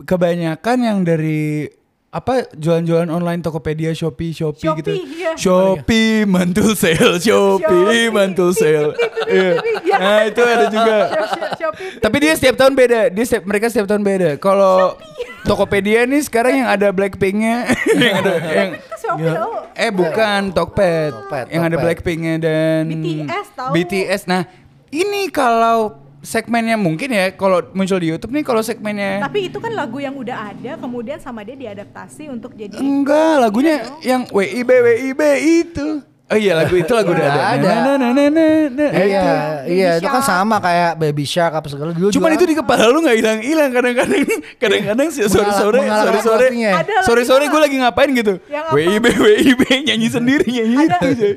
kebanyakan 0.00 0.78
yang 0.80 0.98
dari 1.02 1.66
apa 2.10 2.50
jualan-jualan 2.50 3.06
online 3.06 3.38
Tokopedia, 3.38 3.94
Shopee, 3.94 4.34
Shopee, 4.34 4.66
Shopee, 4.66 4.78
gitu. 4.82 4.92
iya. 5.14 5.30
Shopee 5.38 6.26
mantul 6.26 6.74
sale, 6.74 7.22
Shopee 7.22 7.62
Shopee. 7.62 8.10
mantul 8.10 8.50
sale. 8.50 8.98
Iya. 9.30 9.62
Iya. 9.62 9.94
Nah, 9.94 10.20
itu 10.26 10.42
ada 10.42 10.66
juga. 10.66 10.96
Shop- 11.06 11.30
shop- 11.30 11.54
Shopee 11.54 12.02
Tapi 12.02 12.16
dia 12.18 12.32
setiap 12.34 12.58
tahun 12.58 12.74
beda. 12.74 13.00
Dia 13.08 13.24
setiap, 13.24 13.46
mereka 13.46 13.70
setiap 13.70 13.86
tahun 13.86 14.02
beda. 14.02 14.30
Kalau 14.36 14.98
Tokopedia 15.40 16.02
nih 16.02 16.18
sekarang 16.20 16.58
yang 16.58 16.68
ada 16.68 16.90
Blackpinknya, 16.90 17.70
yang 17.94 18.14
ada 18.18 18.32
yang 18.50 18.70
tau 19.00 19.70
eh 19.72 19.90
bukan 19.90 20.50
Tokped, 20.50 21.10
Tokped, 21.14 21.46
yang 21.48 21.62
ada. 21.64 21.76
Blackpinknya 21.78 22.34
dan 22.36 22.90
BTS 22.90 23.46
tahu. 23.54 23.70
BTS. 23.72 24.22
Nah 24.26 24.42
ini 24.90 25.30
kalau 25.30 25.94
segmennya 26.20 26.76
mungkin 26.76 27.08
ya 27.08 27.32
kalau 27.32 27.64
muncul 27.72 27.96
di 27.96 28.12
YouTube 28.12 28.32
nih 28.32 28.44
kalau 28.44 28.60
segmennya 28.60 29.24
tapi 29.24 29.48
itu 29.48 29.56
kan 29.56 29.72
lagu 29.72 29.98
yang 29.98 30.12
udah 30.12 30.52
ada 30.52 30.76
kemudian 30.76 31.16
sama 31.16 31.40
dia 31.40 31.56
diadaptasi 31.56 32.28
untuk 32.28 32.52
jadi 32.52 32.76
enggak 32.76 33.40
lagunya 33.40 33.88
yang 34.00 34.28
WIB 34.28 34.68
WIB 34.68 35.20
itu. 35.64 35.88
Oh 36.30 36.38
iya 36.38 36.54
lagu 36.54 36.78
itu 36.78 36.86
lagu 36.94 37.10
udah 37.10 37.26
ada. 37.26 37.42
Ada. 37.58 37.66
Nah, 37.66 37.74
nah, 37.98 38.10
nah, 38.14 38.28
nah, 38.30 38.30
nah, 38.70 38.90
Iya, 38.94 39.02
itu. 39.02 39.34
iya 39.74 39.90
itu 39.98 40.06
kan 40.06 40.22
Shark. 40.22 40.30
sama 40.30 40.62
kayak 40.62 40.94
Baby 40.94 41.26
Shark 41.26 41.58
apa 41.58 41.66
segala 41.66 41.90
dulu. 41.90 42.14
Cuman 42.14 42.38
itu 42.38 42.46
di 42.46 42.54
kepala 42.54 42.86
lu 42.86 43.02
nggak 43.02 43.18
hilang-hilang 43.18 43.70
kadang-kadang 43.74 44.22
kadang-kadang 44.62 45.08
sih 45.10 45.26
sore 45.26 45.50
sore 45.50 45.82
mengalah 45.82 46.06
sore 46.06 46.20
sore 46.22 46.46
artinya. 46.46 46.86
Ada 46.86 46.94
sore 47.02 47.22
sore 47.26 47.42
lagi 47.42 47.50
gue 47.50 47.60
lagi 47.66 47.76
ngapain 47.82 48.10
gitu? 48.14 48.34
WIB 48.46 49.06
WIB 49.10 49.62
nyanyi 49.90 50.06
sendiri 50.06 50.46
nyanyi 50.46 50.76
ada 50.86 51.02
itu 51.02 51.06
aja. 51.18 51.28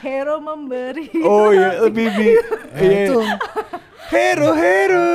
hero 0.00 0.40
memberi 0.40 1.12
Oh 1.28 1.52
iya 1.52 1.84
lebih 1.84 2.08
bi 2.16 2.28
Nah, 2.32 2.80
itu 3.04 3.20
hero 4.08 4.50
hero 4.56 5.06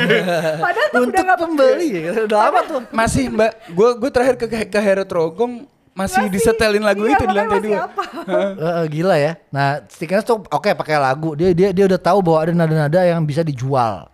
padahal 0.64 0.88
tuh 0.92 1.00
udah 1.00 1.06
untuk 1.08 1.24
nggak 1.24 1.40
pembeli 1.40 1.88
ya. 1.92 2.10
Udah 2.28 2.38
lama 2.48 2.60
tuh. 2.64 2.80
masih 2.92 3.24
mbak 3.32 3.50
gue 3.72 3.88
gue 3.96 4.10
terakhir 4.12 4.34
ke 4.36 4.46
ke 4.68 4.80
Hero 4.80 5.04
Trogong 5.08 5.64
masih, 5.96 6.28
disetelin 6.28 6.84
lagu 6.84 7.08
iya, 7.08 7.16
itu 7.16 7.24
di 7.24 7.32
lantai 7.32 7.56
masih 7.56 7.72
dua 7.72 7.88
eh, 8.84 8.86
gila 8.92 9.16
ya. 9.16 9.32
Nah, 9.48 9.80
stikernya 9.88 10.28
tuh 10.28 10.44
oke 10.44 10.76
pakai 10.76 11.00
lagu. 11.00 11.32
Dia 11.32 11.56
dia 11.56 11.72
dia 11.72 11.84
udah 11.88 11.96
tahu 11.96 12.20
bahwa 12.20 12.38
ada 12.44 12.52
nada-nada 12.52 13.00
yang 13.00 13.24
bisa 13.24 13.40
dijual. 13.40 14.12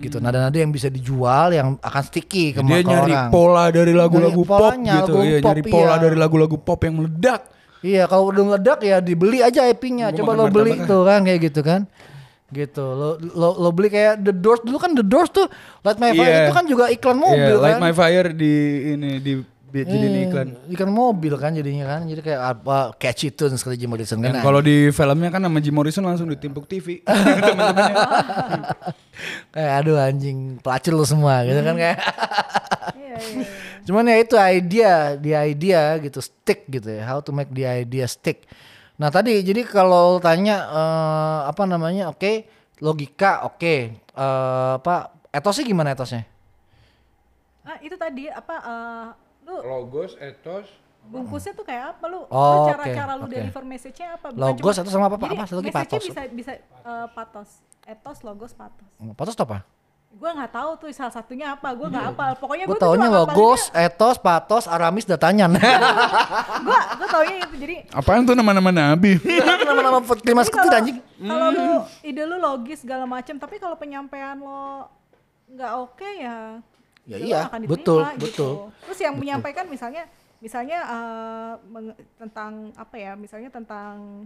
Gitu. 0.00 0.16
Nada-nada 0.24 0.56
yang 0.56 0.72
bisa 0.72 0.88
dijual 0.88 1.52
yang 1.52 1.76
akan 1.84 2.02
sticky 2.08 2.56
ke 2.56 2.60
dia 2.64 2.80
nyari 2.80 3.12
orang. 3.12 3.28
pola 3.28 3.68
dari 3.68 3.92
lagu-lagu 3.92 4.40
pop 4.40 4.72
polanya, 4.72 5.04
gitu 5.04 5.12
lagu 5.20 5.26
iya 5.26 5.38
pop, 5.42 5.50
nyari 5.52 5.62
pola 5.68 5.84
iya. 5.84 5.96
dari 6.00 6.16
lagu-lagu 6.16 6.56
pop 6.56 6.80
yang 6.80 6.94
meledak 6.96 7.40
Iya, 7.78 8.10
kalau 8.10 8.34
udah 8.34 8.42
meledak 8.42 8.82
ya 8.82 8.98
dibeli 8.98 9.38
aja 9.38 9.62
IP-nya. 9.70 10.10
Coba 10.10 10.34
lo 10.34 10.50
beli 10.50 10.82
tuh 10.82 11.06
kan 11.06 11.22
kayak 11.22 11.40
gitu 11.50 11.62
kan. 11.62 11.86
Gitu. 12.48 12.80
Lo 12.80 13.08
lo 13.20 13.48
lo 13.56 13.68
beli 13.70 13.88
kayak 13.88 14.20
The 14.20 14.32
Doors 14.32 14.64
dulu 14.64 14.76
kan 14.76 14.92
The 14.92 15.04
Doors 15.04 15.28
tuh 15.28 15.44
Light 15.82 15.96
My 15.96 16.10
Fire 16.10 16.24
Iya. 16.26 16.40
itu 16.42 16.52
kan 16.52 16.64
juga 16.64 16.84
iklan 16.88 17.16
mobil 17.16 17.54
Iya, 17.54 17.60
Light 17.60 17.76
kan. 17.76 17.82
My 17.82 17.92
Fire 17.92 18.28
di 18.32 18.52
ini 18.88 19.10
di 19.18 19.32
di 19.68 19.80
jadiin 19.84 20.08
Iya, 20.08 20.22
iklan 20.24 20.48
Iklan 20.66 20.88
mobil 20.88 21.36
kan 21.36 21.52
jadinya 21.52 21.84
kan. 21.86 22.08
Jadi 22.08 22.24
kayak 22.24 22.40
apa 22.40 22.96
catchy 22.96 23.28
tunes 23.28 23.60
kali 23.60 23.76
Jim 23.76 23.92
Morrison 23.92 24.16
kan. 24.18 24.32
Dan 24.32 24.40
kalau 24.40 24.58
di 24.58 24.88
filmnya 24.88 25.28
kan 25.28 25.44
nama 25.44 25.60
Jim 25.60 25.76
Morrison 25.76 26.00
langsung 26.02 26.24
ditimpuk 26.24 26.64
TV 26.64 27.00
teman-temannya 27.04 27.92
kayak 29.54 29.72
aduh 29.78 29.96
anjing 29.98 30.56
pelacur 30.58 30.92
lo 30.94 31.04
semua 31.04 31.44
gitu 31.44 31.60
kan 31.60 31.76
kayak. 31.76 31.98
Iya, 32.98 33.16
iya. 33.20 33.44
Cuman 33.84 34.04
ya 34.04 34.16
itu 34.16 34.36
idea, 34.36 34.92
the 35.14 35.32
idea 35.34 35.80
gitu 35.98 36.20
stick 36.20 36.64
gitu 36.66 36.88
ya. 36.88 37.04
How 37.04 37.20
to 37.20 37.30
make 37.30 37.48
the 37.50 37.64
idea 37.64 38.04
stick. 38.04 38.48
Nah 38.98 39.08
tadi 39.08 39.40
jadi 39.40 39.62
kalau 39.62 40.18
tanya 40.18 40.56
eh, 40.68 41.40
apa 41.46 41.62
namanya, 41.64 42.10
oke 42.10 42.44
logika, 42.78 43.42
oke 43.44 43.74
Eh, 44.18 44.72
apa 44.74 45.14
etosnya 45.30 45.62
gimana 45.64 45.94
etosnya? 45.94 46.26
ah 47.62 47.78
itu 47.78 47.94
tadi 47.94 48.26
apa 48.26 48.54
eh, 48.58 49.06
lu 49.44 49.54
logos 49.62 50.18
etos 50.18 50.66
bungkusnya 51.06 51.54
tuh 51.54 51.62
kayak 51.62 51.94
apa 51.94 52.04
lu? 52.04 52.26
Oh, 52.26 52.66
Lu 52.66 52.68
cara 52.68 52.82
oke, 52.82 52.92
cara 52.92 53.12
lu 53.14 53.24
oke. 53.24 53.32
deliver 53.32 53.62
message-nya 53.62 54.18
apa? 54.18 54.28
Bukan 54.28 54.42
Logos 54.42 54.74
cuma- 54.74 54.82
atau 54.82 54.90
sama 54.90 55.06
apa? 55.06 55.16
Jadi 55.16 55.28
Apa? 55.30 55.44
Satu 55.46 55.60
lagi 55.62 55.72
patos. 55.72 56.02
bisa 56.02 56.20
bisa 56.28 56.52
eh, 56.58 57.06
patos. 57.14 57.48
Etos, 57.86 58.18
logos, 58.20 58.52
patos. 58.52 58.88
Patos 59.14 59.32
apa? 59.38 59.64
Gue 60.08 60.24
nggak 60.26 60.50
tahu 60.50 60.70
tuh 60.78 60.88
salah 60.90 61.12
satunya 61.12 61.52
apa. 61.52 61.68
Gue 61.72 61.86
nggak 61.86 62.04
hafal. 62.08 62.30
Pokoknya 62.36 62.64
Gue 62.64 62.74
gue 62.74 62.80
tuh 62.80 62.88
taunya 62.88 63.08
logos, 63.08 63.68
etos, 63.70 64.16
patos, 64.16 64.64
aramis, 64.64 65.04
datanyan. 65.04 65.52
Gue 66.58 66.78
gue 66.96 67.08
taunya 67.08 67.34
itu. 67.38 67.54
Jadi 67.56 67.74
apaan 67.88 68.24
tuh 68.24 68.34
nama-nama 68.38 68.70
nabi 68.70 69.20
Nama-nama 69.20 70.00
kelima 70.16 70.42
sekut 70.42 70.58
kalau 70.60 70.74
anjing. 70.74 70.98
kalau 71.18 71.46
lu 71.50 71.60
Hmm. 71.60 71.84
ide 72.02 72.22
lu 72.24 72.36
logis 72.36 72.78
segala 72.80 73.04
macem, 73.04 73.36
tapi 73.36 73.56
kalau 73.56 73.74
penyampaian 73.74 74.34
lo 74.34 74.88
nggak 75.46 75.72
oke 75.76 76.08
ya. 76.16 76.56
Ya 77.04 77.16
lo 77.16 77.24
iya, 77.24 77.40
diterima 77.48 77.68
betul, 77.68 78.00
gitu. 78.16 78.24
betul. 78.24 78.52
Terus 78.82 78.98
yang 79.00 79.14
menyampaikan 79.14 79.64
misalnya 79.64 80.08
misalnya 80.38 80.78
eh, 80.82 81.52
meng- 81.68 81.96
tentang 82.16 82.52
apa 82.74 82.96
ya? 82.96 83.12
Misalnya 83.12 83.48
tentang 83.48 84.24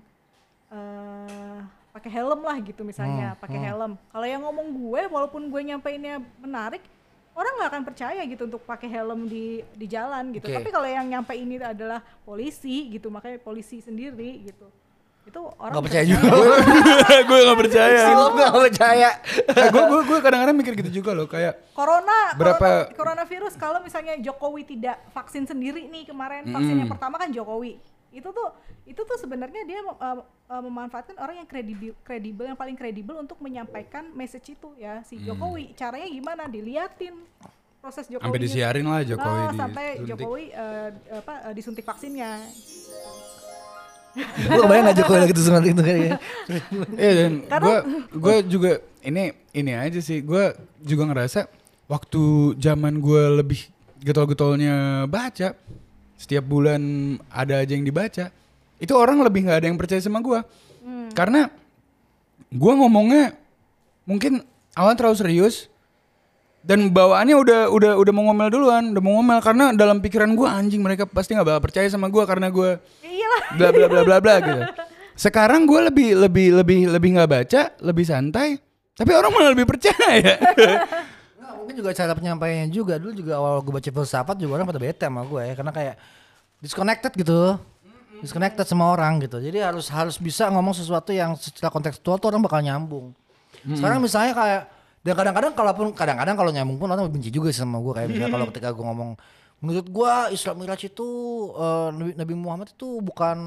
eh 0.73 1.61
pakai 1.93 2.09
helm 2.11 2.41
lah 2.41 2.57
gitu 2.59 2.81
Hmm, 2.81 2.89
misalnya, 2.89 3.29
pakai 3.37 3.61
helm. 3.61 4.01
Kalau 4.09 4.25
yang 4.25 4.41
ngomong 4.41 4.69
gue 4.73 5.03
walaupun 5.07 5.45
gue 5.47 5.61
nyampeinnya 5.63 6.25
menarik, 6.41 6.81
orang 7.33 7.53
nggak 7.55 7.71
akan 7.71 7.83
percaya 7.85 8.21
gitu 8.25 8.49
untuk 8.49 8.65
pakai 8.65 8.89
helm 8.89 9.29
di 9.29 9.61
di 9.77 9.87
jalan 9.87 10.33
gitu. 10.33 10.49
Oke. 10.49 10.57
Tapi 10.57 10.69
kalau 10.73 10.89
yang 10.89 11.05
nyampe 11.05 11.37
ini 11.37 11.61
adalah 11.61 12.01
polisi 12.25 12.89
gitu, 12.89 13.13
makanya 13.13 13.37
polisi 13.39 13.79
sendiri 13.79 14.41
gitu. 14.43 14.73
Itu 15.23 15.55
orang 15.55 15.71
Gak 15.71 15.85
bisa 15.85 15.93
percaya 15.93 16.05
juga. 16.09 16.29
gue 17.29 17.39
gak 17.47 17.61
percaya 17.61 18.01
lo 18.11 18.27
gak 18.35 18.55
percaya. 18.59 19.09
gue 19.71 19.83
gue 19.87 20.01
gue 20.03 20.19
kadang-kadang 20.19 20.57
mikir 20.57 20.73
gitu 20.75 20.91
juga 20.99 21.15
loh 21.15 21.31
kayak 21.31 21.71
Corona, 21.71 22.35
Berapa- 22.35 22.91
corona, 22.91 22.97
coronavirus 23.23 23.55
kalau 23.55 23.79
misalnya 23.79 24.19
Jokowi 24.19 24.67
tidak 24.67 24.99
vaksin 25.15 25.47
sendiri 25.47 25.87
nih 25.87 26.11
kemarin 26.11 26.49
vaksin 26.49 26.75
yang 26.75 26.91
pertama 26.91 27.23
kan 27.23 27.31
Jokowi 27.31 27.79
itu 28.13 28.29
tuh 28.29 28.49
itu 28.85 29.01
tuh 29.01 29.19
sebenarnya 29.19 29.65
dia 29.65 29.81
uh, 29.81 30.21
uh, 30.23 30.63
memanfaatkan 30.63 31.17
orang 31.17 31.41
yang 31.41 31.49
kredibel 31.49 31.97
kredibel 32.05 32.45
yang 32.45 32.59
paling 32.59 32.77
kredibel 32.77 33.17
untuk 33.17 33.41
menyampaikan 33.41 34.13
message 34.13 34.53
itu 34.53 34.77
ya 34.77 35.01
si 35.03 35.17
Jokowi. 35.25 35.73
Caranya 35.73 36.07
gimana? 36.13 36.45
Diliatin 36.47 37.17
proses 37.81 38.07
Jokowi 38.07 38.29
sampai 38.29 38.43
disiarin 38.45 38.87
lah 38.87 39.03
Jokowi 39.03 39.41
di 39.43 39.57
sampai 39.59 39.87
Jokowi 40.05 40.45
uh, 40.55 40.89
apa 41.25 41.35
uh, 41.51 41.53
disuntik 41.57 41.89
vaksinnya. 41.89 42.45
Gue 44.53 44.67
bayang 44.69 44.93
Jokowi 44.93 45.19
lagi 45.25 45.33
tuh 45.33 45.45
sunat 45.49 45.65
itu 45.65 45.81
kayaknya. 45.81 46.21
Iya 47.01 47.13
dan 47.17 47.33
gue 47.49 47.77
gue 48.13 48.37
juga 48.45 48.73
ini 49.01 49.33
ini 49.57 49.73
aja 49.73 50.05
sih. 50.05 50.21
Gue 50.21 50.53
juga 50.85 51.09
ngerasa 51.09 51.49
waktu 51.89 52.53
zaman 52.61 53.01
gue 53.01 53.41
lebih 53.41 53.73
getol-getolnya 54.05 55.09
baca 55.09 55.57
setiap 56.23 56.47
bulan 56.47 56.79
ada 57.35 57.59
aja 57.59 57.75
yang 57.75 57.83
dibaca 57.83 58.31
itu 58.79 58.93
orang 58.95 59.19
lebih 59.27 59.51
nggak 59.51 59.59
ada 59.59 59.67
yang 59.67 59.79
percaya 59.79 59.99
sama 59.99 60.23
gue 60.23 60.39
karena 61.19 61.51
gue 62.55 62.73
ngomongnya 62.79 63.35
mungkin 64.07 64.47
awalnya 64.79 64.99
terlalu 65.03 65.17
serius 65.19 65.73
dan 66.63 66.95
bawaannya 66.95 67.35
udah 67.35 67.61
udah 67.75 67.93
udah 67.99 68.13
mau 68.15 68.31
ngomel 68.31 68.49
duluan, 68.55 68.95
udah 68.95 69.03
mau 69.03 69.19
ngomel 69.19 69.43
karena 69.43 69.75
dalam 69.75 69.99
pikiran 69.99 70.31
gua 70.39 70.55
anjing 70.63 70.79
mereka 70.79 71.11
pasti 71.11 71.35
nggak 71.35 71.47
bakal 71.47 71.63
percaya 71.67 71.91
sama 71.91 72.07
gua 72.07 72.23
karena 72.23 72.55
iyalah 72.55 73.43
bla 73.59 73.69
bla 73.75 73.87
bla 73.91 74.01
bla 74.07 74.17
bla 74.23 74.35
gitu. 74.39 74.61
Sekarang 75.19 75.67
gua 75.67 75.91
lebih 75.91 76.15
lebih 76.15 76.55
lebih 76.63 76.87
lebih 76.87 77.19
nggak 77.19 77.31
baca, 77.31 77.63
lebih 77.83 78.07
santai, 78.07 78.63
tapi 78.95 79.11
orang 79.11 79.35
malah 79.35 79.51
lebih 79.59 79.67
percaya. 79.67 80.39
Mungkin 81.63 81.79
juga 81.79 81.91
cara 81.95 82.13
penyampaiannya 82.13 82.69
juga. 82.75 82.99
Dulu 82.99 83.13
juga 83.15 83.39
awal 83.39 83.63
gue 83.63 83.73
baca 83.73 83.91
filsafat 83.91 84.37
juga 84.37 84.59
orang 84.59 84.67
pada 84.67 84.81
bete 84.83 85.07
sama 85.07 85.23
gue 85.23 85.43
ya 85.47 85.55
karena 85.55 85.73
kayak 85.73 85.95
disconnected 86.59 87.13
gitu. 87.15 87.57
Disconnected 88.23 88.67
sama 88.67 88.91
orang 88.91 89.23
gitu. 89.23 89.39
Jadi 89.39 89.59
harus 89.63 89.87
harus 89.91 90.19
bisa 90.19 90.51
ngomong 90.51 90.75
sesuatu 90.75 91.11
yang 91.11 91.39
secara 91.39 91.71
kontekstual 91.71 92.19
tuh 92.19 92.31
orang 92.31 92.43
bakal 92.43 92.59
nyambung. 92.63 93.15
Sekarang 93.63 94.03
misalnya 94.03 94.35
kayak 94.35 94.63
dan 95.03 95.15
kadang-kadang 95.19 95.53
kalaupun 95.55 95.87
kadang-kadang 95.91 96.39
kalau 96.39 96.51
nyambung 96.55 96.79
pun 96.79 96.87
orang 96.87 97.11
benci 97.11 97.35
juga 97.35 97.51
sih 97.51 97.59
sama 97.59 97.83
gue 97.83 97.91
kayak 97.91 98.07
misalnya 98.07 98.31
kalau 98.31 98.47
ketika 98.55 98.69
gue 98.71 98.85
ngomong 98.87 99.11
menurut 99.63 99.87
gue 99.87 100.13
Islam 100.35 100.59
Miraj 100.59 100.83
itu 100.85 101.09
eh, 101.55 101.89
Nabi, 101.95 102.13
Nabi 102.19 102.35
Muhammad 102.35 102.69
itu 102.75 102.99
bukan 102.99 103.39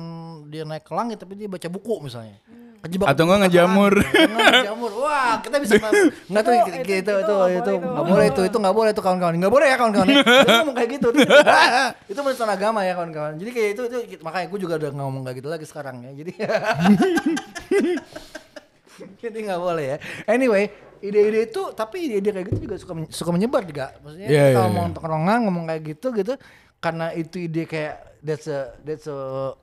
dia 0.47 0.63
naik 0.63 0.87
ke 0.87 0.93
langit 0.95 1.19
tapi 1.19 1.35
dia 1.35 1.51
baca 1.51 1.67
buku 1.67 1.99
misalnya. 1.99 2.39
Kejebak 2.85 3.09
Atau 3.11 3.25
enggak 3.25 3.49
ngejamur. 3.49 3.93
Nggak 3.97 4.45
ngejamur. 4.61 4.91
Wah, 5.01 5.41
kita 5.41 5.57
bisa 5.57 5.73
nggak 6.29 6.43
tuh 6.45 6.53
gitu 6.53 6.69
itu- 6.69 6.85
itu 6.85 7.13
itu 7.17 7.33
itu 7.57 7.73
nggak 7.81 8.05
itu. 8.05 8.11
boleh 8.13 8.25
itu 8.29 8.41
itu 8.45 8.57
nggak 8.61 8.75
boleh 8.77 8.89
itu 8.93 9.01
kawan-kawan. 9.01 9.33
Nggak 9.41 9.53
boleh 9.57 9.67
ya 9.67 9.75
kawan-kawan 9.75 10.07
ya. 10.07 10.15
Dia 10.45 10.55
ngomong 10.61 10.75
kayak 10.77 10.89
gitu. 11.01 11.07
Itu 12.13 12.19
menurut 12.21 12.45
agama 12.45 12.79
ya 12.85 12.93
kawan-kawan. 12.93 13.33
Jadi 13.41 13.49
kayak 13.51 13.69
itu 13.73 13.81
itu 13.89 13.97
makanya 14.21 14.47
gue 14.53 14.59
juga 14.61 14.73
udah 14.77 14.91
ngomong 15.01 15.21
kayak 15.25 15.37
gitu 15.41 15.49
lagi 15.49 15.65
sekarang 15.65 15.95
ya. 16.05 16.11
Jadi 16.13 16.31
jadi 19.19 19.37
nggak 19.49 19.61
boleh 19.61 19.85
ya. 19.85 19.97
Anyway 20.29 20.69
ide-ide 21.05 21.39
itu 21.45 21.61
tapi 21.71 22.09
ide-ide 22.09 22.29
kayak 22.31 22.45
gitu 22.49 22.59
juga 22.65 22.75
suka 22.77 22.93
suka 23.09 23.29
menyebar 23.29 23.61
juga 23.63 23.93
maksudnya 24.01 24.27
Iya, 24.27 24.43
iya, 24.49 24.55
kalau 24.57 24.69
iya. 24.69 24.75
mau 24.75 24.85
tongkrongan 24.89 25.39
ngomong 25.45 25.63
kayak 25.69 25.81
gitu 25.93 26.07
gitu 26.13 26.33
karena 26.79 27.05
itu 27.13 27.35
ide 27.41 27.63
kayak 27.65 27.95
that's 28.21 28.45
a 28.45 28.73
that's 28.81 29.05
a 29.05 29.17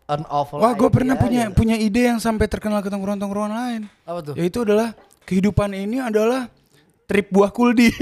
an 0.07 0.23
awful 0.27 0.59
Wah, 0.59 0.75
gue 0.75 0.91
pernah 0.91 1.15
punya 1.15 1.51
gitu. 1.51 1.59
punya 1.59 1.77
ide 1.77 2.11
yang 2.11 2.19
sampai 2.19 2.47
terkenal 2.47 2.83
ke 2.83 2.91
tongkrongan-tongkrongan 2.91 3.53
lain. 3.53 3.83
apa 4.03 4.19
tuh 4.23 4.35
Yaitu 4.35 4.63
adalah 4.63 4.95
kehidupan 5.23 5.71
ini 5.71 6.03
adalah 6.03 6.51
trip 7.03 7.29
buah 7.29 7.53
kuldi. 7.53 7.93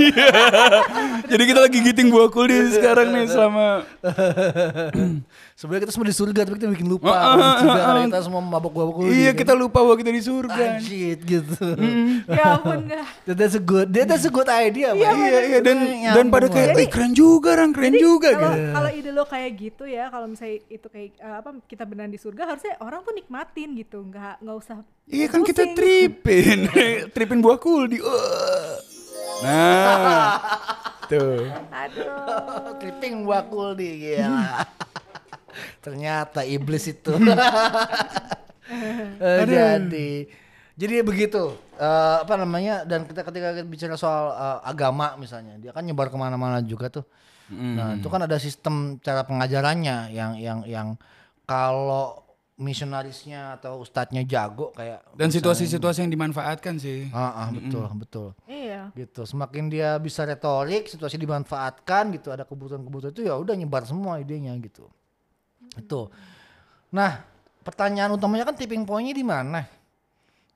Jadi 1.30 1.42
kita 1.42 1.60
lagi 1.60 1.78
giting 1.82 2.08
buah 2.08 2.30
kuldi 2.30 2.54
sekarang 2.70 3.10
nih 3.10 3.26
selama 3.26 3.82
Sebenarnya 5.60 5.84
kita 5.84 5.92
semua 5.92 6.08
di 6.08 6.16
surga 6.16 6.40
tapi 6.48 6.56
kita 6.56 6.72
bikin 6.72 6.88
lupa. 6.88 7.12
Ah, 7.12 7.36
Di 7.36 7.68
surga 7.68 7.80
karena 7.84 8.00
ah. 8.00 8.06
kita 8.08 8.20
semua 8.24 8.40
mabok-mabok 8.40 8.96
dulu. 9.04 9.12
Iya 9.12 9.36
kita 9.36 9.52
lupa 9.52 9.84
bahwa 9.84 9.92
kita 9.92 10.08
di 10.08 10.22
surga. 10.24 10.62
Anjir 10.80 11.20
gitu. 11.20 11.66
ya 12.32 12.56
ampun 12.56 12.88
dah 12.88 13.04
That's 13.28 13.52
a 13.52 13.60
good, 13.60 13.92
that- 13.92 14.08
that's 14.08 14.24
a 14.24 14.32
good 14.32 14.48
idea. 14.48 14.96
Iya. 14.96 15.12
Iya 15.12 15.40
iya 15.44 15.58
dan 15.60 15.76
Nyambung 15.84 16.16
dan 16.16 16.24
pada 16.32 16.46
kayak 16.48 16.80
"Ih, 16.80 16.88
keren 16.88 17.12
juga 17.12 17.52
orang 17.52 17.76
keren 17.76 17.92
juga 17.92 18.32
kalau 18.32 18.56
gitu. 18.56 18.72
kalau 18.72 18.90
ide 18.96 19.10
lo 19.12 19.24
kayak 19.28 19.50
gitu 19.52 19.84
ya 19.84 20.08
kalau 20.08 20.26
misalnya 20.32 20.56
itu 20.64 20.86
kayak 20.88 21.08
eh, 21.20 21.36
apa 21.44 21.50
kita 21.68 21.82
beneran 21.84 22.08
di 22.08 22.16
surga 22.16 22.42
harusnya 22.48 22.72
orang 22.80 23.04
tuh 23.04 23.12
nikmatin 23.12 23.68
gitu 23.76 24.00
nggak 24.00 24.40
nggak 24.40 24.56
usah 24.56 24.80
Iya 25.04 25.26
kan 25.28 25.44
kita 25.44 25.76
tripin, 25.76 26.72
tripin 27.14 27.44
buah 27.44 27.60
kuldi. 27.60 28.00
Uh. 28.00 28.78
Nah, 29.44 30.40
tuh. 31.10 31.52
aduh 31.68 32.72
tripping 32.80 33.28
wakul 33.28 33.76
di 33.76 34.08
gila. 34.08 34.64
Ternyata 35.84 36.44
iblis 36.46 36.84
itu. 36.90 37.12
Eh, 38.70 39.42
jadi 39.50 40.30
jadi 40.78 41.02
begitu. 41.02 41.58
Eh, 41.74 42.16
apa 42.22 42.38
namanya 42.38 42.86
dan 42.86 43.02
kita 43.02 43.26
ketika 43.26 43.50
kita 43.50 43.66
bicara 43.66 43.98
soal 43.98 44.30
eh, 44.30 44.58
agama 44.62 45.18
misalnya 45.18 45.58
dia 45.58 45.74
kan 45.74 45.82
nyebar 45.82 46.06
ke 46.06 46.14
mana-mana 46.14 46.62
juga 46.62 46.86
tuh. 46.86 47.02
Nah 47.50 47.98
itu 47.98 48.06
kan 48.06 48.22
ada 48.30 48.38
sistem 48.38 49.02
cara 49.02 49.26
pengajarannya 49.26 50.14
yang 50.14 50.38
yang 50.38 50.62
yang 50.70 50.88
kalau 51.50 52.22
misionarisnya 52.60 53.58
atau 53.58 53.80
ustadznya 53.82 54.22
jago 54.22 54.70
kayak 54.76 55.02
Dan 55.18 55.32
situasi-situasi 55.32 56.04
yang 56.06 56.12
dimanfaatkan 56.12 56.76
sih. 56.78 57.08
ah, 57.10 57.42
ah, 57.42 57.48
betul 57.50 57.88
betul. 57.98 58.28
Iya. 58.46 58.94
Gitu 58.94 59.26
semakin 59.26 59.66
dia 59.66 59.96
bisa 59.98 60.22
retorik 60.22 60.86
situasi 60.86 61.18
dimanfaatkan 61.18 62.14
gitu 62.14 62.30
ada 62.30 62.46
kebutuhan-kebutuhan 62.46 63.10
itu 63.16 63.26
ya 63.26 63.34
udah 63.34 63.56
nyebar 63.58 63.82
semua 63.88 64.20
idenya 64.22 64.52
gitu 64.60 64.86
itu 65.78 66.10
nah 66.90 67.22
pertanyaan 67.60 68.16
utamanya 68.16 68.48
kan 68.48 68.56
tipping 68.56 68.82
pointnya 68.88 69.14
di 69.14 69.24
mana? 69.24 69.62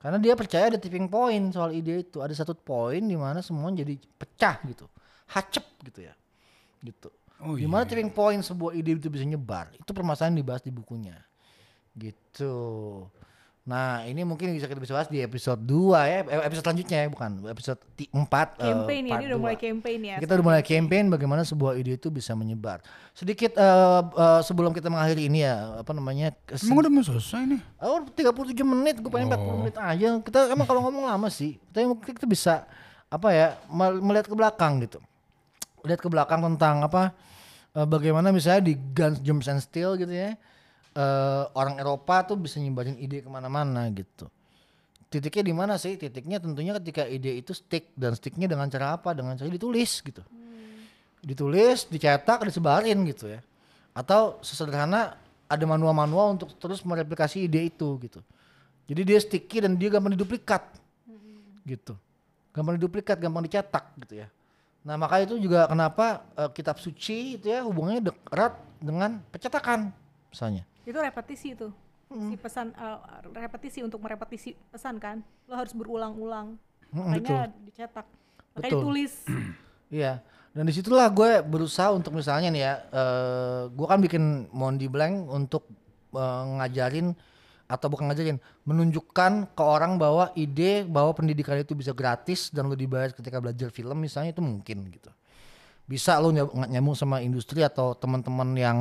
Karena 0.01 0.21
dia 0.21 0.37
percaya 0.37 0.69
ada 0.69 0.77
tipping 0.77 1.09
point 1.09 1.49
soal 1.49 1.73
ide 1.73 2.05
itu. 2.05 2.21
Ada 2.21 2.45
satu 2.45 2.53
poin 2.53 3.01
di 3.01 3.17
mana 3.17 3.41
semua 3.41 3.73
jadi 3.73 3.97
pecah 3.97 4.61
gitu. 4.69 4.85
Hacep 5.33 5.65
gitu 5.81 6.05
ya. 6.05 6.13
Gitu. 6.85 7.09
Oh 7.41 7.57
di 7.57 7.65
mana 7.65 7.89
tipping 7.89 8.13
point 8.13 8.41
sebuah 8.45 8.77
ide 8.77 9.01
itu 9.01 9.09
bisa 9.09 9.25
nyebar? 9.25 9.73
Itu 9.73 9.97
permasalahan 9.97 10.37
dibahas 10.37 10.61
di 10.61 10.73
bukunya. 10.73 11.17
Gitu 11.97 12.53
nah 13.65 14.05
ini 14.05 14.29
mungkin 14.29 14.53
bisa 14.53 14.69
kita 14.69 14.77
bisa 14.77 14.93
bahas 14.93 15.09
di 15.09 15.25
episode 15.25 15.57
2 15.57 15.97
ya 16.05 16.21
eh, 16.21 16.45
episode 16.45 16.69
selanjutnya 16.69 16.99
ya 17.01 17.09
bukan 17.09 17.31
episode 17.49 17.81
4 17.97 18.13
campaign 18.61 19.03
ya 19.09 19.17
ini 19.17 19.25
udah 19.25 19.39
mulai 19.41 19.57
campaign 19.57 20.01
ya 20.05 20.17
kita 20.21 20.33
udah 20.37 20.45
mulai 20.45 20.61
campaign 20.61 21.05
bagaimana 21.09 21.43
sebuah 21.43 21.73
ide 21.75 21.97
itu 21.97 22.13
bisa 22.13 22.37
menyebar 22.37 22.85
sedikit 23.17 23.57
eh, 23.57 24.03
eh, 24.05 24.41
sebelum 24.45 24.69
kita 24.69 24.93
mengakhiri 24.93 25.33
ini 25.33 25.49
ya 25.49 25.81
apa 25.81 25.97
namanya 25.97 26.37
Emang 26.61 26.77
udah 26.77 26.93
mau 26.93 27.01
selesai 27.01 27.41
nih? 27.47 27.61
Oh, 27.81 28.05
37 28.05 28.53
menit, 28.61 29.01
gue 29.01 29.09
pengen 29.09 29.33
40 29.33 29.61
menit 29.65 29.77
aja. 29.77 30.09
Kita 30.21 30.39
emang 30.53 30.67
kalau 30.67 30.81
ngomong 30.85 31.09
lama 31.09 31.29
sih, 31.29 31.57
tapi 31.73 31.89
mungkin 31.89 32.13
kita 32.13 32.29
bisa 32.29 32.69
apa 33.09 33.29
ya 33.33 33.47
mel- 33.71 34.01
melihat 34.01 34.29
ke 34.29 34.35
belakang 34.35 34.83
gitu. 34.83 34.99
Lihat 35.85 36.01
ke 36.01 36.09
belakang 36.13 36.43
tentang 36.43 36.85
apa 36.85 37.17
eh, 37.73 37.87
bagaimana 37.87 38.29
misalnya 38.29 38.67
di 38.67 38.75
Guns, 38.77 39.25
Germs 39.25 39.49
and 39.49 39.65
Steel 39.65 39.97
gitu 39.97 40.13
ya. 40.13 40.37
Eh, 40.95 41.45
orang 41.55 41.77
Eropa 41.83 42.23
tuh 42.25 42.39
bisa 42.39 42.63
nyebarin 42.63 42.97
ide 42.97 43.21
ke 43.21 43.29
mana-mana 43.29 43.91
gitu. 43.91 44.31
Titiknya 45.11 45.45
di 45.47 45.55
mana 45.55 45.75
sih? 45.79 45.95
Titiknya 45.95 46.43
tentunya 46.43 46.75
ketika 46.83 47.07
ide 47.07 47.39
itu 47.39 47.55
stick 47.55 47.95
dan 47.95 48.19
sticknya 48.19 48.51
dengan 48.51 48.67
cara 48.67 48.99
apa? 48.99 49.15
Dengan 49.15 49.39
cara 49.39 49.47
ditulis 49.47 50.03
gitu. 50.03 50.23
Ditulis, 51.23 51.87
dicetak, 51.87 52.43
disebarin 52.43 52.99
gitu 53.07 53.31
ya. 53.31 53.41
Atau 53.95 54.43
sesederhana 54.43 55.15
ada 55.47 55.65
manual-manual 55.69 56.35
untuk 56.35 56.51
terus 56.59 56.83
mereplikasi 56.83 57.47
ide 57.47 57.71
itu 57.71 57.95
gitu. 58.03 58.21
Jadi 58.91 59.01
dia 59.07 59.19
sticky 59.23 59.65
dan 59.65 59.79
dia 59.79 59.89
gampang 59.89 60.19
diduplikat. 60.19 60.67
Gitu. 61.63 61.95
Gampang 62.51 62.75
diduplikat, 62.77 63.17
gampang 63.23 63.47
dicetak 63.47 63.95
gitu 64.03 64.27
ya. 64.27 64.29
Nah, 64.85 65.01
maka 65.01 65.25
itu 65.25 65.41
juga 65.41 65.65
kenapa 65.71 66.27
eh, 66.37 66.51
kitab 66.53 66.77
suci 66.77 67.41
itu 67.41 67.49
ya 67.49 67.65
hubungannya 67.65 68.13
dek- 68.13 68.25
erat 68.35 68.55
dengan 68.83 69.23
percetakan 69.33 69.95
misalnya. 70.29 70.67
Itu 70.85 70.99
repetisi 71.01 71.57
tuh. 71.57 71.73
Si 72.15 72.37
pesan 72.39 72.71
eh, 72.77 72.99
repetisi 73.35 73.83
untuk 73.83 73.99
merepetisi 73.99 74.55
pesan 74.71 75.01
kan. 75.03 75.25
Lo 75.51 75.59
harus 75.59 75.75
berulang-ulang. 75.75 76.55
Mm, 76.95 77.19
makanya 77.19 77.51
dicetak. 77.67 78.07
Makanya 78.55 78.71
Betul. 78.71 78.81
ditulis. 78.81 79.15
Iya. 79.95 80.27
Dan 80.51 80.67
di 80.67 80.75
situlah 80.75 81.07
gue 81.07 81.39
berusaha 81.47 81.95
untuk 81.95 82.19
misalnya 82.19 82.51
nih 82.51 82.63
ya, 82.67 82.75
eh 82.91 83.63
gue 83.71 83.87
kan 83.87 84.03
bikin 84.03 84.51
Mondi 84.51 84.91
Blank 84.91 85.31
untuk 85.31 85.71
eh, 86.15 86.43
ngajarin 86.59 87.15
atau 87.65 87.87
bukan 87.89 88.11
ngajarin, 88.11 88.43
menunjukkan 88.67 89.55
ke 89.55 89.63
orang 89.63 89.97
bahwa 89.97 90.35
ide 90.35 90.83
bahwa 90.85 91.15
pendidikan 91.15 91.57
itu 91.57 91.79
bisa 91.79 91.95
gratis 91.95 92.51
dan 92.51 92.67
lo 92.67 92.75
dibayar 92.75 93.15
ketika 93.15 93.39
belajar 93.39 93.71
film 93.71 94.03
misalnya 94.03 94.35
itu 94.35 94.43
mungkin 94.43 94.91
gitu. 94.91 95.15
Bisa 95.85 96.17
lo 96.21 96.33
nyam- 96.33 96.69
nyambung 96.69 96.97
sama 96.97 97.21
industri 97.21 97.61
atau 97.61 97.93
teman-teman 97.93 98.57
yang 98.57 98.79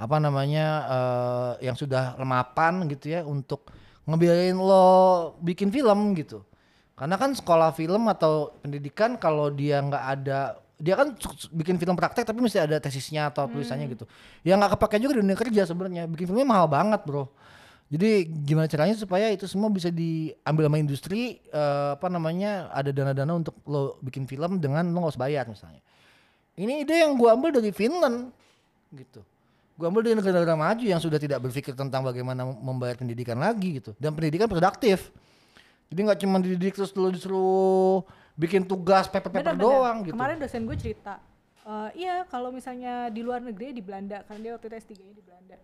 apa 0.00 0.16
namanya 0.16 0.66
eh, 0.88 1.70
yang 1.70 1.76
sudah 1.76 2.16
lemapan 2.16 2.88
gitu 2.88 3.12
ya 3.12 3.20
untuk 3.22 3.68
ngebiayain 4.08 4.56
lo 4.56 5.36
bikin 5.44 5.68
film 5.70 6.16
gitu. 6.16 6.42
Karena 6.96 7.16
kan 7.16 7.32
sekolah 7.32 7.72
film 7.72 8.08
atau 8.12 8.52
pendidikan 8.60 9.16
kalau 9.16 9.48
dia 9.48 9.80
nggak 9.80 10.04
ada 10.04 10.58
dia 10.80 10.96
kan 10.96 11.12
bikin 11.52 11.76
film 11.76 11.92
praktek 11.92 12.24
tapi 12.24 12.40
mesti 12.40 12.56
ada 12.56 12.80
tesisnya 12.80 13.28
atau 13.28 13.44
tulisannya 13.44 13.86
gitu. 13.92 14.08
Ya 14.40 14.56
nggak 14.56 14.80
kepake 14.80 14.96
juga 14.96 15.20
di 15.20 15.20
dunia 15.20 15.36
kerja 15.36 15.68
sebenarnya. 15.68 16.08
Bikin 16.08 16.32
filmnya 16.32 16.48
mahal 16.48 16.66
banget, 16.72 17.04
Bro. 17.04 17.28
Jadi 17.90 18.24
gimana 18.46 18.70
caranya 18.70 18.96
supaya 18.96 19.28
itu 19.34 19.44
semua 19.50 19.66
bisa 19.68 19.90
diambil 19.92 20.70
sama 20.70 20.78
industri 20.80 21.42
eh, 21.52 21.90
apa 21.94 22.08
namanya 22.08 22.72
ada 22.72 22.88
dana-dana 22.94 23.32
untuk 23.36 23.60
lo 23.68 24.00
bikin 24.00 24.24
film 24.24 24.56
dengan 24.56 24.88
lo 24.88 25.04
nggak 25.04 25.12
usah 25.14 25.24
bayar 25.24 25.44
misalnya. 25.44 25.84
Ini 26.54 26.86
ide 26.86 27.06
yang 27.06 27.18
gua 27.18 27.34
ambil 27.38 27.54
dari 27.54 27.70
Finland 27.70 28.32
gitu. 28.94 29.22
Gua 29.78 29.88
ambil 29.88 30.06
dari 30.06 30.14
negara-negara 30.18 30.56
maju 30.58 30.84
yang 30.84 31.00
sudah 31.00 31.16
tidak 31.16 31.40
berpikir 31.42 31.72
tentang 31.72 32.04
bagaimana 32.04 32.44
membayar 32.44 32.96
pendidikan 32.98 33.38
lagi 33.38 33.82
gitu. 33.82 33.94
Dan 33.96 34.12
pendidikan 34.12 34.50
produktif. 34.50 35.12
Jadi 35.90 36.00
nggak 36.06 36.18
cuma 36.22 36.38
dididik 36.38 36.78
terus 36.78 36.94
dulu 36.94 37.10
disuruh 37.10 38.06
bikin 38.38 38.62
tugas 38.64 39.10
paper-paper 39.10 39.52
doang 39.58 40.06
gitu. 40.06 40.16
kemarin 40.16 40.40
dosen 40.40 40.64
gue 40.64 40.72
cerita 40.78 41.20
eh, 41.66 41.90
iya 42.06 42.24
kalau 42.24 42.48
misalnya 42.48 43.12
di 43.12 43.20
luar 43.20 43.44
negeri 43.44 43.76
di 43.76 43.84
Belanda 43.84 44.24
karena 44.24 44.40
dia 44.40 44.52
waktu 44.56 44.72
itu 44.72 44.76
S3 44.80 44.92
nya 44.96 45.12
di 45.12 45.20
Belanda 45.20 45.56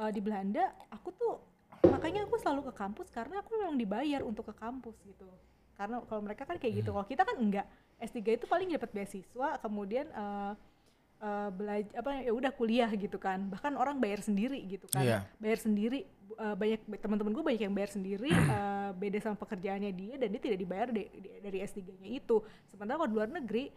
Eh, 0.00 0.10
di 0.16 0.20
Belanda 0.24 0.64
aku 0.88 1.12
tuh 1.12 1.36
makanya 1.84 2.24
aku 2.24 2.40
selalu 2.40 2.70
ke 2.70 2.72
kampus 2.72 3.12
karena 3.12 3.44
aku 3.44 3.52
memang 3.52 3.76
dibayar 3.76 4.24
untuk 4.24 4.48
ke 4.48 4.54
kampus 4.56 4.96
gitu 5.04 5.28
karena 5.76 6.00
kalau 6.08 6.24
mereka 6.24 6.48
kan 6.48 6.56
kayak 6.56 6.80
gitu 6.80 6.96
kalau 6.96 7.04
kita 7.04 7.20
kan 7.20 7.36
enggak 7.36 7.68
S3 8.00 8.18
itu 8.34 8.46
paling 8.48 8.68
dapat 8.72 8.90
beasiswa 8.90 9.48
kemudian 9.60 10.08
eh 10.08 10.54
belajar 11.52 11.92
apa 12.00 12.24
ya 12.24 12.32
udah 12.32 12.48
kuliah 12.48 12.88
gitu 12.96 13.20
kan. 13.20 13.44
Bahkan 13.52 13.76
orang 13.76 14.00
bayar 14.00 14.24
sendiri 14.24 14.56
gitu 14.64 14.88
kan. 14.88 15.04
Iya. 15.04 15.18
bayar 15.36 15.60
sendiri 15.60 16.08
eh, 16.32 16.56
banyak 16.56 16.80
teman-teman 16.96 17.36
gue 17.36 17.44
banyak 17.44 17.62
yang 17.68 17.76
bayar 17.76 17.92
sendiri 17.92 18.32
eh, 18.56 18.90
beda 18.96 19.20
sama 19.20 19.36
pekerjaannya 19.36 19.92
dia 19.92 20.16
dan 20.16 20.32
dia 20.32 20.40
tidak 20.40 20.58
dibayar 20.58 20.88
de- 20.88 21.12
de- 21.12 21.44
dari 21.44 21.60
S3-nya 21.60 22.08
itu. 22.08 22.40
Sementara 22.72 23.04
kalau 23.04 23.10
di 23.12 23.16
luar 23.20 23.28
negeri 23.28 23.68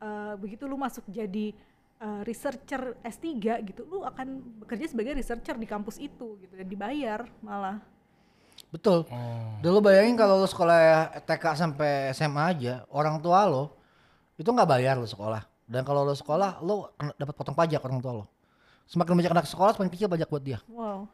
eh, 0.00 0.34
begitu 0.40 0.64
lu 0.64 0.80
masuk 0.80 1.04
jadi 1.04 1.52
eh, 2.00 2.20
researcher 2.24 2.96
S3 3.04 3.28
gitu 3.68 3.84
lu 3.84 4.00
akan 4.00 4.40
bekerja 4.64 4.88
sebagai 4.88 5.20
researcher 5.20 5.60
di 5.60 5.68
kampus 5.68 6.00
itu 6.00 6.40
gitu 6.40 6.52
dan 6.56 6.64
dibayar 6.64 7.28
malah 7.44 7.76
Betul. 8.76 9.08
Dan 9.64 9.70
lo 9.72 9.80
bayangin 9.80 10.20
kalau 10.20 10.36
lo 10.36 10.44
sekolah 10.44 11.16
TK 11.24 11.44
sampai 11.56 12.12
SMA 12.12 12.42
aja, 12.52 12.74
orang 12.92 13.16
tua 13.24 13.48
lo 13.48 13.72
itu 14.36 14.44
nggak 14.44 14.68
bayar 14.68 15.00
lo 15.00 15.08
sekolah. 15.08 15.40
Dan 15.64 15.80
kalau 15.82 16.04
lo 16.04 16.12
sekolah, 16.12 16.60
lo 16.60 16.92
dapat 17.16 17.32
potong 17.32 17.56
pajak 17.56 17.80
orang 17.80 18.04
tua 18.04 18.12
lo. 18.20 18.24
Semakin 18.84 19.16
banyak 19.16 19.32
anak 19.32 19.46
sekolah, 19.48 19.72
semakin 19.74 19.90
kecil 19.90 20.06
pajak 20.06 20.28
buat 20.28 20.44
dia, 20.44 20.60
wow 20.70 21.08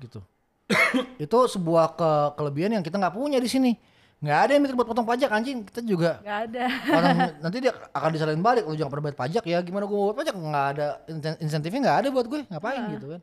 gitu. 0.00 0.24
itu 1.24 1.38
sebuah 1.50 1.92
ke 1.92 2.10
kelebihan 2.40 2.80
yang 2.80 2.84
kita 2.86 2.96
nggak 2.96 3.12
punya 3.12 3.36
di 3.36 3.50
sini. 3.50 3.76
Nggak 4.24 4.38
ada 4.40 4.50
yang 4.56 4.62
mikir 4.64 4.76
buat 4.78 4.88
potong 4.88 5.04
pajak 5.04 5.28
anjing. 5.28 5.68
Kita 5.68 5.84
juga 5.84 6.24
nggak 6.24 6.38
ada 6.48 6.64
orang 6.96 7.16
nanti 7.44 7.56
dia 7.60 7.72
akan 7.92 8.08
disalahin 8.08 8.40
balik 8.40 8.64
lo 8.64 8.72
jangan 8.72 8.88
pernah 8.88 9.04
bayar 9.10 9.18
pajak 9.20 9.42
ya 9.44 9.58
gimana 9.60 9.84
gue 9.84 9.92
mau 9.92 10.06
bayar 10.08 10.18
pajak 10.24 10.34
nggak 10.38 10.66
ada 10.72 10.86
insen- 11.12 11.38
insentifnya 11.44 11.80
nggak 11.84 11.98
ada 12.00 12.08
buat 12.08 12.26
gue 12.30 12.40
ngapain 12.48 12.82
gitu 12.96 13.06
kan 13.12 13.20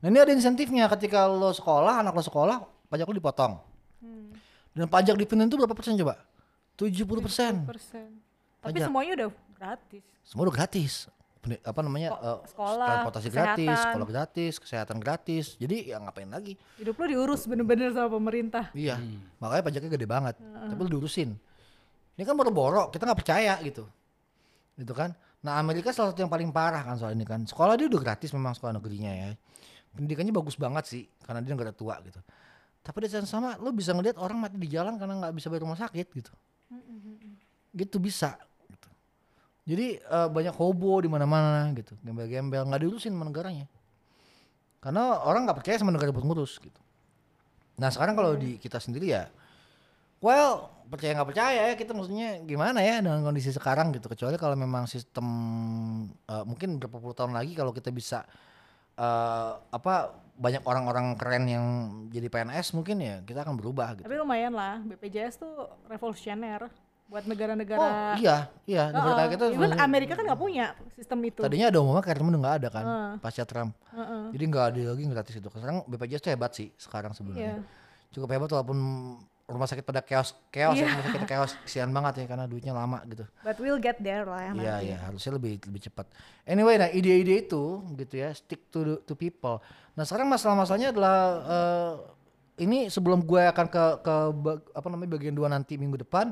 nah 0.00 0.06
ini 0.10 0.18
ada 0.18 0.32
insentifnya 0.34 0.84
ketika 0.90 1.30
lo 1.30 1.54
sekolah 1.54 2.02
anak 2.02 2.18
lo 2.18 2.24
sekolah 2.24 2.58
pajak 2.90 3.06
lo 3.06 3.14
dipotong 3.14 3.52
dan 4.70 4.86
pajak 4.86 5.14
di 5.14 5.24
Finland 5.24 5.48
itu 5.48 5.56
berapa 5.56 5.72
persen 5.72 5.94
coba 5.94 6.18
70 6.74 7.06
persen 7.22 7.54
persen 7.64 8.08
tapi 8.60 8.76
Pajak. 8.76 8.86
semuanya 8.86 9.12
udah 9.16 9.28
gratis 9.54 10.02
semua 10.20 10.42
udah 10.44 10.54
gratis 10.54 10.92
apa 11.40 11.80
namanya 11.80 12.12
Ko- 12.12 12.20
eh, 12.20 12.38
sekolah, 12.52 12.86
transportasi 12.86 13.28
gratis 13.32 13.78
sekolah 13.80 14.06
gratis 14.06 14.52
kesehatan 14.60 14.98
gratis 15.00 15.56
jadi 15.56 15.76
ya 15.88 15.96
ngapain 15.96 16.28
lagi 16.28 16.52
hidup 16.76 17.00
lu 17.00 17.04
diurus 17.08 17.48
bener-bener 17.48 17.88
sama 17.90 18.12
pemerintah 18.12 18.68
Iya, 18.76 19.00
makanya 19.40 19.62
pajaknya 19.64 19.90
gede 19.90 20.04
banget. 20.04 20.36
Tapi 20.36 20.76
lu 20.78 21.00
diurusin. 21.00 21.32
Ini 22.12 22.22
kan 22.22 22.36
boro-boro, 22.36 22.92
kita 22.92 23.08
nggak 23.08 23.20
percaya 23.24 23.56
gitu. 23.64 23.88
Gitu 24.76 24.92
kan. 24.92 25.16
Nah 25.40 25.56
Amerika 25.56 25.88
salah 25.96 26.12
satu 26.12 26.20
yang 26.20 26.28
paling 26.28 26.52
parah 26.52 26.84
kan 26.84 27.00
soal 27.00 27.16
ini 27.16 27.24
kan. 27.24 27.40
Sekolah 27.48 27.80
dia 27.80 27.88
udah 27.88 28.00
gratis 28.04 28.36
memang 28.36 28.52
sekolah 28.52 28.76
negerinya 28.76 29.08
ya. 29.08 29.28
Pendidikannya 29.96 30.36
bagus 30.36 30.60
banget 30.60 30.84
sih, 30.84 31.02
karena 31.24 31.40
dia 31.40 31.56
negara 31.56 31.72
tua 31.72 31.96
gitu. 32.04 32.20
Tapi 32.80 32.96
di 33.04 33.08
saat 33.12 33.28
sama, 33.28 33.60
lu 33.60 33.76
bisa 33.76 33.92
ngeliat 33.92 34.16
orang 34.16 34.40
mati 34.40 34.56
di 34.56 34.64
jalan 34.72 34.96
karena 34.96 35.20
nggak 35.20 35.36
bisa 35.36 35.52
bayar 35.52 35.62
rumah 35.68 35.76
sakit 35.76 36.06
gitu. 36.16 36.32
Gitu 37.76 37.96
bisa. 38.00 38.40
Gitu. 38.72 38.88
Jadi 39.68 39.86
eh, 40.00 40.28
banyak 40.32 40.56
hobo 40.56 41.04
di 41.04 41.08
mana-mana 41.12 41.68
gitu, 41.76 41.92
gembel-gembel 42.00 42.64
nggak 42.64 42.80
diurusin 42.80 43.12
sama 43.12 43.28
negaranya. 43.28 43.68
Karena 44.80 45.20
orang 45.28 45.44
nggak 45.44 45.60
percaya 45.60 45.76
sama 45.76 45.92
negara 45.92 46.08
buat 46.08 46.24
ngurus 46.24 46.56
gitu. 46.56 46.80
Nah 47.76 47.92
sekarang 47.92 48.16
kalau 48.16 48.32
di 48.32 48.56
kita 48.56 48.80
sendiri 48.80 49.12
ya, 49.12 49.28
well 50.24 50.72
percaya 50.88 51.14
nggak 51.14 51.28
percaya 51.30 51.60
ya 51.70 51.74
kita 51.76 51.92
maksudnya 51.92 52.40
gimana 52.48 52.80
ya 52.80 53.04
dengan 53.04 53.20
kondisi 53.20 53.52
sekarang 53.52 53.92
gitu. 53.92 54.08
Kecuali 54.08 54.40
kalau 54.40 54.56
memang 54.56 54.88
sistem 54.88 55.28
eh, 56.08 56.44
mungkin 56.48 56.80
berapa 56.80 56.96
puluh 56.96 57.12
tahun 57.12 57.36
lagi 57.36 57.52
kalau 57.52 57.76
kita 57.76 57.92
bisa 57.92 58.24
eh, 58.98 59.52
apa 59.70 59.94
banyak 60.40 60.64
orang-orang 60.64 61.20
keren 61.20 61.44
yang 61.44 61.66
jadi 62.08 62.32
PNS 62.32 62.72
mungkin 62.72 62.96
ya 63.04 63.20
kita 63.20 63.44
akan 63.44 63.60
berubah 63.60 63.92
gitu. 64.00 64.08
tapi 64.08 64.16
lumayan 64.16 64.56
lah 64.56 64.80
BPJS 64.80 65.36
tuh 65.36 65.68
revolusioner 65.84 66.72
buat 67.10 67.26
Oh 67.26 67.30
negara-negara 67.34 68.14
iya 68.22 68.46
iya 68.64 68.94
negara 68.94 69.26
kayak 69.26 69.30
kita 69.34 69.44
Even 69.50 69.74
Amerika 69.82 70.14
kan 70.14 70.24
nggak 70.30 70.40
punya 70.40 70.78
sistem 70.94 71.18
itu 71.26 71.42
tadinya 71.42 71.66
ada 71.68 71.78
umumnya 71.82 72.06
kayak 72.06 72.22
udah 72.22 72.40
nggak 72.40 72.56
ada 72.62 72.68
kan 72.70 72.84
Heeh. 72.86 73.12
pasca 73.18 73.44
Trump. 73.44 73.74
Heeh. 73.90 74.22
Jadi 74.30 74.44
nggak 74.46 74.64
ada 74.70 74.80
lagi 74.94 75.02
gratis 75.10 75.34
itu. 75.42 75.48
Sekarang 75.50 75.82
BPJS 75.90 76.22
tuh 76.22 76.30
hebat 76.30 76.52
sih 76.54 76.70
sekarang 76.78 77.10
sebenarnya. 77.10 77.58
Iya. 77.58 77.66
Cukup 78.14 78.30
hebat 78.30 78.48
walaupun 78.54 78.78
rumah 79.50 79.66
sakit 79.66 79.82
pada 79.82 79.98
chaos 80.00 80.30
chaos 80.48 80.72
ya, 80.72 80.82
Iya. 80.82 80.88
rumah 80.88 81.04
sakit 81.04 81.22
chaos 81.26 81.50
kesian 81.60 81.90
banget 81.90 82.12
ya 82.18 82.26
karena 82.26 82.44
duitnya 82.44 82.70
lama 82.70 83.02
gitu. 83.04 83.26
but 83.40 83.58
we'll 83.58 83.76
get 83.76 83.98
there 83.98 84.22
lah 84.22 84.40
ya 84.40 84.52
Iya 84.54 84.74
iya 84.80 84.96
harusnya 85.02 85.34
lebih 85.34 85.58
lebih 85.60 85.80
cepat. 85.82 86.06
Anyway, 86.44 86.74
nah 86.76 86.88
ide-ide 86.88 87.42
itu 87.42 87.62
gitu 87.94 88.14
ya 88.16 88.30
stick 88.30 88.66
to 88.68 88.78
the- 88.80 89.00
to 89.02 89.12
people. 89.12 89.58
Nah 89.92 90.02
sekarang 90.02 90.26
masalah-masalahnya 90.26 90.90
adalah 90.90 91.16
eh, 91.44 91.92
ini 92.60 92.86
sebelum 92.86 93.20
gue 93.20 93.42
akan 93.42 93.66
ke 93.66 93.84
ke 94.00 94.14
apa 94.72 94.86
namanya 94.86 95.10
bagian 95.12 95.32
dua 95.32 95.46
nanti 95.46 95.74
minggu 95.74 95.98
depan, 95.98 96.30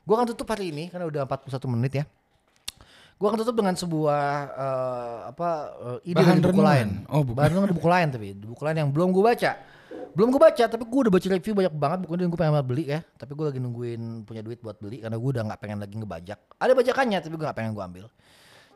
gue 0.00 0.14
akan 0.14 0.28
tutup 0.28 0.46
hari 0.46 0.68
ini 0.68 0.86
karena 0.86 1.04
udah 1.04 1.24
41 1.24 1.48
menit 1.68 1.92
ya. 1.94 2.04
Gue 3.14 3.26
akan 3.26 3.38
tutup 3.38 3.54
dengan 3.54 3.74
sebuah 3.74 4.22
eh, 4.52 5.18
apa 5.30 5.48
eh, 5.96 6.10
ide 6.10 6.18
Bahan 6.18 6.28
dari 6.32 6.42
buku 6.42 6.50
renungan. 6.52 6.68
lain. 6.68 6.88
Oh, 7.06 7.22
bukan. 7.22 7.36
Bahan 7.36 7.48
renungan 7.50 7.70
di 7.70 7.76
buku 7.76 7.88
lain 7.88 8.08
tapi 8.10 8.26
di 8.34 8.46
buku 8.46 8.62
lain 8.62 8.76
yang 8.78 8.90
belum 8.90 9.08
gue 9.10 9.24
baca. 9.24 9.52
Belum 10.12 10.28
gue 10.28 10.40
baca 10.40 10.64
tapi 10.68 10.84
gue 10.84 11.00
udah 11.08 11.12
baca 11.12 11.26
review 11.26 11.54
banyak 11.56 11.74
banget 11.74 11.98
buku 12.04 12.14
dan 12.20 12.28
gue 12.28 12.38
pengen 12.38 12.54
banget 12.60 12.68
beli 12.68 12.84
ya. 12.84 13.00
Tapi 13.16 13.32
gue 13.32 13.44
lagi 13.48 13.60
nungguin 13.64 14.02
punya 14.28 14.42
duit 14.44 14.60
buat 14.60 14.76
beli 14.76 15.00
karena 15.00 15.16
gue 15.16 15.30
udah 15.32 15.42
nggak 15.48 15.60
pengen 15.60 15.78
lagi 15.80 15.94
ngebajak. 15.96 16.38
Ada 16.60 16.72
bajakannya 16.76 17.18
tapi 17.24 17.34
gue 17.34 17.44
nggak 17.48 17.58
pengen 17.58 17.72
gue 17.72 17.84
ambil. 17.84 18.06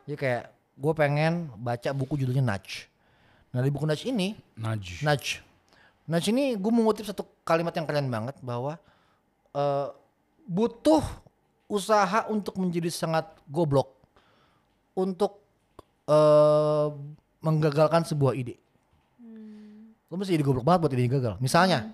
Jadi 0.09 0.15
kayak 0.17 0.43
gue 0.77 0.93
pengen 0.97 1.33
baca 1.61 1.89
buku 1.93 2.13
judulnya 2.21 2.41
Nudge. 2.41 2.89
Nah 3.53 3.61
di 3.61 3.69
buku 3.69 3.85
Nudge 3.85 4.05
ini 4.09 4.33
Nudge. 4.57 5.05
Nudge. 5.05 5.29
Nudge 6.09 6.27
ini 6.33 6.57
gue 6.57 6.71
mengutip 6.73 7.05
satu 7.05 7.21
kalimat 7.45 7.73
yang 7.77 7.85
keren 7.85 8.09
banget 8.09 8.37
bahwa 8.41 8.81
eh, 9.53 9.87
butuh 10.49 11.05
usaha 11.69 12.25
untuk 12.33 12.57
menjadi 12.57 12.89
sangat 12.89 13.29
goblok 13.45 13.93
untuk 14.97 15.37
eh, 16.09 16.87
menggagalkan 17.45 18.01
sebuah 18.09 18.33
ide. 18.33 18.57
Lo 20.07 20.15
mesti 20.15 20.35
jadi 20.39 20.45
goblok 20.45 20.63
banget 20.63 20.79
buat 20.87 20.93
ide 20.95 21.11
gagal. 21.11 21.35
Misalnya, 21.43 21.91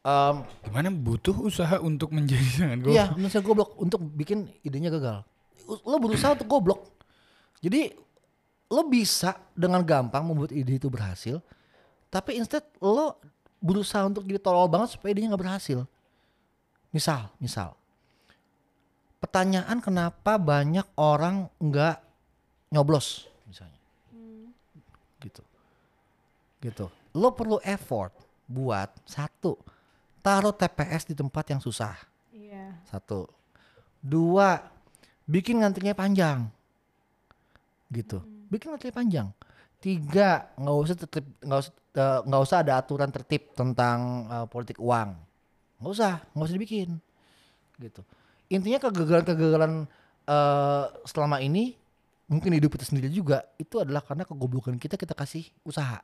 em, 0.00 0.36
Gimana 0.64 0.88
butuh 0.88 1.36
usaha 1.44 1.76
untuk 1.80 2.10
menjadi 2.16 2.46
sangat 2.56 2.78
goblok? 2.80 2.96
Iya, 2.96 3.06
misalnya 3.20 3.44
goblok 3.44 3.70
untuk 3.76 4.00
bikin 4.00 4.48
idenya 4.64 4.88
gagal. 4.88 5.20
Lo 5.84 5.96
berusaha 6.00 6.32
untuk 6.32 6.48
goblok. 6.48 6.80
Jadi 7.60 7.92
lo 8.70 8.86
bisa 8.88 9.36
dengan 9.52 9.84
gampang 9.84 10.24
membuat 10.24 10.54
ide 10.54 10.78
itu 10.80 10.88
berhasil, 10.88 11.42
tapi 12.08 12.38
instead 12.38 12.64
lo 12.80 13.18
berusaha 13.60 14.06
untuk 14.08 14.24
jadi 14.24 14.40
tolol 14.40 14.70
banget 14.70 14.96
supaya 14.96 15.12
idenya 15.12 15.34
nggak 15.34 15.42
berhasil. 15.44 15.84
Misal, 16.90 17.28
misal, 17.38 17.76
pertanyaan 19.20 19.78
kenapa 19.78 20.40
banyak 20.40 20.86
orang 20.96 21.46
nggak 21.60 22.02
nyoblos, 22.72 23.28
misalnya, 23.46 23.78
gitu, 25.22 25.42
gitu. 26.62 26.86
Lo 27.16 27.34
perlu 27.34 27.58
effort 27.66 28.14
buat 28.46 28.90
satu, 29.06 29.58
taruh 30.22 30.54
TPS 30.54 31.10
di 31.10 31.14
tempat 31.14 31.44
yang 31.50 31.60
susah. 31.62 31.94
Iya. 32.30 32.78
Satu. 32.86 33.26
Dua, 33.98 34.58
bikin 35.26 35.62
ngantrinya 35.62 35.94
panjang. 35.94 36.46
Gitu. 37.90 38.22
Bikin 38.50 38.70
ngantrinya 38.70 38.96
panjang. 38.96 39.28
Tiga, 39.80 40.50
nggak 40.60 40.76
usah 40.76 40.96
tertib, 40.98 41.24
nggak 41.40 41.58
usah 41.62 41.72
eh, 41.96 42.20
nggak 42.26 42.42
usah 42.42 42.56
ada 42.60 42.72
aturan 42.78 43.10
tertib 43.10 43.54
tentang 43.56 44.28
eh, 44.28 44.46
politik 44.46 44.78
uang. 44.78 45.10
Nggak 45.80 45.92
usah, 45.94 46.14
nggak 46.34 46.46
usah 46.46 46.56
dibikin. 46.56 46.90
Gitu. 47.80 48.02
Intinya 48.50 48.78
kegagalan-kegagalan 48.82 49.88
eh, 50.26 50.84
selama 51.06 51.38
ini 51.42 51.74
mungkin 52.30 52.54
hidup 52.54 52.78
kita 52.78 52.86
sendiri 52.86 53.10
juga 53.10 53.42
itu 53.58 53.82
adalah 53.82 54.06
karena 54.06 54.22
kegoblokan 54.22 54.78
kita 54.78 54.94
kita 54.94 55.18
kasih 55.18 55.50
usaha. 55.66 55.98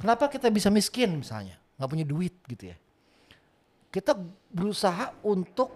Kenapa 0.00 0.32
kita 0.32 0.48
bisa 0.48 0.72
miskin 0.72 1.20
misalnya, 1.20 1.60
nggak 1.76 1.90
punya 1.92 2.06
duit 2.08 2.32
gitu 2.48 2.72
ya? 2.72 2.76
kita 3.90 4.14
berusaha 4.54 5.10
untuk 5.26 5.74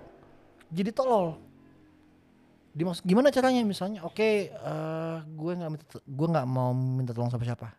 jadi 0.71 0.95
tolol. 0.95 1.39
Dimaksud 2.75 3.07
gimana 3.07 3.31
caranya 3.31 3.63
misalnya? 3.63 4.03
Oke, 4.07 4.51
eh, 4.51 5.17
gue 5.23 5.53
nggak 5.55 5.71
minta, 5.71 5.85
gue 5.99 6.27
nggak 6.31 6.47
mau 6.47 6.71
minta 6.75 7.11
tolong 7.15 7.31
sama 7.31 7.47
siapa. 7.47 7.71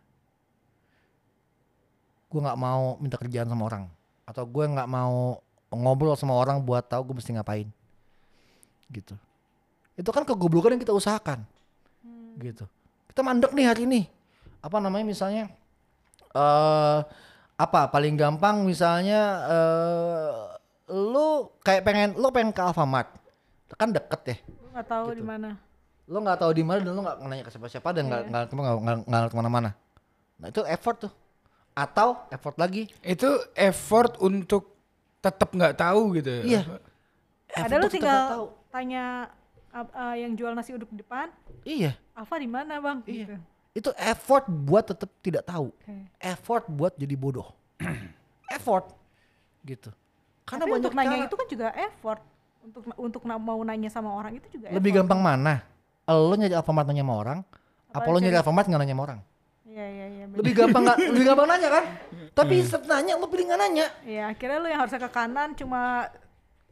Gue 2.28 2.40
nggak 2.40 2.60
mau 2.60 2.96
minta 3.00 3.16
kerjaan 3.16 3.48
sama 3.48 3.68
orang, 3.68 3.84
atau 4.28 4.44
gue 4.44 4.64
nggak 4.64 4.88
mau 4.88 5.40
ngobrol 5.72 6.16
sama 6.16 6.36
orang 6.36 6.60
buat 6.64 6.84
tahu 6.84 7.12
gue 7.12 7.16
mesti 7.20 7.36
ngapain. 7.36 7.68
Gitu. 8.88 9.16
Itu 9.96 10.12
kan 10.12 10.24
kegoblokan 10.24 10.76
yang 10.76 10.82
kita 10.84 10.96
usahakan. 10.96 11.44
Gitu. 12.40 12.64
Kita 13.08 13.20
mandek 13.24 13.52
nih 13.56 13.66
hari 13.68 13.88
ini. 13.88 14.00
Apa 14.60 14.80
namanya 14.80 15.08
misalnya? 15.08 15.48
Eh 16.36 16.98
apa 17.56 17.80
paling 17.88 18.14
gampang 18.14 18.62
misalnya 18.62 19.20
eh 19.46 20.30
lu 20.86 21.28
kayak 21.60 21.82
pengen 21.82 22.10
lu 22.14 22.28
pengen 22.28 22.52
ke 22.52 22.60
Alfamart 22.60 23.08
kan 23.74 23.90
deket 23.90 24.20
ya 24.24 24.36
Lu 24.60 24.68
nggak 24.70 24.86
tahu 24.86 25.06
Gitu. 25.10 25.18
di 25.18 25.24
mana. 25.24 25.50
lu 26.06 26.18
nggak 26.20 26.38
tahu 26.38 26.52
di 26.52 26.62
mana 26.62 26.78
dan 26.78 26.92
lu 26.92 27.02
nggak 27.02 27.16
nanya 27.20 27.42
ke 27.42 27.50
siapa-siapa 27.50 27.88
dan 27.90 28.06
nggak 28.06 28.22
nggak 28.28 28.42
nggak 28.46 28.74
nggak 28.78 28.96
nggak 29.02 29.22
ke 29.26 29.36
mana-mana 29.36 29.70
nah 30.36 30.46
itu 30.46 30.62
effort 30.62 31.02
tuh 31.02 31.12
atau 31.72 32.22
effort 32.30 32.56
lagi 32.56 32.86
Itu 33.02 33.26
effort 33.52 34.16
untuk 34.18 34.76
tetap 35.18 35.50
nggak 35.50 35.74
tahu 35.74 36.14
gitu. 36.14 36.30
Iya. 36.40 36.62
Ada 37.50 37.66
effort 37.66 37.72
lu 37.74 37.82
tuh 37.82 37.90
kita 37.90 37.90
tinggal 37.90 38.20
tahu. 38.30 38.46
tanya 38.70 39.04
uh, 39.74 39.84
uh, 39.90 40.14
yang 40.14 40.32
jual 40.32 40.52
nasi 40.52 40.72
uduk 40.72 40.88
di 40.88 41.02
depan, 41.02 41.28
Iya, 41.62 41.98
Alfa 42.12 42.36
di 42.36 42.46
mana 42.46 42.78
bang? 42.78 43.02
Iya. 43.04 43.24
Gitu. 43.26 43.36
Itu 43.76 43.92
effort 44.00 44.48
buat 44.48 44.88
tetap 44.88 45.12
tidak 45.20 45.44
tahu. 45.44 45.68
Oke. 45.68 45.94
Effort 46.16 46.64
buat 46.66 46.96
jadi 46.96 47.12
bodoh. 47.12 47.52
effort 48.56 48.88
gitu. 49.62 49.92
Karena 50.48 50.64
Tapi 50.64 50.70
banyak 50.72 50.80
untuk 50.80 50.94
nanya 50.96 51.16
cara. 51.20 51.26
itu 51.28 51.34
kan 51.36 51.46
juga 51.46 51.68
effort. 51.76 52.22
Untuk 52.64 52.82
untuk 52.96 53.22
na- 53.28 53.38
mau 53.38 53.60
nanya 53.60 53.92
sama 53.92 54.10
orang 54.10 54.40
itu 54.40 54.46
juga 54.58 54.72
lebih 54.72 54.90
effort. 54.90 55.04
gampang 55.04 55.20
mana? 55.20 55.54
Lo 56.06 56.34
nyari 56.34 56.54
Alfamart 56.54 56.86
nanya 56.86 57.02
sama 57.02 57.14
orang, 57.18 57.38
apa, 57.92 57.98
Apa 57.98 58.08
lo 58.08 58.18
nyari 58.18 58.36
Alfamart 58.38 58.66
nggak 58.66 58.80
nanya 58.80 58.94
sama 58.94 59.04
orang? 59.04 59.20
Iya 59.66 59.86
iya 59.86 60.06
iya. 60.08 60.24
Lebih 60.30 60.52
gampang 60.56 60.82
nggak? 60.82 60.98
lebih 61.12 61.24
gampang 61.26 61.48
nanya 61.50 61.68
kan? 61.68 61.84
Tapi 62.38 62.54
setiap 62.62 62.84
nanya 62.88 63.12
lo 63.20 63.26
pilih 63.28 63.44
nggak 63.44 63.60
nanya. 63.60 63.86
Iya 64.02 64.22
akhirnya 64.32 64.58
lu 64.58 64.68
yang 64.72 64.80
harusnya 64.80 65.02
ke 65.04 65.10
kanan 65.12 65.52
cuma 65.52 66.08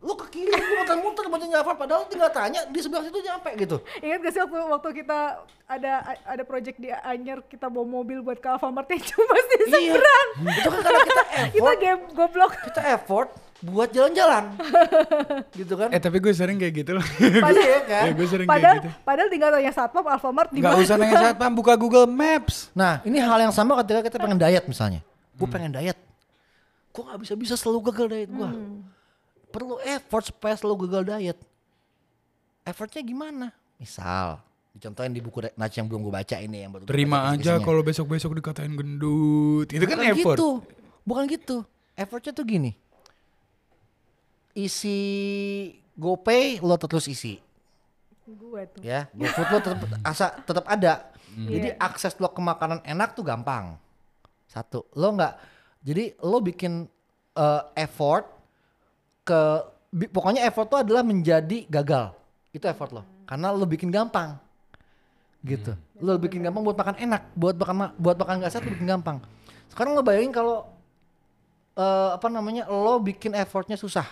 Lo 0.05 0.12
ke 0.14 0.28
kiri, 0.30 0.52
lo 0.52 0.61
muter-muter 0.76 1.24
buat 1.26 1.40
nyari 1.40 1.57
Alfamart. 1.57 1.80
Padahal 1.80 2.02
tinggal 2.05 2.28
tanya 2.28 2.61
di 2.66 2.76
sebelah 2.76 3.00
situ 3.02 3.16
nyampe 3.18 3.57
gitu. 3.57 3.76
Ingat 3.98 4.18
gak 4.20 4.32
sih 4.32 4.40
waktu 4.44 4.59
waktu 4.68 4.88
kita 4.94 5.18
ada 5.64 5.92
ada 6.22 6.42
project 6.44 6.76
di 6.76 6.92
Anyer 6.92 7.40
kita 7.42 7.66
bawa 7.66 7.88
mobil 7.90 8.20
buat 8.20 8.36
ke 8.36 8.44
Alfamart 8.46 8.84
yang 8.86 9.00
cuma 9.02 9.32
di 9.32 9.57
Iya. 9.57 9.66
seberang. 9.96 10.28
Itu 10.52 10.68
kan 10.68 10.80
karena 10.82 11.00
kita 11.02 11.22
Kita 11.34 11.48
effort, 11.64 11.78
game 11.78 12.00
goblok. 12.12 12.52
kita 12.62 12.80
effort 12.92 13.28
buat 13.64 13.88
jalan-jalan. 13.88 14.44
gitu 15.59 15.72
kan? 15.74 15.88
Eh 15.88 15.96
tapi 15.98 16.16
gue 16.18 16.32
sering 16.32 16.61
kayak 16.61 16.74
gitu 16.76 16.90
loh. 16.92 17.05
Padahal, 17.40 17.64
Iya 17.64 17.80
kan? 17.82 18.02
ya 18.07 18.12
gue 18.12 18.26
sering 18.28 18.44
padahal, 18.46 18.76
kayak 18.76 18.84
gitu. 18.84 18.90
padahal 19.02 19.28
tinggal 19.32 19.50
tanya 19.50 19.72
satpam 19.72 20.05
Alfamart 20.05 20.50
di 20.52 20.61
Gak 20.61 20.68
mana. 20.70 20.84
usah 20.84 20.96
nanya 21.00 21.16
saat 21.18 21.36
pam 21.40 21.48
buka 21.50 21.72
Google 21.74 22.05
Maps. 22.05 22.68
Nah, 22.72 23.00
ini 23.02 23.16
hal 23.16 23.40
yang 23.40 23.57
sama 23.57 23.72
ketika 23.80 24.05
kita 24.05 24.16
pengen 24.20 24.36
diet 24.36 24.68
misalnya. 24.68 25.00
Gue 25.32 25.48
pengen 25.48 25.72
diet. 25.72 25.96
Gue 26.92 27.02
gak 27.02 27.16
bisa-bisa 27.18 27.57
selalu 27.57 27.88
gagal 27.88 28.07
diet 28.07 28.28
gue. 28.28 28.50
Perlu 29.55 29.78
effort 29.86 30.34
supaya 30.34 30.59
selalu 30.59 30.90
gagal 30.90 31.02
diet. 31.07 31.38
Effortnya 32.66 33.07
gimana? 33.07 33.55
Misal, 33.78 34.42
dicontohin 34.74 35.14
di 35.14 35.22
buku 35.22 35.46
Nach 35.55 35.70
yang 35.70 35.86
belum 35.86 36.02
gue 36.02 36.14
baca 36.14 36.36
ini 36.42 36.66
yang 36.66 36.74
baru. 36.74 36.82
Terima 36.90 37.30
baca 37.30 37.38
aja 37.38 37.62
kalau 37.62 37.86
besok-besok 37.86 38.34
dikatain 38.42 38.74
gendut. 38.74 39.70
Itu 39.70 39.86
kan 39.86 40.02
Bukan 40.02 40.11
effort. 40.11 40.38
Gitu. 40.42 40.50
Bukan 41.07 41.24
gitu. 41.30 41.57
Effortnya 41.94 42.32
tuh 42.34 42.42
gini. 42.42 42.72
Isi 44.55 44.98
GoPay 45.94 46.59
lo 46.59 46.74
terus 46.74 47.07
isi. 47.07 47.38
Gue 48.24 48.64
tuh. 48.72 48.80
ya 48.80 49.05
GoFood 49.12 49.48
lo 49.52 49.59
tetap 49.61 49.78
asa 50.00 50.26
tetap 50.40 50.64
ada 50.64 51.12
jadi 51.36 51.76
Iya. 51.76 51.76
akses 51.76 52.16
lo 52.16 52.32
ke 52.32 52.40
makanan 52.40 52.80
enak 52.80 53.12
tuh 53.12 53.20
gampang 53.20 53.76
satu 54.48 54.88
lo 54.96 55.12
nggak 55.12 55.34
jadi 55.84 56.16
lo 56.24 56.40
bikin 56.40 56.88
eh, 57.36 57.62
effort 57.76 58.24
ke 59.25 59.41
pokoknya 60.12 60.45
effort 60.45 60.68
tuh 60.68 60.81
adalah 60.85 61.01
menjadi 61.01 61.66
gagal. 61.66 62.12
Itu 62.53 62.68
effort 62.68 62.93
lo. 62.93 63.03
Karena 63.25 63.51
lo 63.51 63.64
bikin 63.64 63.89
gampang. 63.91 64.37
Gitu. 65.41 65.75
Lo 65.99 66.20
bikin 66.20 66.45
gampang 66.45 66.62
buat 66.62 66.77
makan 66.77 66.97
enak. 67.01 67.33
Buat 67.35 67.57
makan 67.59 67.75
ma- 67.75 67.95
buat 67.99 68.16
makan 68.20 68.45
nggak 68.45 68.53
sehat 68.53 68.62
lo 68.68 68.70
bikin 68.77 68.89
gampang. 68.89 69.18
Sekarang 69.72 69.97
lo 69.97 70.05
bayangin 70.05 70.31
kalau 70.31 70.68
eh, 71.75 72.11
apa 72.14 72.29
namanya 72.31 72.68
lo 72.70 73.01
bikin 73.03 73.35
effortnya 73.35 73.75
susah. 73.81 74.07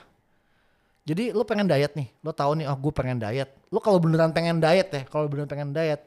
Jadi 1.02 1.34
lo 1.34 1.42
pengen 1.42 1.66
diet 1.66 1.98
nih, 1.98 2.06
lo 2.22 2.30
tahu 2.30 2.62
nih, 2.62 2.70
oh 2.70 2.78
gue 2.78 2.92
pengen 2.94 3.18
diet. 3.18 3.50
Lo 3.74 3.82
kalau 3.82 3.98
beneran 3.98 4.30
pengen 4.30 4.62
diet 4.62 4.86
ya, 4.86 5.02
kalau 5.10 5.26
beneran 5.26 5.50
pengen 5.50 5.74
diet, 5.74 5.98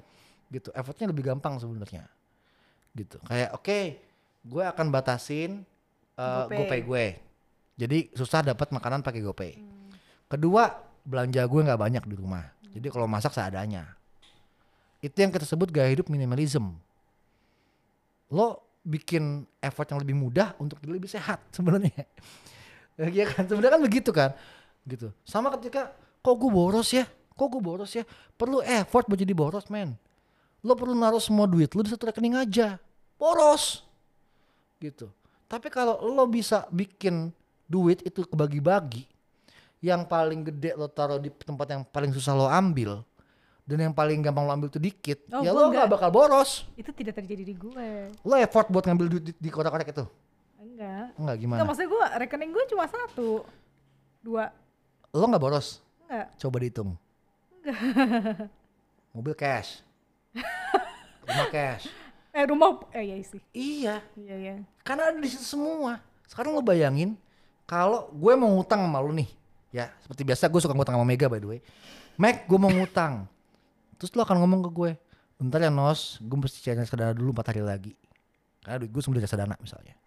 gitu, 0.47 0.71
effortnya 0.71 1.11
lebih 1.11 1.35
gampang 1.35 1.59
sebenarnya, 1.59 2.07
gitu. 2.95 3.19
Kayak 3.27 3.59
oke, 3.59 3.99
gue 4.47 4.63
akan 4.63 4.87
batasin 4.95 5.67
uh. 6.15 6.47
GoPay 6.47 6.79
gue. 6.87 7.05
Jadi 7.75 8.15
susah 8.15 8.39
dapat 8.39 8.71
makanan 8.71 9.03
pakai 9.03 9.19
GoPay. 9.19 9.53
Kedua, 10.31 10.71
belanja 11.03 11.43
gue 11.43 11.61
nggak 11.61 11.79
banyak 11.79 12.03
di 12.07 12.15
rumah. 12.15 12.47
Jadi 12.71 12.87
kalau 12.87 13.07
masak 13.07 13.35
seadanya. 13.35 13.95
Itu 15.03 15.21
yang 15.21 15.29
kita 15.29 15.43
sebut 15.43 15.69
gaya 15.69 15.91
hidup 15.91 16.07
minimalism. 16.07 16.75
Lo 18.31 18.63
bikin 18.85 19.43
effort 19.59 19.89
yang 19.91 19.99
lebih 19.99 20.15
mudah 20.15 20.53
untuk 20.61 20.77
jadi 20.79 20.93
lebih 20.93 21.09
sehat 21.09 21.43
sebenarnya. 21.55 22.05
Iya 22.95 23.27
kan, 23.27 23.43
sebenarnya 23.43 23.75
kan 23.75 23.83
begitu 23.83 24.09
kan, 24.15 24.31
gitu. 24.87 25.11
Sama 25.27 25.51
ketika 25.59 25.91
kok 26.23 26.35
gue 26.39 26.47
boros 26.47 26.95
ya, 26.95 27.03
kok 27.35 27.47
gue 27.51 27.59
boros 27.59 27.91
ya, 27.91 28.07
perlu 28.39 28.63
effort 28.63 29.03
buat 29.11 29.19
jadi 29.19 29.35
boros 29.35 29.67
men. 29.67 29.99
Lo 30.63 30.79
perlu 30.79 30.95
naruh 30.95 31.19
semua 31.19 31.43
duit 31.43 31.75
lo 31.75 31.83
di 31.83 31.91
satu 31.91 32.07
rekening 32.07 32.39
aja, 32.39 32.79
boros, 33.19 33.83
gitu. 34.79 35.11
Tapi 35.51 35.67
kalau 35.67 35.99
lo 36.07 36.23
bisa 36.23 36.71
bikin 36.71 37.35
duit 37.65 38.01
itu 38.01 38.21
kebagi-bagi, 38.21 39.05
yang 39.79 40.03
paling 40.03 40.41
gede 40.43 40.73
lo 40.73 40.85
taruh 40.85 41.17
di 41.17 41.29
tempat 41.29 41.67
yang 41.67 41.81
paling 41.83 42.09
susah 42.09 42.31
lo 42.31 42.45
ambil, 42.45 43.01
dan 43.63 43.77
yang 43.81 43.93
paling 43.93 44.21
gampang 44.21 44.45
lo 44.45 44.51
ambil 44.51 44.69
itu 44.69 44.77
dikit, 44.77 45.25
Oh, 45.29 45.41
ya 45.41 45.49
lo 45.49 45.67
nggak 45.67 45.85
enggak. 45.85 45.91
bakal 45.91 46.09
boros. 46.09 46.65
Itu 46.73 46.89
tidak 46.89 47.17
terjadi 47.17 47.43
di 47.43 47.53
gue. 47.53 47.87
Lo 48.21 48.35
effort 48.35 48.69
buat 48.69 48.83
ngambil 48.83 49.05
duit 49.09 49.23
di, 49.23 49.33
di 49.35 49.49
kotak-kotak 49.49 49.89
itu, 49.89 50.05
Enggak. 50.57 51.05
enggak 51.15 51.35
gimana? 51.37 51.57
Enggak 51.57 51.67
maksudnya 51.67 51.89
gue 51.89 52.05
rekening 52.19 52.51
gue 52.51 52.63
cuma 52.69 52.85
satu. 52.85 53.29
Dua. 54.21 54.49
Lo 55.09 55.25
nggak 55.25 55.41
boros? 55.41 55.81
Enggak. 56.05 56.27
Coba 56.37 56.55
dihitung. 56.59 56.91
Mobil 59.13 59.33
cash. 59.33 59.79
Rumah 61.25 61.47
cash. 61.49 61.87
Eh 62.29 62.43
rumah 62.43 62.83
eh 62.91 63.01
iya 63.01 63.15
sih. 63.23 63.41
Iya, 63.49 63.95
Iya 64.13 64.35
iya. 64.35 64.53
karena 64.83 65.07
ada 65.07 65.17
di 65.17 65.25
situ 65.25 65.41
semua. 65.47 66.03
Sekarang 66.27 66.51
lo 66.51 66.59
bayangin 66.59 67.15
kalau 67.65 68.13
gue 68.13 68.33
mau 68.37 68.49
ngutang 68.53 68.85
sama 68.85 69.01
lo 69.01 69.09
nih. 69.09 69.29
Ya, 69.73 69.91
seperti 69.99 70.23
biasa 70.23 70.47
gue 70.47 70.61
suka 70.61 70.71
ngutang 70.71 70.95
sama 70.95 71.05
Mega 71.05 71.27
by 71.27 71.41
the 71.41 71.49
way. 71.49 71.59
Mac, 72.15 72.47
gue 72.47 72.55
mau 72.55 72.71
ngutang. 72.71 73.27
Terus 73.99 74.13
lo 74.15 74.23
akan 74.23 74.39
ngomong 74.39 74.61
ke 74.63 74.69
gue, 74.71 74.91
bentar 75.35 75.59
ya 75.59 75.73
Nos, 75.73 76.21
gue 76.23 76.37
mesti 76.39 76.63
cari 76.63 76.79
reksadana 76.79 77.11
dulu 77.11 77.35
4 77.35 77.51
hari 77.51 77.61
lagi. 77.65 77.93
Karena 78.63 78.79
duit 78.79 78.91
gue 78.93 79.01
sebelum 79.03 79.19
reksadana 79.19 79.55
misalnya. 79.59 79.97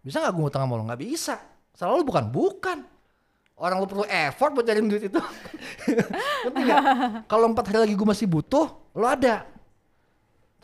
Bisa 0.00 0.24
gak 0.24 0.32
gue 0.32 0.42
ngutang 0.42 0.64
sama 0.64 0.74
lo? 0.80 0.84
Gak 0.88 1.00
bisa. 1.00 1.34
Salah 1.76 2.00
lo 2.00 2.04
bukan? 2.06 2.24
Bukan. 2.32 2.78
Orang 3.54 3.78
lo 3.82 3.86
perlu 3.86 4.04
effort 4.08 4.50
buat 4.56 4.66
cari 4.66 4.80
duit 4.82 5.12
itu. 5.12 5.20
Kalau 7.30 7.46
4 7.52 7.68
hari 7.68 7.78
lagi 7.84 7.94
gue 7.94 8.08
masih 8.08 8.26
butuh, 8.30 8.66
lo 8.96 9.06
ada. 9.06 9.44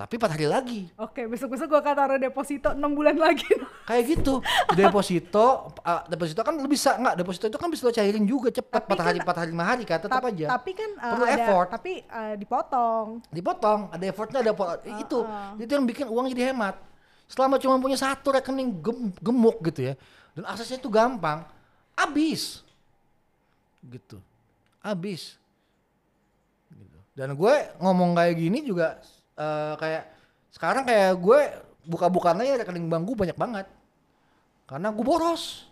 Tapi 0.00 0.16
4 0.16 0.32
hari 0.32 0.48
lagi. 0.48 0.80
Oke, 0.96 1.28
besok-besok 1.28 1.68
gue 1.68 1.76
akan 1.76 1.92
taruh 1.92 2.16
deposito 2.16 2.72
6 2.72 2.80
bulan 2.96 3.20
lagi. 3.20 3.44
Kayak 3.88 4.16
gitu. 4.16 4.40
Deposito, 4.72 5.76
uh, 5.76 6.00
deposito 6.08 6.40
kan 6.40 6.56
lo 6.56 6.64
bisa 6.64 6.96
nggak? 6.96 7.20
Deposito 7.20 7.52
itu 7.52 7.60
kan 7.60 7.68
bisa 7.68 7.84
lo 7.84 7.92
cairin 7.92 8.24
juga 8.24 8.48
cepat. 8.48 8.88
4 8.88 8.96
hari, 8.96 9.18
kan- 9.20 9.28
4 9.28 9.40
hari, 9.44 9.50
5 9.52 9.60
hari 9.60 9.82
kan 9.84 9.98
tetap 10.00 10.22
Ta- 10.24 10.32
aja. 10.32 10.46
Tapi 10.56 10.70
kan 10.72 10.90
uh, 10.96 11.12
Perlu 11.12 11.24
ada 11.28 11.34
effort. 11.36 11.68
tapi 11.68 11.92
uh, 12.08 12.34
dipotong. 12.34 13.06
Dipotong, 13.28 13.80
ada 13.92 14.04
effortnya, 14.08 14.38
ada 14.40 14.52
po- 14.56 14.72
itu. 14.88 15.18
uh. 15.20 15.52
Itu 15.60 15.72
yang 15.76 15.84
bikin 15.84 16.08
uang 16.08 16.32
jadi 16.32 16.48
hemat. 16.48 16.80
Selama 17.28 17.60
cuma 17.60 17.76
punya 17.76 18.00
satu 18.00 18.32
rekening 18.32 18.80
gem- 18.80 19.12
gemuk 19.20 19.60
gitu 19.68 19.92
ya. 19.92 19.94
Dan 20.32 20.48
aksesnya 20.48 20.80
itu 20.80 20.88
gampang. 20.88 21.44
Abis. 21.92 22.64
Gitu. 23.84 24.16
Abis. 24.80 25.36
Gitu. 26.72 26.98
Dan 27.12 27.36
gue 27.36 27.54
ngomong 27.76 28.16
kayak 28.16 28.32
gini 28.32 28.64
juga 28.64 28.96
eh, 29.40 29.74
kayak 29.80 30.04
sekarang 30.52 30.84
kayak 30.84 31.16
gue 31.16 31.40
buka-bukanya 31.88 32.44
ya 32.44 32.54
rekening 32.60 32.86
bank 32.92 33.02
gue 33.08 33.16
banyak 33.16 33.38
banget. 33.38 33.66
Karena 34.68 34.92
gue 34.92 35.04
boros. 35.04 35.66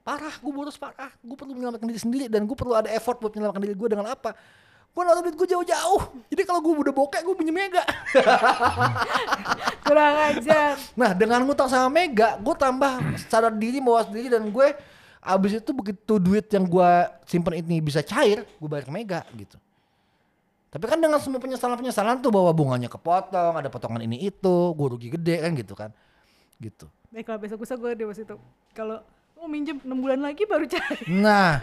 Parah, 0.00 0.32
gue 0.40 0.52
boros 0.54 0.78
parah. 0.78 1.12
Gue 1.20 1.36
perlu 1.36 1.52
menyelamatkan 1.52 1.88
diri 1.90 2.00
sendiri 2.00 2.26
dan 2.30 2.46
gue 2.48 2.56
perlu 2.56 2.72
ada 2.72 2.88
effort 2.88 3.20
buat 3.20 3.34
menyelamatkan 3.34 3.62
diri 3.66 3.76
gue 3.76 3.88
dengan 3.90 4.08
apa? 4.08 4.32
Gue 4.90 5.02
naruh 5.06 5.22
duit 5.22 5.36
gue 5.38 5.48
jauh-jauh. 5.54 6.02
Jadi 6.32 6.42
kalau 6.42 6.60
gue 6.64 6.72
udah 6.88 6.94
bokek 6.94 7.22
gue 7.22 7.34
pinjem 7.38 7.54
mega. 7.54 7.84
Kurang 9.86 10.14
ajar. 10.34 10.74
Nah 10.98 11.10
dengan 11.14 11.46
ngutang 11.46 11.70
sama 11.70 11.86
Mega, 11.90 12.38
gue 12.38 12.54
tambah 12.58 12.98
sadar 13.30 13.54
diri, 13.54 13.78
mawas 13.78 14.10
diri 14.10 14.26
dan 14.26 14.50
gue 14.50 14.68
abis 15.20 15.60
itu 15.60 15.70
begitu 15.76 16.16
duit 16.18 16.46
yang 16.50 16.66
gue 16.66 16.90
simpen 17.28 17.60
ini 17.60 17.78
bisa 17.78 18.00
cair, 18.02 18.42
gue 18.42 18.68
bayar 18.70 18.88
ke 18.88 18.92
Mega 18.94 19.20
gitu. 19.36 19.58
Tapi 20.70 20.84
kan 20.86 21.02
dengan 21.02 21.18
semua 21.18 21.42
penyesalan-penyesalan 21.42 22.22
tuh 22.22 22.30
bahwa 22.30 22.54
bunganya 22.54 22.86
kepotong, 22.86 23.58
ada 23.58 23.66
potongan 23.66 24.06
ini 24.06 24.22
itu, 24.22 24.56
gue 24.78 24.86
rugi 24.86 25.08
gede 25.10 25.42
kan 25.42 25.50
gitu 25.58 25.74
kan, 25.74 25.90
gitu. 26.62 26.86
Baiklah 27.10 27.42
besok-besok 27.42 27.76
gue 27.82 27.90
deposito. 27.98 28.38
Kalau 28.70 29.02
mau 29.34 29.50
minjem 29.50 29.82
6 29.82 29.90
bulan 29.90 30.22
lagi 30.22 30.46
baru 30.46 30.70
cair. 30.70 31.10
Nah, 31.10 31.58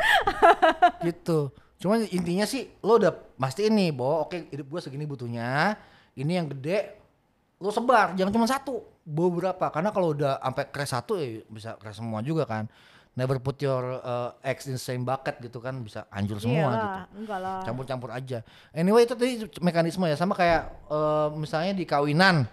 gitu. 1.08 1.56
Cuman 1.80 2.04
intinya 2.12 2.44
sih 2.44 2.68
lo 2.84 3.00
udah 3.00 3.16
pasti 3.40 3.72
ini 3.72 3.96
bahwa 3.96 4.28
oke 4.28 4.52
hidup 4.52 4.68
gue 4.76 4.80
segini 4.84 5.08
butuhnya, 5.08 5.80
ini 6.20 6.32
yang 6.36 6.52
gede 6.52 7.08
lo 7.58 7.74
sebar 7.74 8.14
jangan 8.14 8.34
cuma 8.34 8.46
satu 8.46 8.86
beberapa 9.02 9.74
karena 9.74 9.90
kalau 9.90 10.14
udah 10.14 10.38
sampai 10.38 10.66
crash 10.70 10.94
satu 10.94 11.18
ya 11.18 11.42
bisa 11.50 11.74
crash 11.82 11.98
semua 11.98 12.22
juga 12.22 12.46
kan 12.46 12.70
never 13.18 13.42
put 13.42 13.58
your 13.60 13.98
uh, 14.06 14.30
eggs 14.46 14.70
in 14.70 14.78
the 14.78 14.82
same 14.82 15.02
bucket 15.02 15.42
gitu 15.42 15.58
kan 15.58 15.74
bisa 15.82 16.06
hancur 16.14 16.38
semua 16.38 16.70
Iyalah, 16.70 16.78
gitu 16.78 16.98
enggak 17.26 17.40
lah. 17.42 17.60
campur-campur 17.66 18.10
aja 18.14 18.46
anyway 18.72 19.10
itu 19.10 19.18
tadi 19.18 19.42
mekanisme 19.58 20.06
ya 20.06 20.14
sama 20.14 20.38
kayak 20.38 20.70
eh, 20.86 21.28
misalnya 21.34 21.74
di 21.74 21.84
kawinan 21.84 22.46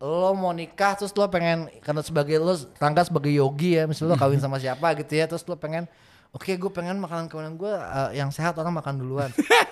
lo 0.00 0.32
mau 0.32 0.56
nikah 0.56 0.96
terus 0.96 1.12
lo 1.12 1.28
pengen 1.28 1.68
karena 1.84 2.00
sebagai 2.00 2.40
lo 2.40 2.56
rangga 2.80 3.04
sebagai 3.04 3.30
yogi 3.30 3.76
ya 3.76 3.84
misalnya 3.84 4.16
lo 4.16 4.20
kawin 4.20 4.40
sama 4.40 4.56
siapa 4.56 4.96
gitu 4.96 5.12
ya 5.12 5.28
terus 5.28 5.44
lo 5.44 5.54
pengen 5.60 5.84
Oke, 6.34 6.58
gue 6.58 6.66
pengen 6.66 6.98
makanan 6.98 7.30
kemenangan 7.30 7.54
gue 7.54 7.74
uh, 7.78 8.10
yang 8.10 8.26
sehat 8.34 8.58
orang 8.58 8.74
makan 8.74 8.98
duluan. 8.98 9.30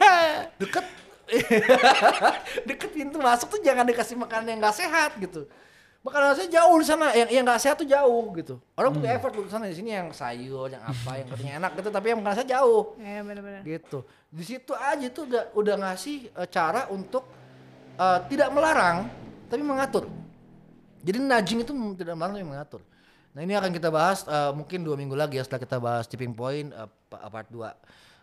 Deket 0.62 0.86
deket 2.70 2.90
pintu 2.94 3.18
masuk 3.18 3.58
tuh 3.58 3.60
jangan 3.66 3.82
dikasih 3.82 4.14
makanan 4.14 4.46
yang 4.46 4.58
nggak 4.62 4.76
sehat 4.78 5.10
gitu. 5.18 5.50
Makanan 6.02 6.34
saya 6.34 6.50
jauh 6.50 6.76
di 6.82 6.86
sana, 6.86 7.14
yang 7.14 7.30
yang 7.30 7.44
nggak 7.46 7.62
sehat 7.62 7.78
tuh 7.78 7.86
jauh 7.86 8.34
gitu. 8.34 8.58
Orang 8.74 8.90
butuh 8.98 9.06
effort 9.06 9.38
di 9.38 9.46
sana 9.46 9.70
di 9.70 9.76
sini 9.78 9.94
yang 9.94 10.10
sayur, 10.10 10.66
yang 10.66 10.82
apa, 10.82 11.14
yang 11.14 11.26
katanya 11.30 11.52
enak 11.62 11.72
gitu, 11.78 11.88
tapi 11.94 12.06
yang 12.10 12.18
makanan 12.18 12.36
saya 12.42 12.48
jauh 12.58 12.82
ya 12.98 13.22
benar-benar 13.22 13.62
gitu. 13.62 13.98
Di 14.26 14.42
situ 14.42 14.74
aja 14.74 15.06
tuh 15.14 15.30
udah 15.30 15.42
udah 15.54 15.74
ngasih 15.78 16.34
eh, 16.34 16.48
cara 16.50 16.90
untuk 16.90 17.22
eh, 17.94 18.18
tidak 18.26 18.50
melarang 18.50 19.06
tapi 19.46 19.62
mengatur. 19.62 20.10
Jadi 21.06 21.18
nudging 21.22 21.58
itu 21.62 21.72
tidak 21.94 22.14
melarang 22.18 22.34
tapi 22.34 22.48
mengatur. 22.50 22.80
Nah 23.32 23.40
ini 23.46 23.54
akan 23.54 23.70
kita 23.70 23.86
bahas 23.94 24.26
eh, 24.26 24.50
mungkin 24.58 24.82
dua 24.82 24.98
minggu 24.98 25.14
lagi 25.14 25.38
ya 25.38 25.46
setelah 25.46 25.62
kita 25.62 25.76
bahas 25.78 26.10
tipping 26.10 26.34
point 26.34 26.74
pa- 27.06 27.30
part 27.30 27.46
2 27.46 27.62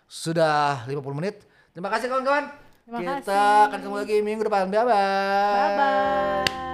Sudah 0.04 0.84
50 0.84 1.00
menit. 1.16 1.48
Terima 1.72 1.88
kasih 1.88 2.12
kawan-kawan. 2.12 2.52
Terima 2.84 2.98
kita 3.00 3.14
kasih. 3.24 3.68
akan 3.72 3.78
ketemu 3.80 3.96
lagi 4.04 4.16
minggu 4.20 4.44
depan. 4.44 4.68
Bye 4.68 4.84
bye. 4.84 4.92
bye 5.56 5.72
bye 5.80 6.69